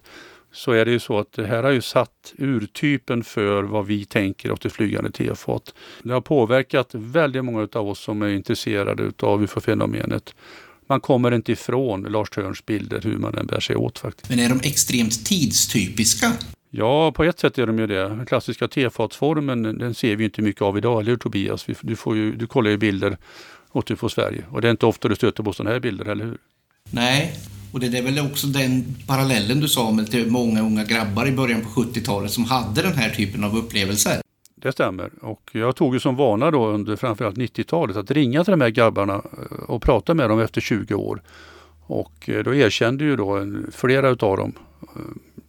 så 0.55 0.72
är 0.72 0.84
det 0.84 0.90
ju 0.90 0.99
så 0.99 1.18
att 1.18 1.32
det 1.32 1.47
här 1.47 1.62
har 1.62 1.70
ju 1.70 1.82
satt 1.82 2.34
urtypen 2.38 3.24
för 3.24 3.62
vad 3.62 3.86
vi 3.86 4.05
tänker 4.05 4.53
åt 4.53 4.61
det 4.61 4.70
flygande 4.70 5.11
tefat. 5.11 5.74
Det 6.03 6.12
har 6.12 6.20
påverkat 6.20 6.90
väldigt 6.92 7.45
många 7.45 7.68
av 7.72 7.88
oss 7.88 8.01
som 8.01 8.22
är 8.22 8.28
intresserade 8.28 9.12
av 9.20 9.42
ufo-fenomenet. 9.42 10.34
Man 10.86 11.01
kommer 11.01 11.34
inte 11.34 11.53
ifrån 11.53 12.03
Lars 12.03 12.30
Törns 12.30 12.66
bilder 12.66 13.01
hur 13.01 13.18
man 13.18 13.34
än 13.34 13.47
bär 13.47 13.61
sig 13.61 13.76
åt 13.76 13.99
faktiskt. 13.99 14.30
Men 14.30 14.38
är 14.38 14.49
de 14.49 14.61
extremt 14.61 15.26
tidstypiska? 15.26 16.32
Ja, 16.76 17.12
på 17.12 17.24
ett 17.24 17.38
sätt 17.38 17.58
är 17.58 17.66
de 17.66 17.78
ju 17.78 17.86
det. 17.86 18.08
Den 18.08 18.26
klassiska 18.26 18.68
tefatsformen 18.68 19.62
den 19.62 19.94
ser 19.94 20.16
vi 20.16 20.24
inte 20.24 20.42
mycket 20.42 20.62
av 20.62 20.78
idag, 20.78 21.00
eller 21.00 21.10
hur 21.10 21.18
Tobias? 21.18 21.66
Du, 21.80 21.96
får 21.96 22.16
ju, 22.16 22.32
du 22.32 22.46
kollar 22.46 22.70
ju 22.70 22.76
bilder 22.76 23.16
åt 23.72 23.90
UFO 23.90 24.08
Sverige 24.08 24.44
och 24.50 24.60
det 24.60 24.68
är 24.68 24.70
inte 24.70 24.86
ofta 24.86 25.08
du 25.08 25.16
stöter 25.16 25.42
på 25.42 25.52
sådana 25.52 25.70
här 25.70 25.80
bilder, 25.80 26.04
eller 26.04 26.24
hur? 26.24 26.38
Nej, 26.90 27.32
och 27.72 27.80
det 27.80 27.98
är 27.98 28.02
väl 28.02 28.18
också 28.18 28.46
den 28.46 28.96
parallellen 29.06 29.60
du 29.60 29.68
sa 29.68 29.90
med 29.90 30.10
till 30.10 30.30
många 30.30 30.60
unga 30.60 30.84
grabbar 30.84 31.26
i 31.26 31.32
början 31.32 31.60
på 31.60 31.68
70-talet 31.68 32.30
som 32.30 32.44
hade 32.44 32.82
den 32.82 32.92
här 32.92 33.10
typen 33.10 33.44
av 33.44 33.56
upplevelser. 33.56 34.20
Det 34.54 34.72
stämmer. 34.72 35.10
Och 35.20 35.50
jag 35.52 35.76
tog 35.76 35.94
ju 35.94 36.00
som 36.00 36.16
vana 36.16 36.50
då 36.50 36.66
under 36.66 36.96
framförallt 36.96 37.36
90-talet 37.36 37.96
att 37.96 38.10
ringa 38.10 38.44
till 38.44 38.50
de 38.50 38.60
här 38.60 38.70
grabbarna 38.70 39.14
eh, 39.14 39.64
och 39.68 39.82
prata 39.82 40.14
med 40.14 40.30
dem 40.30 40.40
efter 40.40 40.60
20 40.60 40.94
år. 40.94 41.22
Och 41.86 42.28
eh, 42.28 42.42
då 42.44 42.54
erkände 42.54 43.04
ju 43.04 43.16
då 43.16 43.46
flera 43.72 44.08
utav 44.08 44.36
dem 44.36 44.52
eh, 44.82 45.00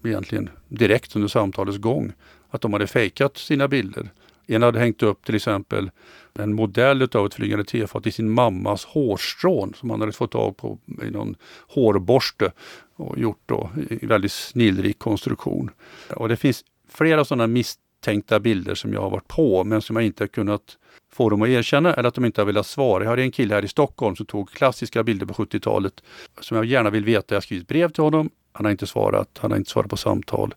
egentligen 0.08 0.50
direkt 0.68 1.16
under 1.16 1.28
samtalets 1.28 1.78
gång 1.78 2.14
att 2.50 2.62
de 2.62 2.74
hade 2.74 2.88
fejkat 2.88 3.38
sina 3.38 3.68
bilder. 3.68 4.10
En 4.48 4.62
hade 4.62 4.80
hängt 4.80 5.04
upp 5.04 5.26
till 5.26 5.36
exempel 5.36 5.92
en 6.34 6.54
modell 6.54 7.08
av 7.14 7.26
ett 7.26 7.34
flygande 7.34 7.66
tefat 7.66 8.08
i 8.08 8.12
sin 8.12 8.30
mammas 8.30 8.86
hårstrån 8.86 9.74
som 9.76 9.90
han 9.90 10.00
hade 10.00 10.12
fått 10.12 10.32
tag 10.32 10.58
på 10.58 10.78
i 11.04 11.12
någon 11.12 11.36
hårborste 11.68 12.52
och 12.96 13.20
gjort 13.20 13.42
då 13.46 13.70
i 13.90 14.06
väldigt 14.06 14.32
snillrik 14.32 15.00
konstruktion. 15.00 15.70
Och 16.16 16.30
det 16.30 16.38
finns 16.38 16.64
flera 16.90 17.26
sådana 17.26 17.48
misstänkta 17.48 18.40
bilder 18.40 18.76
som 18.76 18.94
jag 18.94 19.02
har 19.02 19.10
varit 19.10 19.28
på 19.28 19.64
men 19.64 19.82
som 19.82 19.96
jag 19.96 20.06
inte 20.06 20.28
kunnat 20.28 20.78
få 21.12 21.30
dem 21.30 21.42
att 21.42 21.50
erkänna 21.50 21.94
eller 21.94 22.08
att 22.08 22.16
de 22.16 22.26
inte 22.26 22.42
har 22.42 22.46
velat 22.46 22.68
svara. 22.68 23.04
Jag 23.04 23.12
har 23.12 23.18
en 23.18 23.32
kille 23.32 23.56
här 23.56 23.66
i 23.66 23.68
Stockholm 23.68 24.16
som 24.16 24.26
tog 24.26 24.50
klassiska 24.52 25.04
bilder 25.04 25.26
på 25.26 25.34
70-talet 25.34 26.04
som 26.40 26.58
jag 26.58 26.66
gärna 26.66 26.90
vill 26.90 27.06
veta. 27.06 27.36
Jag 27.36 27.38
har 27.38 27.42
skrivit 27.42 27.68
brev 27.68 27.92
till 27.92 28.04
honom 28.04 28.30
han 28.58 28.66
har 28.66 28.72
inte 28.72 28.88
svarat, 28.88 29.38
han 29.42 29.52
har 29.52 29.58
inte 29.58 29.70
svarat 29.70 29.90
på 29.90 29.98
samtal. 29.98 30.54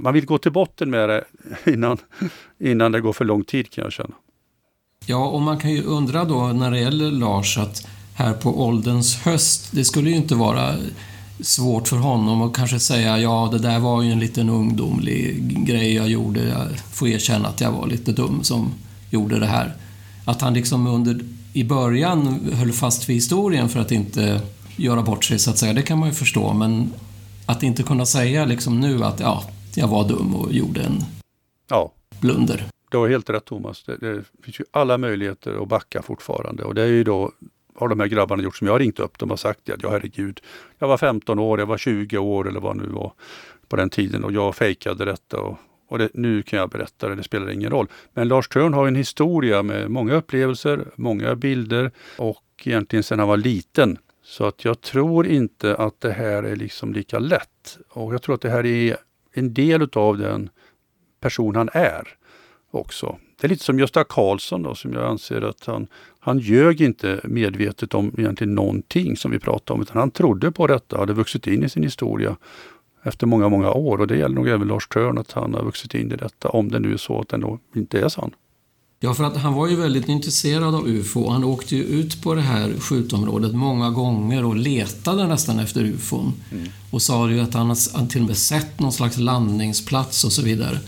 Man 0.00 0.14
vill 0.14 0.26
gå 0.26 0.38
till 0.38 0.52
botten 0.52 0.90
med 0.90 1.08
det 1.08 1.24
innan, 1.66 1.98
innan 2.58 2.92
det 2.92 3.00
går 3.00 3.12
för 3.12 3.24
lång 3.24 3.44
tid 3.44 3.70
kan 3.70 3.84
jag 3.84 3.92
känna. 3.92 4.14
Ja, 5.06 5.26
och 5.26 5.42
man 5.42 5.58
kan 5.58 5.70
ju 5.70 5.82
undra 5.82 6.24
då 6.24 6.46
när 6.46 6.70
det 6.70 6.80
gäller 6.80 7.10
Lars 7.10 7.58
att 7.58 7.86
här 8.14 8.32
på 8.32 8.64
ålderns 8.64 9.16
höst, 9.16 9.68
det 9.72 9.84
skulle 9.84 10.10
ju 10.10 10.16
inte 10.16 10.34
vara 10.34 10.74
svårt 11.40 11.88
för 11.88 11.96
honom 11.96 12.42
att 12.42 12.54
kanske 12.54 12.78
säga 12.78 13.18
ja, 13.18 13.48
det 13.52 13.58
där 13.58 13.78
var 13.78 14.02
ju 14.02 14.12
en 14.12 14.20
liten 14.20 14.48
ungdomlig 14.48 15.42
grej 15.66 15.94
jag 15.94 16.08
gjorde. 16.08 16.44
Jag 16.44 16.78
får 16.92 17.08
erkänna 17.08 17.48
att 17.48 17.60
jag 17.60 17.72
var 17.72 17.86
lite 17.86 18.12
dum 18.12 18.42
som 18.42 18.72
gjorde 19.10 19.38
det 19.38 19.46
här. 19.46 19.76
Att 20.24 20.40
han 20.40 20.54
liksom 20.54 20.86
under, 20.86 21.20
i 21.52 21.64
början 21.64 22.40
höll 22.52 22.72
fast 22.72 23.08
vid 23.08 23.16
historien 23.16 23.68
för 23.68 23.80
att 23.80 23.92
inte 23.92 24.40
göra 24.76 25.02
bort 25.02 25.24
sig 25.24 25.38
så 25.38 25.50
att 25.50 25.58
säga, 25.58 25.72
det 25.72 25.82
kan 25.82 25.98
man 25.98 26.08
ju 26.08 26.14
förstå. 26.14 26.52
Men 26.52 26.92
att 27.46 27.62
inte 27.62 27.82
kunna 27.82 28.06
säga 28.06 28.44
liksom 28.44 28.80
nu 28.80 29.04
att 29.04 29.20
ja, 29.20 29.44
jag 29.74 29.88
var 29.88 30.08
dum 30.08 30.34
och 30.34 30.52
gjorde 30.52 30.80
en 30.80 30.98
ja. 31.68 31.92
blunder. 32.20 32.64
Du 32.90 32.98
har 32.98 33.08
helt 33.08 33.30
rätt 33.30 33.44
Thomas. 33.44 33.84
Det, 33.84 33.96
det, 33.96 34.24
finns 34.42 34.60
ju 34.60 34.64
alla 34.70 34.98
möjligheter 34.98 35.62
att 35.62 35.68
backa 35.68 36.02
fortfarande 36.02 36.64
och 36.64 36.74
det 36.74 36.82
är 36.82 36.86
ju 36.86 37.04
då 37.04 37.32
har 37.74 37.88
de 37.88 38.00
här 38.00 38.06
grabbarna 38.06 38.42
gjort 38.42 38.56
som 38.56 38.66
jag 38.66 38.74
har 38.74 38.78
ringt 38.78 39.00
upp. 39.00 39.18
De 39.18 39.30
har 39.30 39.36
sagt 39.36 39.70
att 39.70 39.82
ja 39.82 39.90
herregud, 39.90 40.40
jag 40.78 40.88
var 40.88 40.98
15 40.98 41.38
år, 41.38 41.58
jag 41.58 41.66
var 41.66 41.78
20 41.78 42.18
år 42.18 42.48
eller 42.48 42.60
vad 42.60 42.76
nu 42.76 42.86
var 42.86 43.12
på 43.68 43.76
den 43.76 43.90
tiden 43.90 44.24
och 44.24 44.32
jag 44.32 44.56
fejkade 44.56 45.04
detta 45.04 45.40
och, 45.40 45.58
och 45.88 45.98
det, 45.98 46.10
nu 46.14 46.42
kan 46.42 46.58
jag 46.58 46.70
berätta 46.70 47.08
det, 47.08 47.14
det 47.14 47.22
spelar 47.22 47.50
ingen 47.50 47.70
roll. 47.70 47.86
Men 48.14 48.28
Lars 48.28 48.48
Törn 48.48 48.74
har 48.74 48.86
en 48.86 48.96
historia 48.96 49.62
med 49.62 49.90
många 49.90 50.14
upplevelser, 50.14 50.84
många 50.96 51.34
bilder 51.34 51.90
och 52.18 52.42
egentligen 52.64 53.02
sedan 53.02 53.18
han 53.18 53.28
var 53.28 53.36
liten. 53.36 53.98
Så 54.22 54.44
att 54.44 54.64
jag 54.64 54.80
tror 54.80 55.26
inte 55.26 55.76
att 55.76 56.00
det 56.00 56.12
här 56.12 56.42
är 56.42 56.56
liksom 56.56 56.92
lika 56.92 57.18
lätt. 57.18 57.78
Och 57.88 58.14
jag 58.14 58.22
tror 58.22 58.34
att 58.34 58.40
det 58.40 58.50
här 58.50 58.66
är 58.66 58.96
en 59.32 59.54
del 59.54 59.82
utav 59.82 60.18
den 60.18 60.50
person 61.20 61.56
han 61.56 61.68
är 61.72 62.08
också. 62.70 63.18
Det 63.40 63.46
är 63.46 63.48
lite 63.48 63.64
som 63.64 63.78
Gösta 63.78 64.04
Karlsson 64.04 64.62
då, 64.62 64.74
som 64.74 64.92
jag 64.92 65.04
anser 65.04 65.42
att 65.42 65.66
han, 65.66 65.86
han 66.20 66.38
ljög 66.38 66.80
inte 66.80 67.20
medvetet 67.24 67.94
om 67.94 68.14
egentligen 68.18 68.54
någonting 68.54 69.16
som 69.16 69.30
vi 69.30 69.38
pratade 69.38 69.74
om, 69.74 69.82
utan 69.82 69.96
han 69.96 70.10
trodde 70.10 70.52
på 70.52 70.66
detta, 70.66 70.98
hade 70.98 71.12
vuxit 71.12 71.46
in 71.46 71.62
i 71.62 71.68
sin 71.68 71.82
historia 71.82 72.36
efter 73.02 73.26
många, 73.26 73.48
många 73.48 73.72
år. 73.72 74.00
Och 74.00 74.06
det 74.06 74.16
gäller 74.16 74.34
nog 74.34 74.48
även 74.48 74.68
Lars 74.68 74.88
Törn, 74.88 75.18
att 75.18 75.32
han 75.32 75.54
har 75.54 75.64
vuxit 75.64 75.94
in 75.94 76.12
i 76.12 76.16
detta, 76.16 76.48
om 76.48 76.70
det 76.70 76.78
nu 76.78 76.92
är 76.92 76.96
så 76.96 77.20
att 77.20 77.28
den 77.28 77.40
då 77.40 77.58
inte 77.74 78.00
är 78.00 78.08
sann. 78.08 78.34
Ja, 79.04 79.14
för 79.14 79.24
att 79.24 79.36
han 79.36 79.54
var 79.54 79.68
ju 79.68 79.76
väldigt 79.76 80.08
intresserad 80.08 80.74
av 80.74 80.88
UFO. 80.88 81.30
Han 81.30 81.44
åkte 81.44 81.76
ju 81.76 81.82
ut 81.82 82.22
på 82.22 82.34
det 82.34 82.40
här 82.40 82.74
skjutområdet 82.78 83.54
många 83.54 83.90
gånger 83.90 84.44
och 84.44 84.56
letade 84.56 85.26
nästan 85.26 85.58
efter 85.58 85.84
UFOn. 85.84 86.32
Mm. 86.50 86.68
Och 86.90 87.02
sa 87.02 87.30
ju 87.30 87.40
att 87.40 87.54
han, 87.54 87.76
han 87.94 88.08
till 88.08 88.20
och 88.20 88.26
med 88.26 88.36
sett 88.36 88.80
någon 88.80 88.92
slags 88.92 89.18
landningsplats 89.18 90.24
och 90.24 90.32
så 90.32 90.42
vidare. 90.42 90.78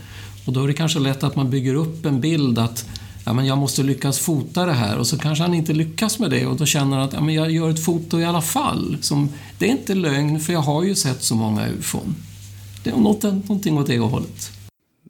Och 0.47 0.53
då 0.53 0.63
är 0.65 0.69
det 0.69 0.75
kanske 0.75 0.99
lätt 0.99 1.25
att 1.25 1.37
man 1.37 1.51
bygger 1.51 1.75
upp 1.75 2.07
en 2.07 2.21
bild 2.21 2.59
att 2.59 2.87
ja, 3.25 3.33
men 3.33 3.47
jag 3.47 3.59
måste 3.59 3.83
lyckas 3.83 4.19
fota 4.19 4.67
det 4.67 4.73
här 4.73 4.99
och 4.99 5.07
så 5.07 5.19
kanske 5.19 5.45
han 5.45 5.55
inte 5.55 5.73
lyckas 5.73 6.19
med 6.19 6.31
det 6.31 6.47
och 6.47 6.57
då 6.57 6.67
känner 6.67 6.97
han 6.97 7.07
att 7.07 7.13
ja, 7.13 7.21
men 7.21 7.35
jag 7.35 7.51
gör 7.51 7.71
ett 7.71 7.85
foto 7.85 8.21
i 8.21 8.25
alla 8.25 8.43
fall. 8.43 8.97
Som, 9.01 9.29
det 9.59 9.67
är 9.67 9.71
inte 9.71 9.95
lögn 9.95 10.41
för 10.41 10.53
jag 10.53 10.61
har 10.61 10.85
ju 10.85 10.95
sett 10.95 11.23
så 11.23 11.35
många 11.35 11.69
ufon. 11.69 12.15
Det 12.85 12.91
är 12.91 12.97
något, 12.97 13.23
någonting 13.23 13.79
åt 13.79 13.87
det 13.87 13.99
hållet. 13.99 14.51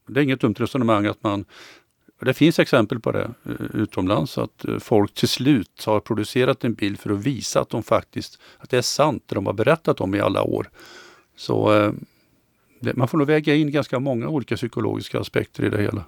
Det 0.09 0.21
är 0.21 0.25
inget 0.25 0.41
dumt 0.41 0.55
resonemang 0.59 1.07
att 1.07 1.23
man 1.23 1.45
det 2.25 2.35
finns 2.35 2.59
exempel 2.59 3.01
på 3.01 3.13
det 3.13 3.31
eh, 3.45 3.67
utomlands, 3.75 4.39
att 4.39 4.65
eh, 4.65 4.79
folk 4.79 5.15
till 5.15 5.29
slut 5.29 5.85
har 5.87 6.01
producerat 6.01 6.65
en 6.65 6.75
bild 6.75 7.01
för 7.01 7.11
att 7.11 7.27
visa 7.27 7.61
att 7.61 7.71
de 7.71 7.83
faktiskt, 7.83 8.41
att 8.59 8.71
det 8.71 8.77
är 8.77 8.83
sant 8.83 9.23
det 9.27 9.35
de 9.35 9.47
har 9.47 9.53
berättat 9.53 10.01
om 10.01 10.15
i 10.15 10.21
alla 10.21 10.43
år. 10.43 10.71
Så 11.37 11.75
eh, 11.75 11.93
det, 12.81 12.97
man 12.97 13.09
får 13.09 13.19
nog 13.19 13.27
väga 13.27 13.55
in 13.55 13.71
ganska 13.71 13.99
många 13.99 14.29
olika 14.29 14.57
psykologiska 14.57 15.21
aspekter 15.21 15.65
i 15.65 15.71
det 15.71 15.83
hela. 15.83 16.05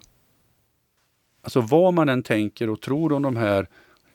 Alltså 1.43 1.61
vad 1.61 1.95
man 1.95 2.09
än 2.09 2.23
tänker 2.23 2.71
och 2.71 2.81
tror 2.81 3.13
om 3.13 3.23
de 3.23 3.37
här 3.37 3.69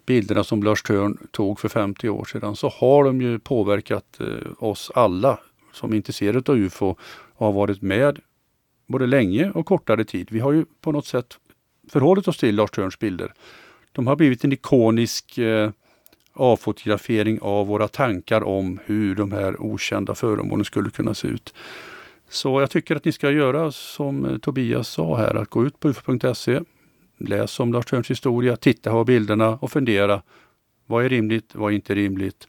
bilderna 0.06 0.44
som 0.44 0.64
Lars 0.64 0.84
Törn 0.84 1.28
tog 1.32 1.60
för 1.60 1.70
50 1.70 2.10
år 2.10 2.26
sedan 2.26 2.56
så 2.56 2.70
har 2.70 3.04
de 3.04 3.22
ju 3.22 3.40
påverkat 3.40 4.20
oss 4.58 4.92
alla 4.96 5.40
som 5.74 5.92
är 5.92 5.96
intresserade 5.96 6.52
av 6.52 6.58
UFO 6.58 6.96
och 7.36 7.46
har 7.46 7.52
varit 7.52 7.82
med 7.82 8.20
både 8.88 9.08
länge 9.08 9.52
och 9.52 9.66
kortare 9.66 10.06
tid. 10.06 10.28
Vi 10.32 10.40
har 10.40 10.52
ju 10.52 10.66
på 10.82 10.92
något 10.92 11.06
sätt 11.06 11.38
förhållit 11.92 12.28
oss 12.28 12.38
till 12.38 12.56
Lars 12.56 12.72
Törns 12.72 13.00
bilder. 13.00 13.34
De 13.92 14.08
har 14.08 14.16
blivit 14.16 14.44
en 14.44 14.54
ikonisk 14.54 15.38
eh, 15.38 15.72
avfotografering 16.34 17.40
av 17.42 17.68
våra 17.68 17.88
tankar 17.88 18.44
om 18.44 18.80
hur 18.86 19.16
de 19.16 19.32
här 19.32 19.62
okända 19.62 20.16
föremålen 20.16 20.66
skulle 20.66 20.90
kunna 20.90 21.14
se 21.14 21.28
ut. 21.28 21.54
Så 22.30 22.62
jag 22.62 22.70
tycker 22.70 22.96
att 22.96 23.06
ni 23.06 23.12
ska 23.12 23.32
göra 23.32 23.72
som 23.72 24.26
eh, 24.26 24.38
Tobias 24.38 24.88
sa 24.88 25.18
här, 25.18 25.36
att 25.36 25.50
gå 25.50 25.66
ut 25.66 25.80
på 25.80 25.90
ufo.se, 25.90 26.60
läs 27.18 27.60
om 27.60 27.74
Lars 27.74 27.86
Törns 27.86 28.10
historia, 28.10 28.56
titta 28.56 28.92
på 28.92 29.04
bilderna 29.04 29.50
och 29.62 29.72
fundera. 29.72 30.22
Vad 30.86 31.06
är 31.06 31.10
rimligt? 31.10 31.56
Vad 31.56 31.72
är 31.72 31.76
inte 31.76 31.96
rimligt? 31.96 32.48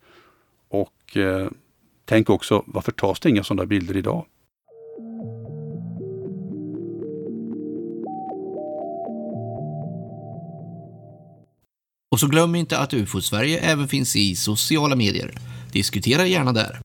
Och 0.69 1.17
eh, 1.17 1.49
tänk 2.05 2.31
också, 2.31 2.63
varför 2.67 2.93
tas 2.93 3.21
det 3.21 3.29
inga 3.29 3.45
sådana 3.45 3.67
bilder 3.67 3.97
idag? 3.97 4.25
Och 12.13 12.21
så 12.21 12.27
glöm 12.27 12.55
inte 12.55 12.79
att 12.79 12.95
UFO 12.95 13.21
Sverige 13.21 13.59
även 13.59 13.89
finns 13.89 14.17
i 14.17 14.37
sociala 14.37 14.97
medier. 14.97 15.35
Diskutera 15.73 16.27
gärna 16.27 16.53
där. 16.53 16.81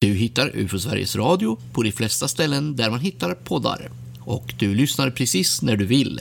Du 0.00 0.08
hittar 0.08 0.56
UFO 0.56 0.78
Sveriges 0.78 1.16
Radio 1.16 1.58
på 1.72 1.82
de 1.82 1.92
flesta 1.92 2.28
ställen 2.28 2.76
där 2.76 2.90
man 2.90 3.00
hittar 3.00 3.34
poddar. 3.34 3.90
Och 4.20 4.54
du 4.58 4.74
lyssnar 4.74 5.10
precis 5.10 5.62
när 5.62 5.76
du 5.76 5.86
vill. 5.86 6.20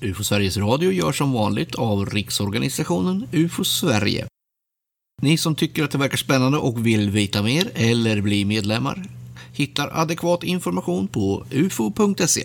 UFO 0.00 0.24
Sveriges 0.24 0.56
Radio 0.56 0.92
görs 0.92 1.18
som 1.18 1.32
vanligt 1.32 1.74
av 1.74 2.06
Riksorganisationen 2.06 3.28
UFO 3.32 3.64
Sverige. 3.64 4.26
Ni 5.22 5.38
som 5.38 5.54
tycker 5.54 5.84
att 5.84 5.90
det 5.90 5.98
verkar 5.98 6.16
spännande 6.16 6.58
och 6.58 6.86
vill 6.86 7.10
veta 7.10 7.42
mer 7.42 7.70
eller 7.74 8.20
bli 8.20 8.44
medlemmar 8.44 9.08
hittar 9.52 10.00
adekvat 10.00 10.44
information 10.44 11.08
på 11.08 11.46
ufo.se. 11.50 12.44